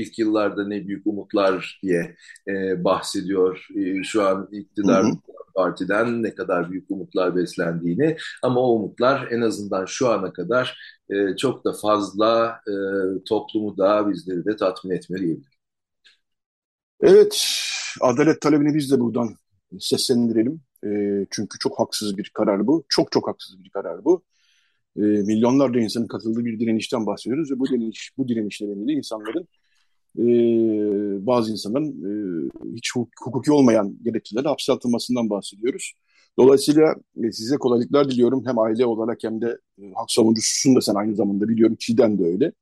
ilk 0.00 0.18
yıllarda 0.18 0.68
ne 0.68 0.88
büyük 0.88 1.06
umutlar 1.06 1.80
diye 1.82 2.16
e, 2.48 2.84
bahsediyor 2.84 3.66
e, 3.76 4.02
şu 4.02 4.22
an 4.22 4.48
iktidar 4.52 5.04
hı 5.04 5.08
hı. 5.08 5.39
Partiden 5.60 6.22
ne 6.22 6.34
kadar 6.34 6.70
büyük 6.70 6.90
umutlar 6.90 7.36
beslendiğini. 7.36 8.16
Ama 8.42 8.60
o 8.60 8.74
umutlar 8.74 9.28
en 9.30 9.40
azından 9.40 9.84
şu 9.86 10.08
ana 10.08 10.32
kadar 10.32 10.78
e, 11.10 11.36
çok 11.36 11.64
da 11.64 11.72
fazla 11.72 12.60
e, 12.68 12.74
toplumu 13.28 13.76
da 13.78 14.10
bizleri 14.10 14.44
de 14.44 14.56
tatmin 14.56 14.96
etmeli. 14.96 15.40
Evet, 17.00 17.46
adalet 18.00 18.40
talebini 18.40 18.74
biz 18.74 18.90
de 18.92 19.00
buradan 19.00 19.28
seslendirelim. 19.80 20.60
E, 20.84 20.90
çünkü 21.30 21.58
çok 21.58 21.78
haksız 21.78 22.18
bir 22.18 22.30
karar 22.34 22.66
bu. 22.66 22.84
Çok 22.88 23.12
çok 23.12 23.28
haksız 23.28 23.64
bir 23.64 23.70
karar 23.70 24.04
bu. 24.04 24.22
E, 24.96 25.00
milyonlarca 25.00 25.80
insanın 25.80 26.06
katıldığı 26.06 26.44
bir 26.44 26.60
direnişten 26.60 27.06
bahsediyoruz 27.06 27.50
ve 27.50 27.58
bu 27.58 27.66
direniş, 27.66 28.12
bu 28.18 28.28
direniş 28.28 28.60
insanların 28.60 29.48
e, 30.18 30.22
bazı 31.26 31.52
insanların 31.52 31.86
e, 31.86 32.50
hiç 32.76 32.90
hukuki 33.24 33.52
olmayan 33.52 33.96
gerekçelerle 34.04 34.48
hapse 34.48 34.72
atılmasından 34.72 35.30
bahsediyoruz. 35.30 35.92
Dolayısıyla 36.38 36.94
e, 37.24 37.32
size 37.32 37.56
kolaylıklar 37.56 38.10
diliyorum 38.10 38.42
hem 38.46 38.58
aile 38.58 38.86
olarak 38.86 39.18
hem 39.24 39.40
de 39.40 39.58
e, 39.78 39.82
hak 39.94 40.10
savunucususun 40.10 40.76
da 40.76 40.80
sen 40.80 40.94
aynı 40.94 41.14
zamanda 41.16 41.48
biliyorum 41.48 41.76
Çiğdem 41.80 42.18
de 42.18 42.24
öyle. 42.24 42.52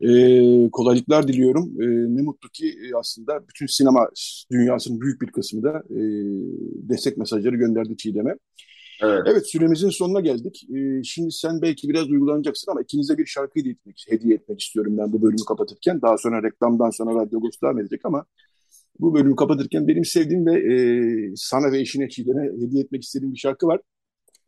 E, 0.00 0.70
kolaylıklar 0.70 1.28
diliyorum. 1.28 1.82
E, 1.82 2.16
ne 2.16 2.22
mutlu 2.22 2.48
ki 2.48 2.68
e, 2.68 2.96
aslında 2.96 3.48
bütün 3.48 3.66
sinema 3.66 4.08
dünyasının 4.52 5.00
büyük 5.00 5.22
bir 5.22 5.26
kısmı 5.26 5.62
da 5.62 5.82
e, 5.90 6.00
destek 6.88 7.16
mesajları 7.16 7.56
gönderdi 7.56 7.96
Çiğdem'e. 7.96 8.34
Evet. 9.02 9.22
evet 9.26 9.50
süremizin 9.50 9.90
sonuna 9.90 10.20
geldik. 10.20 10.66
Ee, 10.74 11.02
şimdi 11.02 11.32
sen 11.32 11.62
belki 11.62 11.88
biraz 11.88 12.10
uygulanacaksın 12.10 12.70
ama 12.70 12.82
ikinize 12.82 13.18
bir 13.18 13.26
şarkı 13.26 13.60
hediye 13.60 13.74
etmek, 13.74 14.06
hediye 14.08 14.34
etmek 14.34 14.60
istiyorum 14.60 14.98
ben 14.98 15.12
bu 15.12 15.22
bölümü 15.22 15.44
kapatırken. 15.48 16.02
Daha 16.02 16.18
sonra 16.18 16.42
reklamdan 16.42 16.90
sonra 16.90 17.22
Radyo 17.22 17.40
devam 17.62 17.78
edecek 17.78 18.00
ama 18.04 18.24
bu 19.00 19.14
bölümü 19.14 19.36
kapatırken 19.36 19.88
benim 19.88 20.04
sevdiğim 20.04 20.46
ve 20.46 20.74
e, 20.74 20.76
sana 21.36 21.72
ve 21.72 21.80
eşine 21.80 22.08
Çiğdem'e 22.08 22.64
hediye 22.64 22.82
etmek 22.82 23.02
istediğim 23.02 23.34
bir 23.34 23.38
şarkı 23.38 23.66
var. 23.66 23.80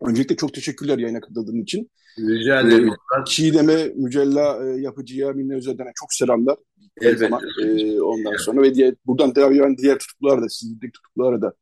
Öncelikle 0.01 0.36
çok 0.36 0.55
teşekkürler 0.55 0.99
yayına 0.99 1.20
katıldığın 1.20 1.62
için. 1.62 1.90
Rica 2.18 2.61
ederim. 2.61 2.88
Ee, 2.88 3.24
Çiğdem'e, 3.26 3.92
Mücella 3.96 4.66
e, 4.66 4.80
yapıcıya, 4.80 5.32
Minne 5.32 5.57
Özel'den 5.57 5.86
çok 5.94 6.12
selamlar. 6.12 6.57
Elbette. 7.01 7.36
Ee, 7.62 8.01
ondan 8.01 8.36
sonra 8.36 8.62
ve 8.62 8.74
diğer, 8.74 8.94
buradan 9.07 9.34
devam 9.34 9.53
eden 9.53 9.76
diğer 9.76 9.99
tutuklulara 9.99 10.42
da, 10.42 10.49
sizlik 10.49 10.94
tutuklulara 10.94 11.42
da 11.42 11.53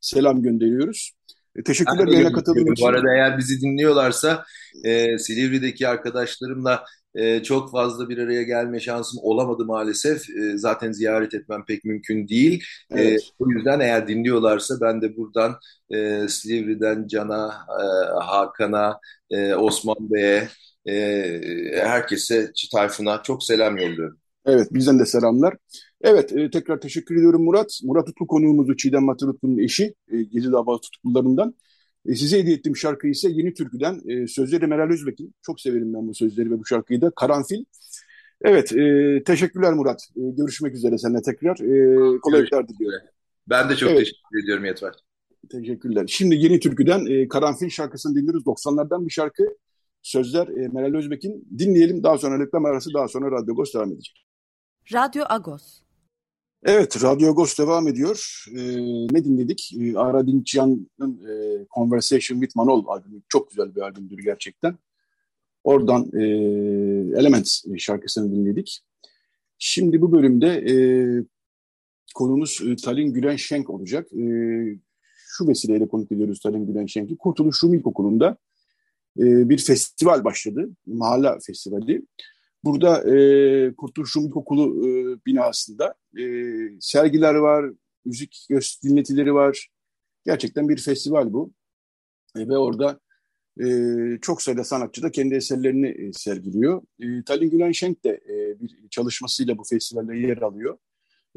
selam 0.00 0.42
gönderiyoruz. 0.42 1.12
E, 1.56 1.62
teşekkürler 1.62 2.06
yayına 2.06 2.32
katıldığın 2.32 2.72
için. 2.72 2.84
Bu 2.84 2.88
arada 2.88 3.14
eğer 3.14 3.38
bizi 3.38 3.60
dinliyorlarsa 3.60 4.44
e, 4.84 5.18
Silivri'deki 5.18 5.88
arkadaşlarımla 5.88 6.84
e, 7.14 7.42
çok 7.42 7.70
fazla 7.70 8.08
bir 8.08 8.18
araya 8.18 8.42
gelme 8.42 8.80
şansım 8.80 9.20
olamadı 9.22 9.64
maalesef. 9.64 10.30
E, 10.30 10.58
zaten 10.58 10.92
ziyaret 10.92 11.34
etmem 11.34 11.64
pek 11.64 11.84
mümkün 11.84 12.28
değil. 12.28 12.64
E, 12.90 13.02
evet. 13.02 13.20
E, 13.20 13.24
o 13.38 13.50
yüzden 13.50 13.80
eğer 13.80 14.08
dinliyorlarsa 14.08 14.74
ben 14.80 15.02
de 15.02 15.16
buradan 15.16 15.56
e, 15.90 16.28
Silivri'den 16.28 17.06
Can'a, 17.06 17.66
e, 17.80 17.84
Hakan'a, 18.24 18.98
e, 19.30 19.54
Osman 19.54 19.96
Bey'e, 20.00 20.48
e, 20.86 21.40
herkese, 21.74 22.52
Tayfun'a 22.72 23.22
çok 23.22 23.44
selam 23.44 23.76
yolluyorum. 23.78 24.18
Evet, 24.46 24.68
bizden 24.70 24.98
de 24.98 25.06
selamlar. 25.06 25.56
Evet, 26.02 26.32
e, 26.36 26.50
tekrar 26.50 26.80
teşekkür 26.80 27.16
ediyorum 27.16 27.44
Murat. 27.44 27.80
Murat 27.84 28.08
Utlu 28.08 28.26
konuğumuzu 28.26 28.76
Çiğdem 28.76 29.04
Matırutlu'nun 29.04 29.58
eşi, 29.58 29.94
e, 30.08 30.22
Gezi 30.22 30.52
Davası 30.52 30.80
tutuklularından. 30.80 31.54
E, 32.06 32.14
size 32.14 32.38
hediye 32.38 32.56
ettiğim 32.56 32.76
şarkı 32.76 33.08
ise 33.08 33.28
Yeni 33.30 33.54
Türkü'den. 33.54 34.00
E, 34.08 34.26
sözleri 34.26 34.66
Meral 34.66 34.90
Özbek'in. 34.90 35.34
Çok 35.42 35.60
severim 35.60 35.94
ben 35.94 36.08
bu 36.08 36.14
sözleri 36.14 36.50
ve 36.50 36.58
bu 36.58 36.66
şarkıyı 36.66 37.00
da. 37.00 37.10
Karanfil. 37.10 37.64
Evet, 38.42 38.72
e, 38.72 39.22
teşekkürler 39.24 39.72
Murat. 39.72 40.00
E, 40.16 40.20
görüşmek 40.20 40.74
üzere 40.74 40.98
seninle 40.98 41.22
tekrar. 41.22 41.54
E, 41.54 42.18
kolaylıklar 42.18 42.68
diliyorum. 42.68 42.98
Ben 43.48 43.68
de 43.68 43.76
çok 43.76 43.90
evet. 43.90 43.98
teşekkür 43.98 44.44
ediyorum 44.44 44.64
Yetver. 44.64 44.92
Teşekkürler. 45.50 46.04
Şimdi 46.08 46.34
Yeni 46.34 46.60
Türkü'den 46.60 47.06
e, 47.06 47.28
Karanfil 47.28 47.68
şarkısını 47.68 48.14
dinliyoruz. 48.14 48.42
90'lardan 48.46 49.06
bir 49.06 49.10
şarkı. 49.10 49.44
Sözler 50.02 50.48
e, 50.48 50.68
Meral 50.68 50.94
Özbek'in. 50.94 51.48
Dinleyelim. 51.58 52.02
Daha 52.02 52.18
sonra 52.18 52.44
reklam 52.44 52.64
arası, 52.64 52.94
daha 52.94 53.08
sonra 53.08 53.30
Radyo 53.30 53.54
Agos 53.54 53.74
devam 53.74 53.92
edecek. 53.92 54.26
Radyo 54.92 55.24
Agos. 55.28 55.80
Evet, 56.64 57.02
Radyo 57.02 57.28
Agos 57.28 57.58
devam 57.58 57.88
ediyor. 57.88 58.44
Ee, 58.50 58.76
ne 59.14 59.24
dinledik? 59.24 59.72
Ee, 59.80 59.96
Ara 59.96 60.26
Dinçyan'ın 60.26 61.20
e, 61.28 61.66
Conversation 61.74 62.40
with 62.40 62.56
Manol 62.56 62.86
albümü. 62.86 63.22
Çok 63.28 63.50
güzel 63.50 63.74
bir 63.74 63.80
albümdür 63.80 64.18
gerçekten. 64.18 64.78
Oradan 65.64 66.10
e, 66.14 66.24
Elements 67.18 67.64
şarkısını 67.78 68.32
dinledik. 68.32 68.80
Şimdi 69.58 70.00
bu 70.00 70.12
bölümde 70.12 70.46
e, 70.46 70.74
konumuz 72.14 72.60
e, 72.66 72.76
Talin 72.76 73.12
Gülen 73.12 73.36
Şenk 73.36 73.70
olacak. 73.70 74.12
E, 74.12 74.24
şu 75.28 75.48
vesileyle 75.48 75.88
konuk 75.88 76.12
ediyoruz 76.12 76.40
Talin 76.40 76.66
Gülen 76.66 76.86
Şenk'i. 76.86 77.16
Kurtuluş 77.16 77.64
Rum 77.64 77.74
İlkokulu'nda 77.74 78.36
e, 79.18 79.48
bir 79.48 79.58
festival 79.58 80.24
başladı. 80.24 80.68
Mahalle 80.86 81.38
Festivali. 81.46 82.02
Burada 82.64 83.16
e, 83.16 83.74
Kurtuluş 83.74 84.16
Rum 84.16 84.26
İlkokulu 84.26 84.86
e, 84.88 85.18
binasında 85.26 85.94
e, 86.18 86.24
sergiler 86.80 87.34
var, 87.34 87.72
müzik 88.04 88.48
dinletileri 88.84 89.34
var. 89.34 89.68
Gerçekten 90.24 90.68
bir 90.68 90.78
festival 90.78 91.32
bu. 91.32 91.52
E, 92.36 92.48
ve 92.48 92.58
orada 92.58 93.00
e, 93.60 93.66
çok 94.22 94.42
sayıda 94.42 94.64
sanatçı 94.64 95.02
da 95.02 95.10
kendi 95.10 95.34
eserlerini 95.34 95.88
e, 95.88 96.12
sergiliyor. 96.12 96.82
E, 97.00 97.24
Talin 97.24 97.50
Gülen 97.50 97.72
Şenk 97.72 98.04
de 98.04 98.10
e, 98.10 98.60
bir 98.60 98.88
çalışmasıyla 98.90 99.58
bu 99.58 99.64
festivalde 99.64 100.16
yer 100.16 100.36
alıyor. 100.36 100.78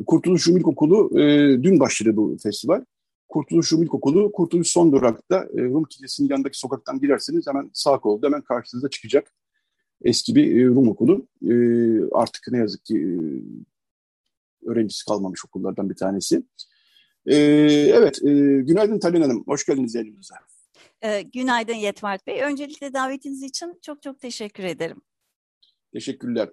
Kurtuluş 0.05 0.47
Rum 0.47 0.57
İlkokulu 0.57 1.19
e, 1.19 1.23
dün 1.63 1.79
başladı 1.79 2.17
bu 2.17 2.37
festival. 2.43 2.85
Kurtuluş 3.27 3.73
Rum 3.73 3.83
İlkokulu, 3.83 4.31
Kurtuluş 4.31 4.67
Son 4.67 4.91
Durak'ta 4.91 5.47
e, 5.57 5.61
Rum 5.61 5.83
Kilisesi'nin 5.83 6.29
yanındaki 6.29 6.59
sokaktan 6.59 6.99
girerseniz 6.99 7.47
hemen 7.47 7.69
sağ 7.73 7.99
kolda 7.99 8.27
hemen 8.27 8.41
karşınıza 8.41 8.89
çıkacak 8.89 9.31
eski 10.03 10.35
bir 10.35 10.61
e, 10.61 10.65
Rum 10.65 10.87
okulu. 10.89 11.27
E, 11.41 11.53
artık 12.11 12.47
ne 12.51 12.57
yazık 12.57 12.85
ki 12.85 12.97
e, 12.97 13.09
öğrencisi 14.69 15.05
kalmamış 15.05 15.45
okullardan 15.45 15.89
bir 15.89 15.95
tanesi. 15.95 16.43
evet, 17.25 18.19
günaydın 18.67 18.99
Talin 18.99 19.21
Hanım. 19.21 19.43
Hoş 19.47 19.65
geldiniz 19.65 19.95
elimize. 19.95 20.35
günaydın 21.33 21.73
Yetvart 21.73 22.27
Bey. 22.27 22.41
Öncelikle 22.41 22.93
davetiniz 22.93 23.43
için 23.43 23.79
çok 23.81 24.01
çok 24.01 24.19
teşekkür 24.19 24.63
ederim. 24.63 25.01
Teşekkürler. 25.93 26.49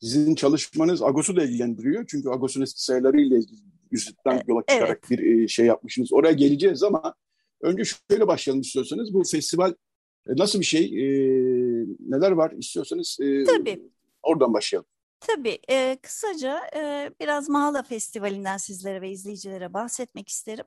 Sizin 0.00 0.34
çalışmanız 0.34 1.02
Agos'u 1.02 1.36
da 1.36 1.44
ilgilendiriyor. 1.44 2.04
Çünkü 2.08 2.28
Agos'un 2.28 2.62
eski 2.62 2.84
sayılarıyla 2.84 3.38
yüzden 3.92 4.42
yola 4.48 4.62
çıkarak 4.68 5.04
evet. 5.10 5.20
bir 5.20 5.48
şey 5.48 5.66
yapmışsınız. 5.66 6.12
Oraya 6.12 6.32
geleceğiz 6.32 6.82
ama 6.82 7.14
önce 7.60 7.82
şöyle 7.84 8.26
başlayalım 8.26 8.60
istiyorsanız. 8.60 9.14
Bu 9.14 9.22
festival 9.24 9.74
nasıl 10.26 10.60
bir 10.60 10.64
şey? 10.64 10.84
Neler 12.00 12.30
var 12.30 12.50
istiyorsanız 12.50 13.18
e, 13.20 13.44
Tabii. 13.44 13.82
oradan 14.22 14.54
başlayalım. 14.54 14.88
Tabii. 15.26 15.58
E, 15.70 15.98
kısaca 16.02 16.60
e, 16.76 17.10
biraz 17.20 17.48
Mahala 17.48 17.82
Festivali'nden 17.82 18.56
sizlere 18.56 19.00
ve 19.00 19.10
izleyicilere 19.10 19.74
bahsetmek 19.74 20.28
isterim. 20.28 20.64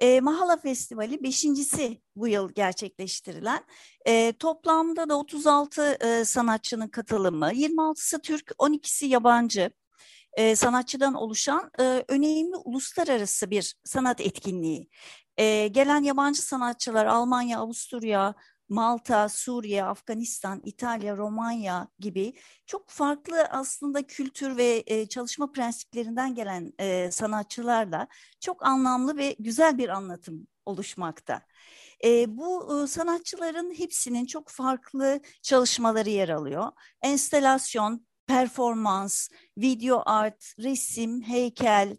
E, 0.00 0.20
Mahala 0.20 0.56
Festivali 0.56 1.22
beşincisi 1.22 2.00
bu 2.16 2.28
yıl 2.28 2.52
gerçekleştirilen. 2.52 3.64
E, 4.06 4.32
toplamda 4.32 5.08
da 5.08 5.18
36 5.18 5.82
e, 5.82 6.24
sanatçının 6.24 6.88
katılımı, 6.88 7.46
26'sı 7.52 8.18
Türk, 8.18 8.50
12'si 8.58 9.06
yabancı 9.06 9.70
e, 10.32 10.56
sanatçıdan 10.56 11.14
oluşan 11.14 11.70
e, 11.80 12.04
önemli 12.08 12.56
uluslararası 12.56 13.50
bir 13.50 13.74
sanat 13.84 14.20
etkinliği. 14.20 14.88
E, 15.36 15.68
gelen 15.68 16.02
yabancı 16.02 16.42
sanatçılar 16.42 17.06
Almanya, 17.06 17.58
Avusturya, 17.58 18.34
Malta, 18.68 19.28
Suriye, 19.28 19.84
Afganistan, 19.84 20.60
İtalya, 20.64 21.16
Romanya 21.16 21.88
gibi 21.98 22.34
çok 22.66 22.90
farklı 22.90 23.44
aslında 23.44 24.02
kültür 24.06 24.56
ve 24.56 24.82
e, 24.86 25.06
çalışma 25.08 25.52
prensiplerinden 25.52 26.34
gelen 26.34 26.72
e, 26.80 27.10
sanatçılarla 27.10 28.08
çok 28.40 28.66
anlamlı 28.66 29.16
ve 29.16 29.36
güzel 29.38 29.78
bir 29.78 29.88
anlatım 29.88 30.46
oluşmakta. 30.66 31.42
E, 32.04 32.36
bu 32.36 32.86
sanatçıların 32.88 33.78
hepsinin 33.78 34.26
çok 34.26 34.48
farklı 34.48 35.20
çalışmaları 35.42 36.10
yer 36.10 36.28
alıyor. 36.28 36.72
Enstelasyon, 37.02 38.06
performans, 38.26 39.28
video 39.58 40.02
art, 40.06 40.54
resim, 40.58 41.22
heykel, 41.22 41.96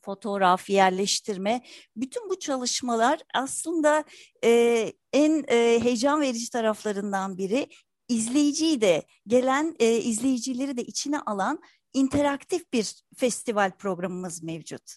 fotoğraf, 0.00 0.70
yerleştirme, 0.70 1.62
bütün 1.96 2.30
bu 2.30 2.38
çalışmalar 2.38 3.20
aslında 3.34 4.04
e, 4.44 4.92
en 5.12 5.44
e, 5.48 5.80
heyecan 5.82 6.20
verici 6.20 6.50
taraflarından 6.50 7.38
biri 7.38 7.68
izleyiciyi 8.08 8.80
de 8.80 9.02
gelen 9.26 9.76
e, 9.78 9.96
izleyicileri 9.96 10.76
de 10.76 10.82
içine 10.84 11.20
alan 11.20 11.60
interaktif 11.92 12.72
bir 12.72 13.02
festival 13.16 13.70
programımız 13.78 14.42
mevcut. 14.42 14.96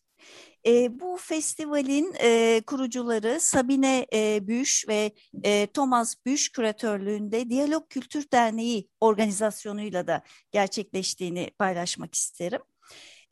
E, 0.66 1.00
bu 1.00 1.18
festivalin 1.18 2.14
e, 2.22 2.62
kurucuları 2.68 3.40
Sabine 3.40 4.08
e, 4.14 4.48
Büş 4.48 4.86
ve 4.88 5.12
e, 5.44 5.68
Thomas 5.68 6.16
Büş 6.26 6.52
küratörlüğünde 6.52 7.50
Diyalog 7.50 7.90
Kültür 7.90 8.32
Derneği 8.32 8.90
organizasyonuyla 9.00 10.08
da 10.08 10.24
gerçekleştiğini 10.52 11.52
paylaşmak 11.60 12.16
isterim. 12.16 12.62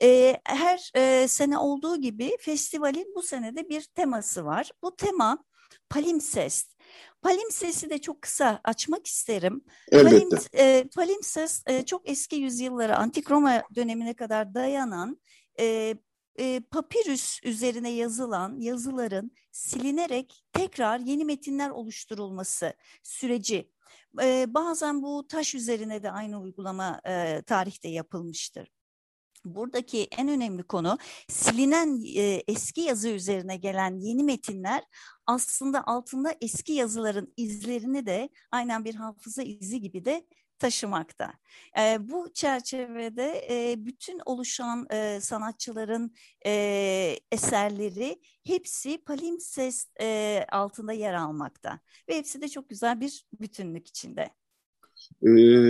E, 0.02 0.38
her 0.43 0.91
e, 0.95 1.28
sene 1.28 1.58
olduğu 1.58 2.02
gibi 2.02 2.38
festivalin 2.39 3.16
bu 3.16 3.22
senede 3.22 3.70
bir 3.70 3.82
teması 3.82 4.45
var. 4.45 4.72
Bu 4.84 4.95
tema 4.95 5.43
palimpsest. 5.89 6.76
Palimpsest'i 7.22 7.89
de 7.89 7.97
çok 7.97 8.22
kısa 8.22 8.62
açmak 8.64 9.08
isterim. 9.08 9.62
Elbette. 9.91 10.20
Palim, 10.20 10.30
e, 10.54 10.84
palimpsest 10.95 11.70
e, 11.70 11.86
çok 11.86 12.10
eski 12.10 12.36
yüzyıllara, 12.36 12.97
Antik 12.97 13.32
Roma 13.32 13.64
dönemine 13.76 14.14
kadar 14.14 14.54
dayanan 14.54 15.22
e, 15.60 15.95
e, 16.39 16.60
papirüs 16.72 17.39
üzerine 17.43 17.89
yazılan 17.89 18.60
yazıların 18.60 19.32
silinerek 19.52 20.43
tekrar 20.54 21.00
yeni 21.00 21.26
metinler 21.26 21.70
oluşturulması 21.70 22.74
süreci. 23.04 23.72
E, 24.22 24.45
bazen 24.54 25.02
bu 25.02 25.28
taş 25.28 25.56
üzerine 25.56 26.04
de 26.04 26.12
aynı 26.12 26.41
uygulama 26.41 27.02
e, 27.06 27.41
tarihte 27.41 27.89
yapılmıştır. 27.89 28.72
Buradaki 29.45 30.07
en 30.17 30.27
önemli 30.27 30.63
konu 30.63 30.97
silinen 31.27 32.03
e, 32.15 32.43
eski 32.47 32.81
yazı 32.81 33.09
üzerine 33.09 33.57
gelen 33.57 33.99
yeni 33.99 34.23
metinler 34.23 34.83
aslında 35.25 35.83
altında 35.87 36.35
eski 36.41 36.73
yazıların 36.73 37.33
izlerini 37.37 38.05
de 38.05 38.29
aynen 38.51 38.85
bir 38.85 38.95
hafıza 38.95 39.43
izi 39.43 39.81
gibi 39.81 40.05
de 40.05 40.25
taşımakta. 40.59 41.33
E, 41.79 41.97
bu 42.09 42.33
çerçevede 42.33 43.47
e, 43.49 43.85
bütün 43.85 44.21
oluşan 44.25 44.87
e, 44.91 45.19
sanatçıların 45.21 46.13
e, 46.45 46.51
eserleri 47.31 48.19
hepsi 48.43 48.97
palimpsest 48.97 49.89
e, 50.01 50.45
altında 50.51 50.93
yer 50.93 51.13
almakta 51.13 51.79
ve 52.09 52.17
hepsi 52.17 52.41
de 52.41 52.47
çok 52.49 52.69
güzel 52.69 53.01
bir 53.01 53.25
bütünlük 53.41 53.87
içinde. 53.87 54.29
E, 55.23 55.29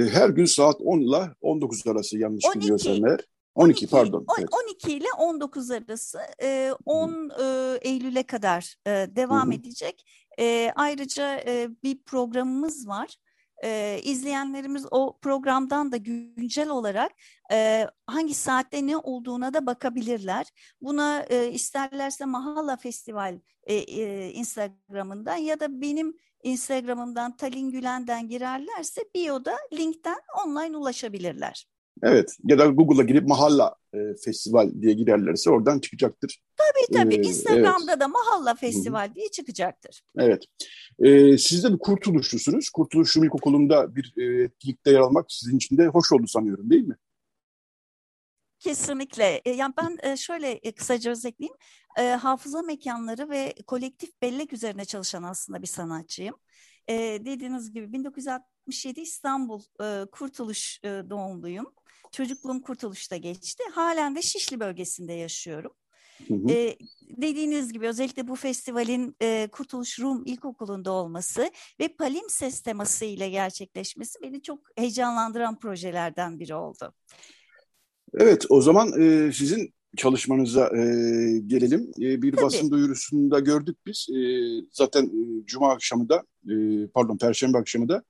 her 0.09 0.29
gün 0.29 0.45
saat 0.45 0.81
10 0.81 0.99
ile 0.99 1.33
19 1.41 1.87
arası 1.87 2.17
yanlış 2.17 2.45
12. 2.45 2.59
biliyorsam 2.59 3.05
eğer. 3.05 3.19
12, 3.59 3.85
12 3.85 3.87
pardon. 3.87 4.25
Evet. 4.39 4.49
12 4.83 4.93
ile 4.93 5.07
19 5.17 5.71
arası 5.71 6.19
e, 6.41 6.71
10 6.85 7.29
e, 7.39 7.77
Eylül'e 7.81 8.23
kadar 8.23 8.75
e, 8.87 8.91
devam 9.15 9.47
Hı-hı. 9.47 9.59
edecek. 9.59 10.05
E, 10.39 10.71
ayrıca 10.75 11.43
e, 11.45 11.69
bir 11.83 12.03
programımız 12.03 12.87
var. 12.87 13.15
E, 13.63 13.99
izleyenlerimiz 14.03 14.85
o 14.91 15.17
programdan 15.21 15.91
da 15.91 15.97
güncel 15.97 16.69
olarak 16.69 17.11
e, 17.51 17.87
hangi 18.07 18.33
saatte 18.33 18.87
ne 18.87 18.97
olduğuna 18.97 19.53
da 19.53 19.65
bakabilirler. 19.65 20.47
Buna 20.81 21.25
e, 21.29 21.51
isterlerse 21.51 22.25
Mahalla 22.25 22.77
Festival 22.77 23.39
e, 23.63 23.73
e, 23.73 24.31
Instagram'ından 24.31 25.35
ya 25.35 25.59
da 25.59 25.81
benim 25.81 26.17
Instagram'ımdan 26.43 27.35
Talin 27.35 27.71
Gülen'den 27.71 28.27
girerlerse 28.27 29.01
bio'da 29.15 29.57
linkten 29.73 30.19
online 30.45 30.77
ulaşabilirler. 30.77 31.65
Evet 32.03 32.37
ya 32.43 32.59
da 32.59 32.65
Google'a 32.65 33.03
girip 33.03 33.27
Mahalla 33.27 33.75
e, 33.93 33.97
Festival 34.25 34.71
diye 34.81 34.93
girerlerse 34.93 35.49
oradan 35.49 35.79
çıkacaktır. 35.79 36.41
Tabii 36.57 36.97
tabii 36.97 37.15
ee, 37.15 37.27
Instagram'da 37.27 37.91
evet. 37.91 38.01
da 38.01 38.07
Mahalla 38.07 38.55
Festival 38.55 39.07
Hı-hı. 39.07 39.15
diye 39.15 39.29
çıkacaktır. 39.31 40.01
Evet. 40.17 40.43
Ee, 40.99 41.37
siz 41.37 41.63
de 41.63 41.73
bir 41.73 41.79
kurtuluşlusunuz. 41.79 42.69
Kurtuluş 42.69 43.17
Rum 43.17 43.23
İlkokulu'nda 43.23 43.95
bir 43.95 44.13
e, 44.17 44.43
etkinlikte 44.43 44.91
yer 44.91 44.99
almak 44.99 45.25
sizin 45.31 45.57
için 45.57 45.77
de 45.77 45.87
hoş 45.87 46.11
oldu 46.11 46.27
sanıyorum 46.27 46.69
değil 46.69 46.87
mi? 46.87 46.95
Kesinlikle. 48.59 49.41
E, 49.45 49.49
yani 49.49 49.73
ben 49.77 49.97
e, 50.11 50.17
şöyle 50.17 50.51
e, 50.51 50.71
kısaca 50.71 51.11
özetleyeyim. 51.11 51.55
Hafıza 52.19 52.61
mekanları 52.61 53.29
ve 53.29 53.55
kolektif 53.67 54.21
bellek 54.21 54.53
üzerine 54.53 54.85
çalışan 54.85 55.23
aslında 55.23 55.61
bir 55.61 55.67
sanatçıyım. 55.67 56.35
Dediğiniz 57.19 57.71
gibi 57.71 57.93
1967 57.93 59.01
İstanbul 59.01 59.61
Kurtuluş 60.11 60.79
doğumluyum. 60.83 61.73
Çocukluğum 62.11 62.61
Kurtuluş'ta 62.61 63.17
geçti. 63.17 63.63
Halen 63.71 64.15
de 64.15 64.21
Şişli 64.21 64.59
bölgesinde 64.59 65.13
yaşıyorum. 65.13 65.71
Hı 66.27 66.33
hı. 66.33 66.49
Ee, 66.49 66.77
dediğiniz 67.17 67.73
gibi 67.73 67.87
özellikle 67.87 68.27
bu 68.27 68.35
festivalin 68.35 69.15
e, 69.21 69.49
Kurtuluş 69.51 69.99
Rum 69.99 70.23
İlkokulu'nda 70.25 70.91
olması 70.91 71.51
ve 71.79 71.87
Palimpses 71.87 72.61
teması 72.61 73.05
ile 73.05 73.29
gerçekleşmesi 73.29 74.21
beni 74.21 74.41
çok 74.41 74.59
heyecanlandıran 74.75 75.59
projelerden 75.59 76.39
biri 76.39 76.55
oldu. 76.55 76.93
Evet 78.13 78.45
o 78.49 78.61
zaman 78.61 79.01
e, 79.01 79.31
sizin 79.31 79.73
çalışmanıza 79.97 80.65
e, 80.67 80.81
gelelim. 81.39 81.91
E, 82.01 82.21
bir 82.21 82.31
Tabii. 82.31 82.45
basın 82.45 82.71
duyurusunda 82.71 83.39
gördük 83.39 83.77
biz. 83.85 84.07
E, 84.09 84.19
zaten 84.71 85.05
e, 85.05 85.45
Cuma 85.45 85.71
akşamı 85.71 86.09
da 86.09 86.23
e, 86.49 86.53
pardon 86.93 87.17
Perşembe 87.17 87.57
akşamı 87.57 87.89
da 87.89 88.03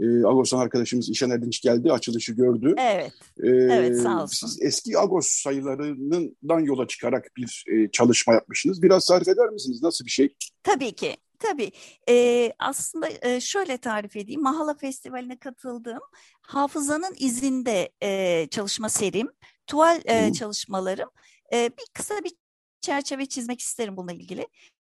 e, 0.00 0.04
Agos'tan 0.24 0.58
arkadaşımız 0.58 1.10
İşen 1.10 1.30
Erdinç 1.30 1.60
geldi, 1.60 1.92
açılışı 1.92 2.32
gördü. 2.32 2.74
Evet, 2.78 3.12
e, 3.42 3.48
evet 3.48 4.00
sağ 4.00 4.22
olsun. 4.22 4.46
Siz 4.46 4.62
eski 4.62 4.98
Agos 4.98 5.26
sayılarından 5.28 6.60
yola 6.60 6.86
çıkarak 6.86 7.24
bir 7.36 7.64
e, 7.68 7.90
çalışma 7.90 8.34
yapmışsınız. 8.34 8.82
Biraz 8.82 9.06
tarif 9.06 9.28
eder 9.28 9.48
misiniz? 9.48 9.82
Nasıl 9.82 10.04
bir 10.04 10.10
şey? 10.10 10.34
Tabii 10.62 10.92
ki. 10.92 11.16
Tabii 11.38 11.72
e, 12.08 12.52
aslında 12.58 13.08
e, 13.22 13.40
şöyle 13.40 13.76
tarif 13.76 14.16
edeyim. 14.16 14.42
Mahala 14.42 14.74
Festivali'ne 14.74 15.38
katıldığım 15.38 16.02
hafızanın 16.42 17.14
izinde 17.18 17.90
e, 18.02 18.46
çalışma 18.50 18.88
serim, 18.88 19.28
tuval 19.66 20.00
e, 20.04 20.32
çalışmalarım. 20.32 21.08
E, 21.52 21.70
bir 21.78 21.86
kısa 21.94 22.14
bir 22.24 22.32
çerçeve 22.80 23.26
çizmek 23.26 23.60
isterim 23.60 23.96
bununla 23.96 24.12
ilgili. 24.12 24.46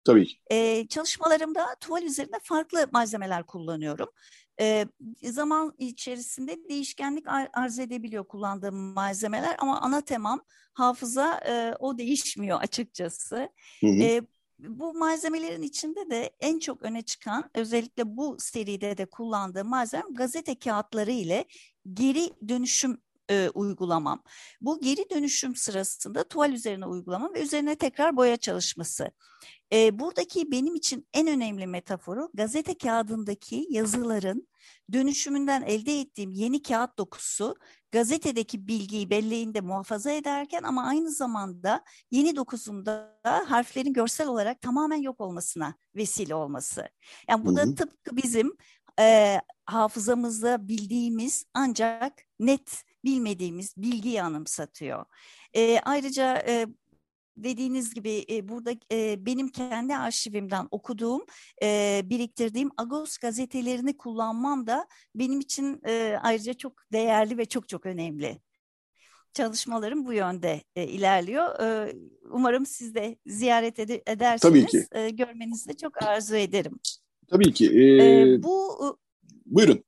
Tabii 0.05 0.27
ki. 0.27 0.39
Ee, 0.53 0.87
çalışmalarımda 0.89 1.67
tuval 1.81 2.03
üzerinde 2.03 2.37
farklı 2.43 2.89
malzemeler 2.93 3.43
kullanıyorum. 3.43 4.09
Zaman 5.23 5.75
içerisinde 5.79 6.69
değişkenlik 6.69 7.27
arz 7.53 7.79
edebiliyor 7.79 8.25
kullandığım 8.29 8.77
malzemeler 8.77 9.57
ama 9.59 9.81
ana 9.81 10.01
temam 10.01 10.41
hafıza 10.73 11.41
e, 11.49 11.75
o 11.79 11.99
değişmiyor 11.99 12.61
açıkçası. 12.61 13.49
Hı 13.81 13.87
hı. 13.87 14.03
E, 14.03 14.23
bu 14.59 14.95
malzemelerin 14.95 15.63
içinde 15.63 16.11
de 16.11 16.31
en 16.41 16.59
çok 16.59 16.83
öne 16.83 17.03
çıkan 17.03 17.51
özellikle 17.55 18.17
bu 18.17 18.37
seride 18.39 18.99
de 18.99 19.07
kullandığım 19.07 19.69
malzeme 19.69 20.05
gazete 20.11 20.59
kağıtları 20.59 21.11
ile 21.11 21.45
geri 21.93 22.49
dönüşüm 22.49 23.01
e, 23.31 23.51
uygulamam. 23.55 24.23
Bu 24.61 24.81
geri 24.81 25.11
dönüşüm 25.11 25.57
sırasında 25.57 26.25
tuval 26.25 26.53
üzerine 26.53 26.87
uygulamam 26.87 27.35
ve 27.35 27.43
üzerine 27.43 27.77
tekrar 27.77 28.17
boya 28.17 28.37
çalışması. 28.37 29.11
E, 29.73 29.99
buradaki 29.99 30.51
benim 30.53 30.75
için 30.75 31.07
en 31.13 31.27
önemli 31.27 31.67
metaforu 31.67 32.31
gazete 32.35 32.79
kağıdındaki 32.79 33.67
yazıların 33.71 34.49
dönüşümünden 34.93 35.63
elde 35.63 36.01
ettiğim 36.01 36.33
yeni 36.33 36.63
kağıt 36.63 36.99
dokusu 36.99 37.57
gazetedeki 37.93 38.69
bilgiyi 38.69 39.11
belleğinde 39.11 39.61
muhafaza 39.61 40.11
ederken 40.11 40.63
ama 40.63 40.85
aynı 40.87 41.11
zamanda 41.11 41.85
yeni 42.11 42.37
dokusunda 42.37 43.21
harflerin 43.25 43.93
görsel 43.93 44.29
olarak 44.29 44.61
tamamen 44.61 45.03
yok 45.03 45.21
olmasına 45.21 45.75
vesile 45.97 46.35
olması. 46.35 46.89
Yani 47.29 47.47
bu 47.47 47.57
da 47.57 47.75
tıpkı 47.75 48.17
bizim 48.17 48.57
e, 49.01 49.41
hafızamızda 49.67 50.69
bildiğimiz 50.69 51.45
ancak 51.55 52.13
net 52.39 52.85
bilmediğimiz 53.05 53.75
bilgiyi 53.77 54.23
anımsatıyor. 54.23 55.05
E, 55.57 55.81
ayrıca 55.81 56.45
e, 56.49 56.67
dediğiniz 57.37 57.95
gibi 57.95 58.27
e, 58.31 58.49
burada 58.49 58.73
e, 58.93 59.27
benim 59.27 59.49
kendi 59.49 59.97
arşivimden 59.97 60.69
okuduğum, 60.71 61.25
e, 61.63 62.01
biriktirdiğim 62.05 62.71
Agos 62.77 63.19
gazetelerini 63.19 63.97
kullanmam 63.97 64.67
da 64.67 64.89
benim 65.15 65.41
için 65.41 65.81
e, 65.87 66.19
ayrıca 66.23 66.55
çok 66.55 66.93
değerli 66.93 67.39
ve 67.39 67.45
çok 67.45 67.69
çok 67.69 67.87
önemli. 67.87 68.41
Çalışmalarım 69.33 70.07
bu 70.07 70.13
yönde 70.13 70.63
e, 70.77 70.87
ilerliyor. 70.87 71.61
E, 71.61 71.97
umarım 72.31 72.67
siz 72.67 72.95
de 72.95 73.19
ziyaret 73.27 73.79
ed- 73.79 74.03
edersiniz. 74.07 74.53
Tabii 74.53 74.67
ki. 74.67 74.87
E, 74.93 75.11
görmenizi 75.11 75.69
de 75.69 75.77
çok 75.77 76.03
arzu 76.03 76.37
ederim. 76.37 76.81
Tabii 77.31 77.53
ki. 77.53 77.71
Ee, 77.75 78.21
e, 78.21 78.43
bu 78.43 78.99
Buyurun. 79.47 79.85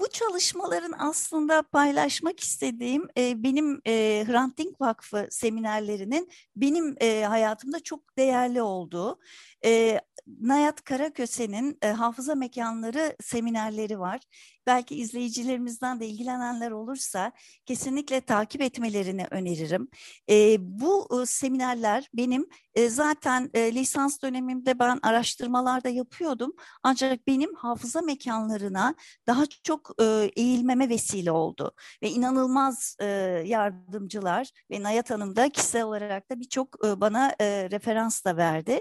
Bu 0.00 0.08
çalışmaların 0.08 0.94
aslında 0.98 1.62
paylaşmak 1.62 2.40
istediğim 2.40 3.08
e, 3.18 3.42
benim 3.42 3.80
e, 3.86 4.24
Hrant 4.26 4.58
Dink 4.58 4.80
Vakfı 4.80 5.28
seminerlerinin 5.30 6.30
benim 6.56 6.96
e, 7.00 7.24
hayatımda 7.24 7.80
çok 7.80 8.16
değerli 8.16 8.62
olduğu. 8.62 9.18
E, 9.64 10.00
Nayat 10.40 10.84
Karaköse'nin 10.84 11.78
e, 11.82 11.88
hafıza 11.88 12.34
mekanları 12.34 13.16
seminerleri 13.20 14.00
var. 14.00 14.20
Belki 14.66 14.94
izleyicilerimizden 14.94 16.00
de 16.00 16.06
ilgilenenler 16.06 16.70
olursa 16.70 17.32
kesinlikle 17.66 18.20
takip 18.20 18.60
etmelerini 18.60 19.26
öneririm. 19.30 19.88
E, 20.30 20.56
bu 20.60 21.22
e, 21.22 21.26
seminerler 21.26 22.08
benim 22.14 22.46
e, 22.74 22.88
zaten 22.88 23.50
e, 23.54 23.74
lisans 23.74 24.22
dönemimde 24.22 24.78
ben 24.78 24.98
araştırmalarda 25.02 25.88
yapıyordum. 25.88 26.52
Ancak 26.82 27.26
benim 27.26 27.54
hafıza 27.54 28.00
mekanlarına 28.00 28.94
daha 29.26 29.46
çok 29.46 29.85
e, 30.00 30.30
eğilmeme 30.36 30.88
vesile 30.88 31.30
oldu. 31.30 31.72
Ve 32.02 32.10
inanılmaz 32.10 32.96
e, 33.00 33.06
yardımcılar 33.46 34.50
ve 34.70 34.82
Nayat 34.82 35.10
Hanım 35.10 35.36
da 35.36 35.48
kişisel 35.48 35.82
olarak 35.82 36.30
da 36.30 36.40
birçok 36.40 36.86
e, 36.86 37.00
bana 37.00 37.34
e, 37.40 37.70
referans 37.70 38.24
da 38.24 38.36
verdi. 38.36 38.80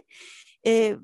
E, 0.67 0.95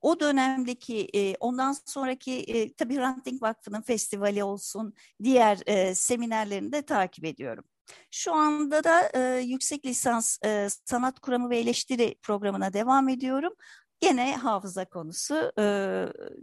o 0.00 0.20
dönemdeki 0.20 1.08
e, 1.14 1.34
ondan 1.40 1.76
sonraki 1.86 2.32
e, 2.32 2.72
tabii 2.74 2.96
Hrant 2.96 3.26
Dink 3.26 3.42
Vakfı'nın 3.42 3.82
festivali 3.82 4.44
olsun 4.44 4.94
diğer 5.22 5.58
e, 5.66 5.94
seminerlerini 5.94 6.72
de 6.72 6.82
takip 6.82 7.24
ediyorum. 7.24 7.64
Şu 8.10 8.34
anda 8.34 8.84
da 8.84 9.10
e, 9.14 9.40
yüksek 9.40 9.86
lisans 9.86 10.38
e, 10.44 10.68
sanat 10.84 11.20
kuramı 11.20 11.50
ve 11.50 11.58
eleştiri 11.58 12.14
programına 12.22 12.72
devam 12.72 13.08
ediyorum. 13.08 13.52
Gene 14.00 14.36
hafıza 14.36 14.84
konusu 14.84 15.52
e, 15.58 15.64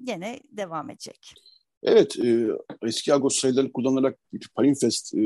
gene 0.04 0.40
devam 0.52 0.90
edecek. 0.90 1.34
Evet, 1.84 2.20
e, 2.20 2.48
eski 2.82 3.14
Agos 3.14 3.40
sayılarını 3.40 3.72
kullanarak 3.72 4.20
Parinfest 4.56 5.14
e, 5.16 5.22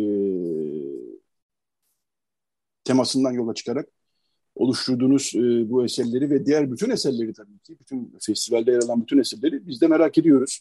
temasından 2.83 3.31
yola 3.31 3.53
çıkarak 3.53 3.87
oluşturduğunuz 4.55 5.31
e, 5.35 5.69
bu 5.69 5.85
eserleri 5.85 6.29
ve 6.29 6.45
diğer 6.45 6.71
bütün 6.71 6.89
eserleri 6.89 7.33
tabii 7.33 7.59
ki, 7.59 7.77
bütün 7.79 8.17
festivalde 8.21 8.71
yer 8.71 8.79
alan 8.79 9.01
bütün 9.01 9.17
eserleri 9.17 9.67
biz 9.67 9.81
de 9.81 9.87
merak 9.87 10.17
ediyoruz 10.17 10.59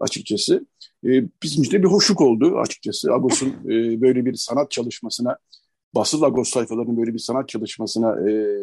açıkçası. 0.00 0.66
E, 1.04 1.08
bizim 1.42 1.62
için 1.62 1.72
de 1.72 1.82
bir 1.82 1.88
hoşluk 1.88 2.20
oldu 2.20 2.58
açıkçası. 2.58 3.12
Agos'un 3.12 3.48
e, 3.48 4.00
böyle 4.00 4.24
bir 4.24 4.34
sanat 4.34 4.70
çalışmasına, 4.70 5.38
basıl 5.94 6.22
Agos 6.22 6.50
sayfalarının 6.50 6.96
böyle 6.96 7.14
bir 7.14 7.18
sanat 7.18 7.48
çalışmasına 7.48 8.30
e, 8.30 8.56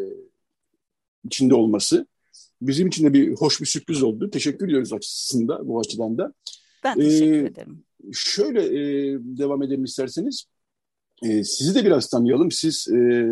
içinde 1.25 1.55
olması 1.55 2.07
bizim 2.61 2.87
için 2.87 3.05
de 3.05 3.13
bir 3.13 3.35
hoş 3.35 3.61
bir 3.61 3.65
sürpriz 3.65 4.03
oldu. 4.03 4.29
Teşekkür 4.31 4.65
ediyoruz 4.65 4.93
açısında 4.93 5.67
bu 5.67 5.79
açıdan 5.79 6.17
da. 6.17 6.33
Ben 6.83 6.95
teşekkür 6.95 7.43
ee, 7.43 7.47
ederim. 7.47 7.83
Şöyle 8.13 8.63
e, 8.63 9.17
devam 9.19 9.63
edelim 9.63 9.83
isterseniz. 9.83 10.45
E, 11.23 11.43
sizi 11.43 11.75
de 11.75 11.85
biraz 11.85 12.09
tanıyalım. 12.09 12.51
Siz 12.51 12.87
e, 12.87 13.25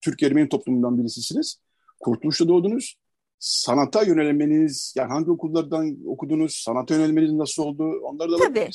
Türk 0.00 0.22
Ermeni 0.22 0.48
toplumundan 0.48 0.98
birisisiniz. 0.98 1.60
Kurtuluş'ta 2.00 2.48
doğdunuz. 2.48 2.94
Sanata 3.38 4.02
yönelmeniz, 4.02 4.94
yani 4.96 5.08
hangi 5.08 5.30
okullardan 5.30 5.98
okudunuz, 6.06 6.54
sanata 6.54 6.94
yönelmeniz 6.94 7.32
nasıl 7.32 7.62
oldu? 7.62 8.00
Onları 8.02 8.32
da 8.32 8.36
Tabii, 8.36 8.70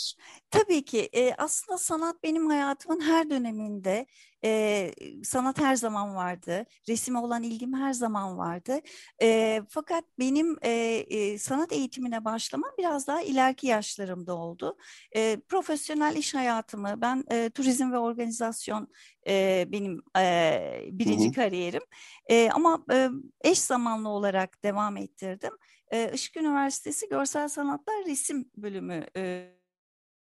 tabii 0.52 0.86
ki. 0.86 1.10
E, 1.14 1.34
aslında 1.34 1.78
sanat 1.78 2.24
benim 2.24 2.48
hayatımın 2.48 3.02
her 3.02 3.30
döneminde 3.30 4.06
e, 4.44 4.92
sanat 5.24 5.62
her 5.62 5.76
zaman 5.76 6.16
vardı. 6.16 6.66
Resime 6.90 7.20
olan 7.20 7.44
ilgim 7.44 7.74
her 7.74 7.94
zaman 7.94 8.38
vardı. 8.38 8.80
E, 9.22 9.62
fakat 9.70 10.04
benim 10.20 10.58
e, 10.62 10.70
e, 11.10 11.38
sanat 11.38 11.74
eğitimine 11.74 12.26
başlamam 12.26 12.72
biraz 12.78 13.08
daha 13.08 13.22
ileriki 13.22 13.68
yaşlarımda 13.68 14.36
oldu. 14.36 14.78
E, 15.16 15.38
profesyonel 15.48 16.16
iş 16.16 16.36
hayatımı, 16.36 17.02
ben 17.02 17.24
e, 17.32 17.50
turizm 17.50 17.92
ve 17.92 17.98
organizasyon 17.98 18.88
e, 19.28 19.66
benim 19.68 20.02
e, 20.18 20.86
birinci 20.92 21.26
hı 21.26 21.30
hı. 21.30 21.34
kariyerim. 21.34 21.84
E, 22.30 22.50
ama 22.50 22.86
e, 22.92 23.10
eş 23.42 23.60
zamanlı 23.60 24.10
olarak 24.10 24.64
devam 24.64 24.98
ettirdim. 24.98 25.54
E, 25.92 26.12
Işık 26.14 26.38
Üniversitesi 26.38 27.10
Görsel 27.10 27.48
Sanatlar 27.48 28.06
Resim 28.06 28.50
Bölümü 28.58 29.06
e, 29.18 29.50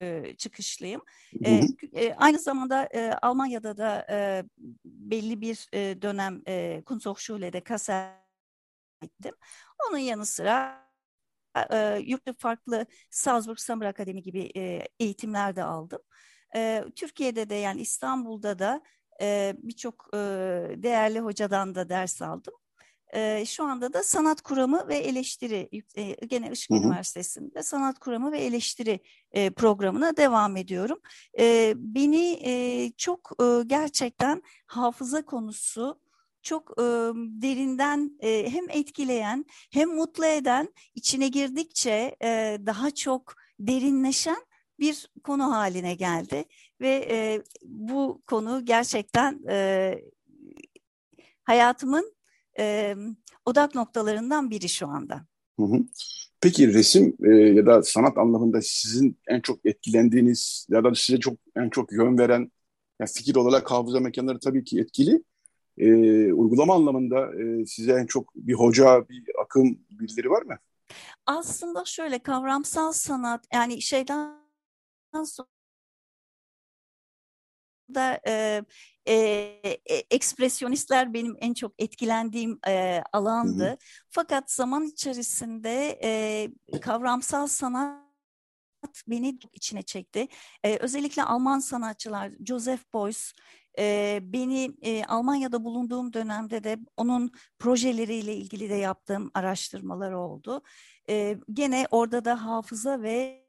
e, 0.01 0.36
çıkışlıyım. 0.36 1.03
E, 1.44 1.61
e, 1.94 2.14
aynı 2.14 2.38
zamanda 2.38 2.88
e, 2.94 3.12
Almanya'da 3.22 3.76
da 3.76 4.07
e, 4.11 4.44
belli 4.84 5.40
bir 5.40 5.68
e, 5.72 6.03
dönem 6.03 6.42
e, 6.49 6.82
Kunsthochschule'de 6.86 7.61
Kassel 7.61 8.12
ettim. 9.03 9.34
Onun 9.88 9.99
yanı 9.99 10.26
sıra 10.26 10.86
e, 11.70 11.99
yurtta 12.07 12.32
farklı 12.38 12.86
Salzburg 13.11 13.59
Summer 13.59 13.86
Akademi 13.86 14.22
gibi 14.22 14.53
e, 14.57 14.88
eğitimler 15.01 15.57
de 15.57 15.64
aldım. 15.64 16.03
E, 16.57 16.84
Türkiye'de 16.97 17.51
de 17.51 17.55
yani 17.55 17.80
İstanbul'da 17.80 18.59
da 18.59 18.82
e, 19.20 19.55
birçok 19.59 20.09
e, 20.14 20.18
değerli 20.76 21.20
hocadan 21.20 21.74
da 21.74 21.88
ders 21.88 22.22
aldım. 22.22 22.55
E, 23.14 23.44
şu 23.46 23.64
anda 23.64 23.92
da 23.92 24.02
sanat 24.02 24.40
kuramı 24.42 24.88
ve 24.88 24.96
eleştiri 24.96 25.68
e, 25.96 26.26
gene 26.26 26.50
Işık. 26.50 26.70
Üniversitesi'nde 26.70 27.62
sanat 27.62 27.98
kuramı 27.98 28.32
ve 28.32 28.38
eleştiri 28.38 29.00
e, 29.32 29.50
programına 29.50 30.16
devam 30.16 30.57
ediyorum. 30.57 30.98
E, 31.38 31.74
beni 31.76 32.40
e, 32.44 32.92
çok 32.96 33.32
e, 33.42 33.62
gerçekten 33.66 34.42
hafıza 34.66 35.24
konusu 35.24 36.00
çok 36.42 36.70
e, 36.70 36.82
derinden 37.14 38.18
e, 38.20 38.50
hem 38.50 38.70
etkileyen 38.70 39.44
hem 39.70 39.88
mutlu 39.88 40.24
eden 40.24 40.68
içine 40.94 41.28
girdikçe 41.28 42.16
e, 42.22 42.59
daha 42.66 42.90
çok 42.90 43.34
derinleşen 43.59 44.46
bir 44.80 45.11
konu 45.24 45.52
haline 45.52 45.94
geldi 45.94 46.44
ve 46.80 47.09
e, 47.11 47.42
bu 47.62 48.22
konu 48.26 48.64
gerçekten 48.64 49.40
e, 49.48 49.94
hayatımın 51.44 52.15
e, 52.59 52.96
odak 53.44 53.74
noktalarından 53.74 54.50
biri 54.50 54.68
şu 54.68 54.88
anda. 54.88 55.26
Hı 55.61 55.66
hı. 55.66 55.78
Peki 56.40 56.74
resim 56.74 57.16
e, 57.24 57.28
ya 57.30 57.66
da 57.66 57.82
sanat 57.82 58.18
anlamında 58.18 58.59
sizin 58.62 59.18
en 59.28 59.40
çok 59.40 59.66
etkilendiğiniz 59.66 60.66
ya 60.70 60.84
da 60.84 60.94
size 60.94 61.20
çok 61.20 61.34
en 61.57 61.70
çok 61.70 61.92
yön 61.92 62.18
veren 62.18 62.50
yani 63.00 63.11
fikir 63.14 63.36
olarak 63.36 63.70
hafıza 63.70 64.00
mekanları 64.00 64.38
tabii 64.38 64.64
ki 64.64 64.80
etkili. 64.80 65.22
E, 65.78 65.88
uygulama 66.32 66.74
anlamında 66.74 67.42
e, 67.42 67.66
size 67.66 67.92
en 67.92 68.07
çok 68.07 68.34
bir 68.34 68.54
hoca, 68.54 69.09
bir 69.09 69.24
akım 69.42 69.78
birileri 69.90 70.30
var 70.30 70.42
mı? 70.42 70.59
Aslında 71.26 71.84
şöyle 71.84 72.18
kavramsal 72.18 72.92
sanat 72.92 73.46
yani 73.52 73.82
şeyden 73.82 74.34
sonra 75.24 75.48
da 77.95 78.20
e, 78.26 78.62
e, 79.09 79.14
ekspresyonistler 80.11 81.14
benim 81.14 81.37
en 81.41 81.55
çok 81.55 81.72
etkilendiğim 81.78 82.59
e, 82.68 83.03
alandı. 83.12 83.66
Hı 83.66 83.70
hı. 83.70 83.76
Fakat 84.09 84.51
zaman 84.51 84.87
içerisinde 84.87 85.99
e, 86.03 86.49
kavramsal 86.80 87.47
sanat 87.47 88.07
beni 89.09 89.39
içine 89.53 89.82
çekti. 89.82 90.28
E, 90.64 90.76
özellikle 90.76 91.22
Alman 91.22 91.59
sanatçılar 91.59 92.32
Joseph 92.47 92.82
Beuys 92.95 93.32
e, 93.78 94.18
beni 94.22 94.70
e, 94.82 95.05
Almanya'da 95.05 95.64
bulunduğum 95.64 96.12
dönemde 96.12 96.64
de 96.64 96.78
onun 96.97 97.30
projeleriyle 97.59 98.34
ilgili 98.34 98.70
de 98.70 98.74
yaptığım 98.74 99.30
araştırmalar 99.34 100.12
oldu. 100.12 100.62
E, 101.09 101.39
gene 101.53 101.87
orada 101.91 102.24
da 102.24 102.45
hafıza 102.45 103.03
ve 103.03 103.45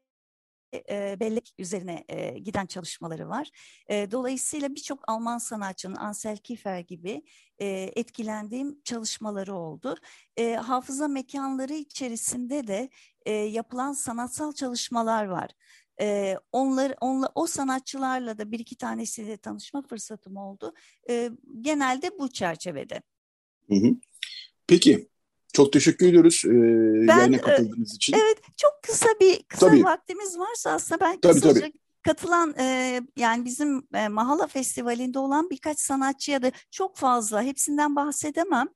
e, 0.74 1.20
bellek 1.20 1.54
üzerine 1.58 2.04
e, 2.08 2.38
giden 2.38 2.66
çalışmaları 2.66 3.28
var. 3.28 3.50
E, 3.88 4.10
dolayısıyla 4.10 4.74
birçok 4.74 5.08
Alman 5.08 5.38
sanatçının 5.38 5.96
Ansel 5.96 6.36
Kiefer 6.36 6.80
gibi 6.80 7.22
e, 7.58 7.66
etkilendiğim 7.96 8.82
çalışmaları 8.84 9.54
oldu. 9.54 9.94
E, 10.36 10.54
hafıza 10.54 11.08
mekanları 11.08 11.74
içerisinde 11.74 12.66
de 12.66 12.90
e, 13.26 13.32
yapılan 13.32 13.92
sanatsal 13.92 14.52
çalışmalar 14.52 15.24
var. 15.24 15.50
E, 16.00 16.36
onlar, 16.52 16.94
onla, 17.00 17.32
o 17.34 17.46
sanatçılarla 17.46 18.38
da 18.38 18.52
bir 18.52 18.58
iki 18.58 18.76
tanesiyle 18.76 19.36
tanışma 19.36 19.82
fırsatım 19.82 20.36
oldu. 20.36 20.74
E, 21.10 21.30
genelde 21.60 22.18
bu 22.18 22.28
çerçevede. 22.28 23.02
Hı 23.68 23.74
hı. 23.74 23.96
Peki, 24.66 25.08
çok 25.58 25.72
teşekkür 25.72 26.06
ediyoruz 26.06 26.42
e, 26.46 26.50
ben, 27.08 27.18
yayına 27.18 27.40
katıldığınız 27.40 27.94
için. 27.94 28.12
Evet, 28.12 28.38
çok 28.56 28.72
kısa 28.82 29.08
bir 29.20 29.42
kısa 29.42 29.66
tabii. 29.66 29.84
vaktimiz 29.84 30.38
varsa 30.38 30.70
aslında 30.70 31.00
ben 31.00 31.20
tabii, 31.20 31.32
kısaca 31.32 31.60
tabii. 31.60 31.72
katılan 32.02 32.54
e, 32.58 33.00
yani 33.16 33.44
bizim 33.44 33.82
e, 33.94 34.08
Mahala 34.08 34.46
Festivali'nde 34.46 35.18
olan 35.18 35.50
birkaç 35.50 35.80
sanatçıya 35.80 36.42
da 36.42 36.52
çok 36.70 36.96
fazla 36.96 37.42
hepsinden 37.42 37.96
bahsedemem. 37.96 38.68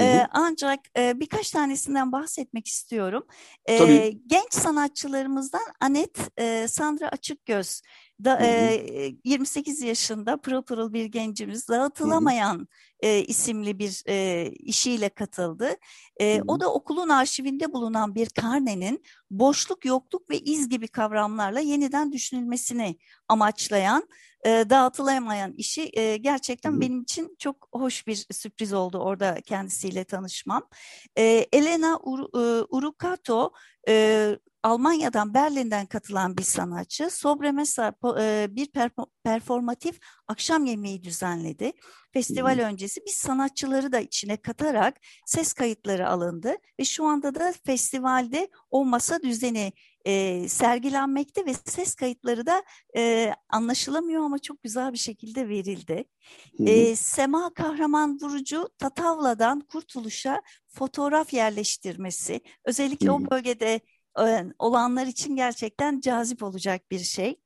E, 0.00 0.26
ancak 0.30 0.80
e, 0.98 1.20
birkaç 1.20 1.50
tanesinden 1.50 2.12
bahsetmek 2.12 2.66
istiyorum. 2.66 3.26
E, 3.68 4.08
genç 4.26 4.54
sanatçılarımızdan 4.54 5.64
Anet 5.80 6.18
e, 6.36 6.68
Sandra 6.68 7.08
Açıkgöz 7.08 7.82
da, 8.24 8.38
e, 8.42 9.14
28 9.24 9.82
yaşında 9.82 10.36
pırıl 10.36 10.62
pırıl 10.62 10.92
bir 10.92 11.04
gencimiz 11.04 11.68
dağıtılamayan 11.68 12.68
e, 13.00 13.24
isimli 13.24 13.78
bir 13.78 14.02
e, 14.08 14.46
işiyle 14.50 15.08
katıldı. 15.08 15.76
E, 16.20 16.42
o 16.46 16.60
da 16.60 16.72
okulun 16.72 17.08
arşivinde 17.08 17.72
bulunan 17.72 18.14
bir 18.14 18.28
karnenin 18.28 19.04
boşluk, 19.30 19.84
yokluk 19.84 20.30
ve 20.30 20.38
iz 20.38 20.68
gibi 20.68 20.88
kavramlarla 20.88 21.60
yeniden 21.60 22.12
düşünülmesini 22.12 22.98
amaçlayan 23.28 24.08
e, 24.46 24.50
dağıtılamayan 24.70 25.52
işi 25.52 25.90
e, 25.92 26.16
gerçekten 26.16 26.80
benim 26.80 27.02
için 27.02 27.36
çok 27.38 27.68
hoş 27.72 28.06
bir 28.06 28.26
sürpriz 28.30 28.72
oldu 28.72 28.98
orada 28.98 29.40
kendisiyle 29.40 30.04
tanışmam. 30.04 30.68
E, 31.18 31.46
Elena 31.52 31.98
Ur, 32.02 32.20
e, 32.20 32.66
Urukato 32.68 33.52
e, 33.88 34.36
Almanya'dan 34.64 35.34
Berlin'den 35.34 35.86
katılan 35.86 36.38
bir 36.38 36.42
sanatçı 36.42 37.10
Sobremesa 37.10 37.94
e, 38.20 38.46
bir 38.50 38.68
performatif 39.24 40.00
akşam 40.28 40.64
yemeği 40.64 41.04
düzenledi. 41.04 41.72
Festival 42.12 42.58
öncesi 42.58 43.00
biz 43.06 43.14
sanatçıları 43.14 43.92
da 43.92 44.00
içine 44.00 44.36
katarak 44.36 44.96
ses 45.26 45.52
kayıtları 45.52 46.08
alındı 46.08 46.54
ve 46.80 46.84
şu 46.84 47.04
anda 47.04 47.34
da 47.34 47.54
festivalde 47.66 48.48
o 48.70 48.84
masa 48.84 49.22
düzeni 49.22 49.72
e, 50.04 50.48
sergilenmekte 50.48 51.46
ve 51.46 51.54
ses 51.64 51.94
kayıtları 51.94 52.46
da 52.46 52.62
e, 52.96 53.32
anlaşılamıyor 53.48 54.24
ama 54.24 54.38
çok 54.38 54.62
güzel 54.62 54.92
bir 54.92 54.98
şekilde 54.98 55.48
verildi. 55.48 56.04
Hmm. 56.56 56.66
E, 56.66 56.96
Sema 56.96 57.54
Kahraman 57.54 58.18
Vurucu 58.22 58.68
Tatavla'dan 58.78 59.60
Kurtuluş'a 59.60 60.42
fotoğraf 60.68 61.32
yerleştirmesi 61.32 62.40
özellikle 62.64 63.06
hmm. 63.06 63.14
o 63.14 63.30
bölgede 63.30 63.80
olanlar 64.58 65.06
için 65.06 65.36
gerçekten 65.36 66.00
cazip 66.00 66.42
olacak 66.42 66.90
bir 66.90 66.98
şey. 66.98 67.40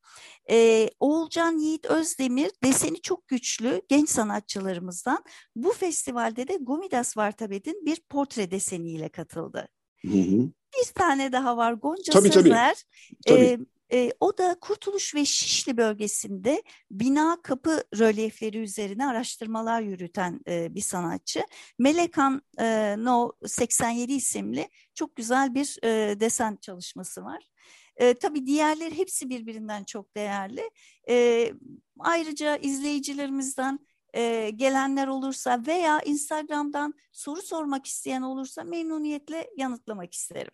Ee, 0.50 0.90
Oğulcan 1.00 1.58
Yiğit 1.58 1.86
Özdemir 1.86 2.50
deseni 2.64 3.00
çok 3.00 3.28
güçlü 3.28 3.82
genç 3.88 4.10
sanatçılarımızdan. 4.10 5.24
Bu 5.56 5.72
festivalde 5.72 6.48
de 6.48 6.56
Gomidas 6.60 7.16
Vartabed'in 7.16 7.86
bir 7.86 8.00
portre 8.08 8.50
deseniyle 8.50 9.08
katıldı. 9.08 9.68
Hı 10.02 10.08
hı. 10.08 10.50
Bir 10.78 10.92
tane 10.94 11.32
daha 11.32 11.56
var 11.56 11.72
Gonca 11.72 12.12
tabii, 12.12 12.28
Sezer. 12.28 12.84
Tabii. 13.26 13.56
Tabii. 13.56 13.66
E, 13.92 14.12
o 14.20 14.38
da 14.38 14.56
Kurtuluş 14.60 15.14
ve 15.14 15.24
Şişli 15.24 15.76
bölgesinde 15.76 16.62
bina 16.90 17.38
kapı 17.42 17.84
rölyefleri 17.98 18.58
üzerine 18.58 19.06
araştırmalar 19.06 19.80
yürüten 19.82 20.40
e, 20.48 20.74
bir 20.74 20.80
sanatçı. 20.80 21.42
Melekan 21.78 22.42
e, 22.58 22.94
No 22.98 23.32
87 23.46 24.12
isimli 24.12 24.68
çok 24.94 25.16
güzel 25.16 25.54
bir 25.54 25.78
e, 25.84 26.20
desen 26.20 26.56
çalışması 26.56 27.24
var. 27.24 27.48
E, 27.96 28.14
tabii 28.14 28.46
diğerleri 28.46 28.98
hepsi 28.98 29.30
birbirinden 29.30 29.84
çok 29.84 30.16
değerli. 30.16 30.70
E, 31.08 31.50
ayrıca 31.98 32.56
izleyicilerimizden 32.56 33.78
e, 34.14 34.50
gelenler 34.50 35.06
olursa 35.06 35.62
veya 35.66 36.00
Instagram'dan 36.00 36.94
soru 37.12 37.42
sormak 37.42 37.86
isteyen 37.86 38.22
olursa 38.22 38.64
memnuniyetle 38.64 39.50
yanıtlamak 39.56 40.14
isterim. 40.14 40.52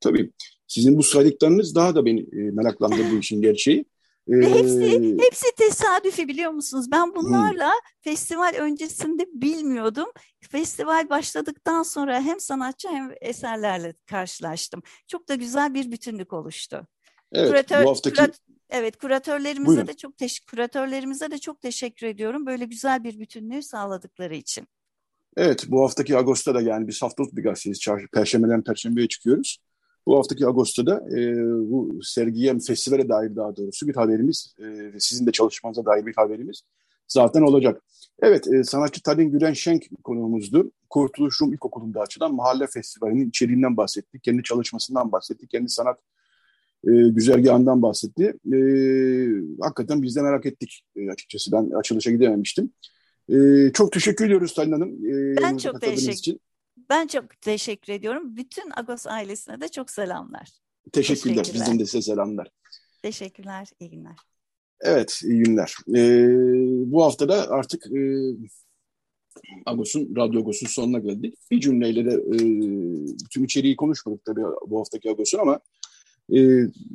Tabii. 0.00 0.32
Sizin 0.72 0.98
bu 0.98 1.02
saydıklarınız 1.02 1.74
daha 1.74 1.94
da 1.94 2.04
beni 2.04 2.20
e, 2.20 2.50
meraklandırdı 2.50 3.18
işin 3.20 3.42
gerçeği. 3.42 3.84
Ve 4.28 4.54
hepsi, 4.54 5.16
hepsi 5.20 5.46
tesadüfi 5.56 6.28
biliyor 6.28 6.50
musunuz? 6.50 6.86
Ben 6.92 7.14
bunlarla 7.14 7.68
hmm. 7.68 7.80
festival 8.00 8.54
öncesinde 8.58 9.26
bilmiyordum. 9.34 10.08
Festival 10.40 11.10
başladıktan 11.10 11.82
sonra 11.82 12.20
hem 12.20 12.40
sanatçı 12.40 12.88
hem 12.88 13.10
eserlerle 13.20 13.94
karşılaştım. 14.06 14.82
Çok 15.08 15.28
da 15.28 15.34
güzel 15.34 15.74
bir 15.74 15.92
bütünlük 15.92 16.32
oluştu. 16.32 16.86
Evet, 17.32 17.48
Kuratör, 17.48 17.84
bu 17.84 17.90
haftaki... 17.90 18.16
Kurat, 18.16 18.38
evet, 18.70 18.96
kuratörlerimize 18.96 19.66
Buyurun. 19.66 19.86
de 19.86 19.94
çok 19.94 20.18
teşekkür 20.18 20.56
kuratörlerimize 20.56 21.30
de 21.30 21.38
çok 21.38 21.60
teşekkür 21.60 22.06
ediyorum. 22.06 22.46
Böyle 22.46 22.64
güzel 22.64 23.04
bir 23.04 23.18
bütünlüğü 23.18 23.62
sağladıkları 23.62 24.34
için. 24.34 24.68
Evet, 25.36 25.64
bu 25.68 25.84
haftaki 25.84 26.16
Ağustos'ta 26.16 26.54
da 26.54 26.60
yani 26.60 26.88
biz 26.88 27.02
haftalık 27.02 27.36
bir 27.36 27.42
gazeteyiz. 27.42 28.08
Perşembeden 28.12 28.64
Perşembe'ye 28.64 29.08
çıkıyoruz. 29.08 29.58
Bu 30.06 30.18
haftaki 30.18 30.46
Ağustos'ta 30.46 31.04
e, 31.18 31.36
bu 31.70 32.02
sergiye, 32.02 32.58
festivale 32.58 33.08
dair 33.08 33.36
daha 33.36 33.56
doğrusu 33.56 33.88
bir 33.88 33.94
haberimiz, 33.94 34.54
e, 34.58 34.92
sizin 34.98 35.26
de 35.26 35.32
çalışmanıza 35.32 35.84
dair 35.84 36.06
bir 36.06 36.14
haberimiz 36.16 36.62
zaten 37.08 37.42
olacak. 37.42 37.82
Evet, 38.22 38.48
e, 38.48 38.64
sanatçı 38.64 39.02
Tadin 39.02 39.30
Gülen 39.30 39.52
Şenk 39.52 40.04
konuğumuzdu. 40.04 40.70
Kurtuluş 40.90 41.42
Rum 41.42 41.52
İlkokulu'nda 41.52 42.00
açılan 42.00 42.34
Mahalle 42.34 42.66
Festivali'nin 42.66 43.28
içeriğinden 43.28 43.76
bahsetti, 43.76 44.20
kendi 44.20 44.42
çalışmasından 44.42 45.12
bahsetti, 45.12 45.46
kendi 45.46 45.68
sanat 45.68 45.98
e, 46.86 46.90
güzergahından 46.90 47.82
bahsetti. 47.82 48.34
E, 48.52 48.58
hakikaten 49.60 50.02
biz 50.02 50.16
de 50.16 50.22
merak 50.22 50.46
ettik 50.46 50.84
e, 50.96 51.10
açıkçası. 51.10 51.52
Ben 51.52 51.70
açılışa 51.70 52.10
gidememiştim. 52.10 52.70
E, 53.28 53.36
çok 53.74 53.92
teşekkür 53.92 54.26
ediyoruz 54.26 54.54
Talin 54.54 54.72
Hanım. 54.72 55.06
E, 55.06 55.36
ben 55.42 55.56
çok 55.56 55.80
teşekkür 55.80 56.12
için. 56.12 56.40
Ben 56.92 57.06
çok 57.06 57.40
teşekkür 57.40 57.92
ediyorum. 57.92 58.36
Bütün 58.36 58.70
Agos 58.76 59.06
ailesine 59.06 59.60
de 59.60 59.68
çok 59.68 59.90
selamlar. 59.90 60.48
Teşekkürler. 60.92 61.36
Teşekkürler. 61.36 61.64
Bizim 61.66 61.78
de 61.78 61.86
size 61.86 62.02
selamlar. 62.02 62.48
Teşekkürler. 63.02 63.68
İyi 63.80 63.90
günler. 63.90 64.16
Evet, 64.80 65.20
iyi 65.24 65.42
günler. 65.42 65.74
Ee, 65.96 66.28
bu 66.92 67.04
hafta 67.04 67.28
da 67.28 67.50
artık 67.50 67.86
e, 67.86 68.00
Agos'un, 69.66 70.16
Radyo 70.16 70.40
Agos'un 70.40 70.66
sonuna 70.66 70.98
geldik. 70.98 71.34
Bir 71.50 71.60
cümleyle 71.60 72.04
de 72.04 72.14
e, 72.14 72.38
bütün 73.24 73.44
içeriği 73.44 73.76
konuşmadık 73.76 74.24
tabii 74.24 74.42
bu 74.66 74.80
haftaki 74.80 75.10
Agos'un 75.10 75.38
ama 75.38 75.60
e, 76.32 76.38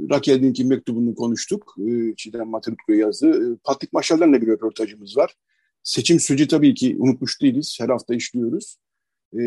Raquel 0.10 0.44
Dink'in 0.44 0.68
mektubunu 0.68 1.16
konuştuk. 1.16 1.76
E, 1.80 2.16
Çiğdem 2.18 2.48
Materutko 2.48 2.94
yazdı. 2.94 3.54
E, 3.54 3.58
Patrik 3.64 3.94
Maşal'la 3.94 4.42
bir 4.42 4.48
röportajımız 4.48 5.18
var. 5.18 5.36
Seçim 5.84 6.20
süreci 6.20 6.48
tabii 6.48 6.74
ki 6.74 6.96
unutmuş 7.00 7.42
değiliz. 7.42 7.78
Her 7.82 7.90
hafta 7.90 8.16
işliyoruz 8.16 8.78
e, 9.34 9.40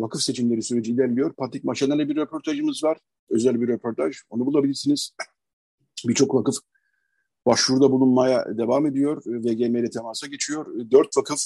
vakıf 0.00 0.22
seçimleri 0.22 0.62
süreci 0.62 0.92
ilerliyor. 0.92 1.32
Patrik 1.32 1.64
Maşaner'le 1.64 2.08
bir 2.08 2.16
röportajımız 2.16 2.84
var. 2.84 2.98
Özel 3.30 3.60
bir 3.60 3.68
röportaj. 3.68 4.16
Onu 4.30 4.46
bulabilirsiniz. 4.46 5.12
Birçok 6.08 6.34
vakıf 6.34 6.56
başvuruda 7.46 7.90
bulunmaya 7.90 8.58
devam 8.58 8.86
ediyor. 8.86 9.22
VGM 9.26 9.76
ile 9.76 9.90
temasa 9.90 10.26
geçiyor. 10.26 10.90
Dört 10.90 11.16
vakıf 11.16 11.40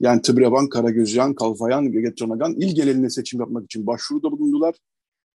yani 0.00 0.22
Tıbrevan, 0.22 0.68
Karagözyan, 0.68 1.34
Kalfayan, 1.34 1.92
Gegetronagan 1.92 2.52
il 2.52 2.74
geneline 2.74 3.10
seçim 3.10 3.40
yapmak 3.40 3.64
için 3.64 3.86
başvuruda 3.86 4.32
bulundular. 4.32 4.74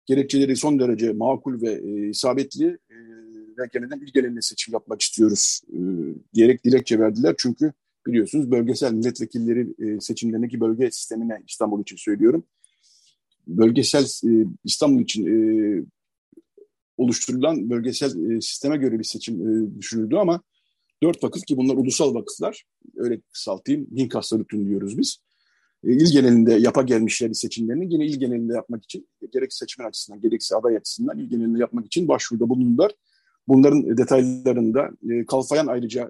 Gerekçeleri 0.07 0.57
son 0.57 0.78
derece 0.78 1.12
makul 1.12 1.62
ve 1.62 1.72
e, 1.72 2.09
isabetli. 2.09 2.66
E, 2.66 2.97
ve 3.59 3.68
genelden 3.72 4.01
il 4.01 4.12
geneline 4.12 4.40
seçim 4.43 4.74
yapmak 4.74 5.03
istiyoruz 5.03 5.61
e, 5.68 5.78
diyerek 6.34 6.64
dilekçe 6.64 6.99
verdiler. 6.99 7.34
Çünkü 7.38 7.72
biliyorsunuz 8.07 8.50
bölgesel 8.50 8.92
milletvekilleri 8.92 9.68
e, 9.78 10.00
seçimlerindeki 10.00 10.61
bölge 10.61 10.90
sistemine 10.90 11.42
İstanbul 11.48 11.82
için 11.82 11.96
söylüyorum. 11.96 12.44
Bölgesel 13.46 14.05
e, 14.05 14.46
İstanbul 14.64 15.03
için 15.03 15.26
e, 15.26 15.36
oluşturulan 16.96 17.70
bölgesel 17.70 18.40
sisteme 18.40 18.76
göre 18.76 18.98
bir 18.98 19.05
seçim 19.05 19.36
düşünüldü 19.78 20.16
ama 20.16 20.42
dört 21.03 21.24
vakıf 21.24 21.42
ki 21.44 21.57
bunlar 21.57 21.74
ulusal 21.74 22.14
vakıflar 22.14 22.64
öyle 22.96 23.20
kısaltayım 23.32 23.86
Hinkaslar 23.96 24.40
Rütün 24.40 24.68
diyoruz 24.68 24.98
biz. 24.98 25.18
İl 25.84 26.12
genelinde 26.12 26.55
yapa 26.55 26.82
gelmişler 26.82 27.32
seçimlerini 27.32 27.92
yine 27.94 28.07
il 28.07 28.18
genelinde 28.18 28.53
yapmak 28.53 28.84
için 28.84 29.09
gerek 29.32 29.53
seçmen 29.53 29.86
açısından 29.86 30.20
gerekse 30.20 30.57
aday 30.57 30.76
açısından 30.76 31.18
il 31.18 31.28
genelinde 31.28 31.59
yapmak 31.59 31.86
için 31.86 32.09
başvuruda 32.09 32.48
bulundular. 32.48 32.92
Bunların 33.49 33.97
detaylarında 33.99 34.90
e, 35.11 35.26
Kalfayan 35.26 35.66
ayrıca 35.66 36.03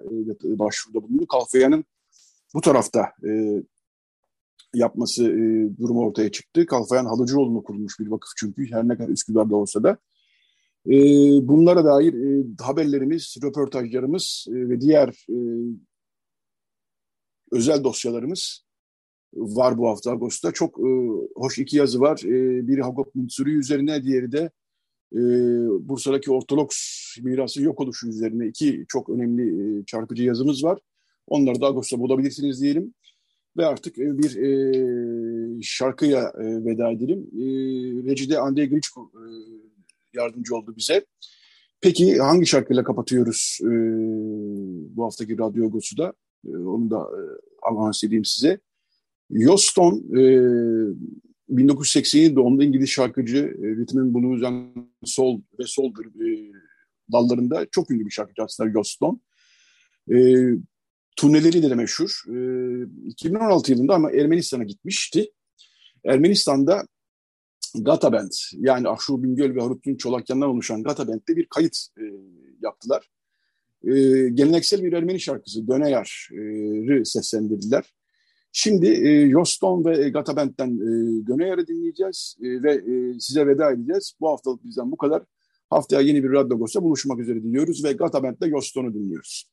e, 0.45 0.59
başvuruda 0.59 1.03
bulundu. 1.03 1.27
Kalfayan'ın 1.27 1.85
bu 2.53 2.61
tarafta 2.61 3.11
e, 3.27 3.63
yapması 4.73 5.23
e, 5.23 5.77
durumu 5.77 6.01
ortaya 6.01 6.31
çıktı. 6.31 6.65
Kalfayan 6.65 7.05
Halıcıoğlu'nu 7.05 7.63
kurulmuş 7.63 7.99
bir 7.99 8.07
vakıf 8.07 8.31
çünkü 8.37 8.71
her 8.71 8.87
ne 8.87 8.97
kadar 8.97 9.09
Üsküdar'da 9.09 9.55
olsa 9.55 9.83
da. 9.83 9.97
E, 10.87 10.95
bunlara 11.47 11.85
dair 11.85 12.13
e, 12.13 12.45
haberlerimiz, 12.61 13.35
röportajlarımız 13.43 14.45
e, 14.49 14.69
ve 14.69 14.81
diğer 14.81 15.25
e, 15.29 15.37
özel 17.51 17.83
dosyalarımız 17.83 18.65
var 19.33 19.77
bu 19.77 19.89
hafta 19.89 20.11
Ağustos'ta. 20.11 20.51
Çok 20.51 20.79
e, 20.79 20.89
hoş 21.35 21.59
iki 21.59 21.77
yazı 21.77 21.99
var. 21.99 22.21
E, 22.25 22.67
biri 22.67 22.81
Hagop 22.81 23.15
Mutsuri 23.15 23.55
üzerine, 23.55 24.03
diğeri 24.03 24.31
de 24.31 24.51
e, 25.13 25.19
Bursa'daki 25.89 26.31
Ortodoks 26.31 26.77
mirası 27.21 27.61
yok 27.61 27.81
oluşu 27.81 28.07
üzerine 28.07 28.47
iki 28.47 28.85
çok 28.87 29.09
önemli 29.09 29.79
e, 29.79 29.85
çarpıcı 29.85 30.23
yazımız 30.23 30.63
var. 30.63 30.79
Onları 31.27 31.61
da 31.61 31.65
Ağustos'ta 31.65 31.99
bulabilirsiniz 31.99 32.61
diyelim. 32.61 32.93
Ve 33.57 33.65
artık 33.65 33.99
e, 33.99 34.17
bir 34.17 34.35
e, 34.35 35.61
şarkıya 35.61 36.33
e, 36.39 36.65
veda 36.65 36.91
edelim. 36.91 37.19
E, 37.33 37.43
Recide 38.11 38.39
Andrei 38.39 38.69
Grichko 38.69 39.11
e, 39.15 39.23
yardımcı 40.13 40.55
oldu 40.55 40.73
bize. 40.77 41.05
Peki 41.81 42.17
hangi 42.17 42.45
şarkıyla 42.45 42.83
kapatıyoruz 42.83 43.59
e, 43.63 43.71
bu 44.95 45.03
haftaki 45.03 45.37
Radyo 45.37 45.65
Agos'u 45.65 46.13
E, 46.47 46.57
onu 46.57 46.89
da 46.89 46.97
e, 46.97 47.21
avans 47.61 48.03
edeyim 48.03 48.25
size. 48.25 48.59
Yoston 49.29 50.03
e, 50.17 50.21
1987 51.49 52.35
doğumlu 52.35 52.63
İngiliz 52.63 52.89
şarkıcı, 52.89 53.37
e, 53.37 53.67
ritmin 53.67 54.13
blues 54.13 54.43
and 54.43 54.75
soul 55.05 55.41
ve 55.59 55.63
soul 55.65 55.91
e, 55.91 56.51
dallarında 57.11 57.65
çok 57.71 57.91
ünlü 57.91 58.05
bir 58.05 58.11
şarkıcı 58.11 58.43
aslında 58.43 58.69
Yoston. 58.69 59.21
E, 60.11 60.15
turneleri 61.15 61.63
de 61.63 61.75
meşhur. 61.75 62.23
E, 62.27 62.37
2016 63.05 63.71
yılında 63.71 63.93
ama 63.95 64.11
Ermenistan'a 64.11 64.63
gitmişti. 64.63 65.31
Ermenistan'da 66.05 66.83
Gata 67.75 68.13
Band 68.13 68.31
yani 68.53 68.89
Ahşur 68.89 69.23
Bingöl 69.23 69.55
ve 69.55 69.61
Harutun 69.61 69.95
Çolakyan'dan 69.95 70.49
oluşan 70.49 70.83
Gata 70.83 71.07
Band'de 71.07 71.35
bir 71.35 71.45
kayıt 71.45 71.77
e, 71.97 72.03
yaptılar. 72.61 73.09
E, 73.83 73.91
geleneksel 74.29 74.83
bir 74.83 74.93
Ermeni 74.93 75.19
şarkısı 75.19 75.67
Döneyar'ı 75.67 77.05
seslendirdiler. 77.05 77.93
Şimdi 78.55 78.87
e, 78.87 79.09
Yoston 79.09 79.85
ve 79.85 80.09
Gata 80.09 80.35
Band'den 80.35 80.69
e, 80.69 81.27
Döneyar'ı 81.27 81.67
dinleyeceğiz 81.67 82.37
e, 82.41 82.63
ve 82.63 82.73
e, 82.73 83.19
size 83.19 83.47
veda 83.47 83.71
edeceğiz. 83.71 84.13
Bu 84.19 84.29
haftalık 84.29 84.63
bizden 84.63 84.91
bu 84.91 84.97
kadar. 84.97 85.23
Haftaya 85.69 86.01
yeni 86.01 86.23
bir 86.23 86.31
Radyo 86.31 86.57
Gosta 86.57 86.83
buluşmak 86.83 87.19
üzere 87.19 87.43
diliyoruz 87.43 87.83
ve 87.83 87.93
Gata 87.93 88.23
Band'de 88.23 88.47
Yoston'u 88.47 88.93
dinliyoruz. 88.93 89.45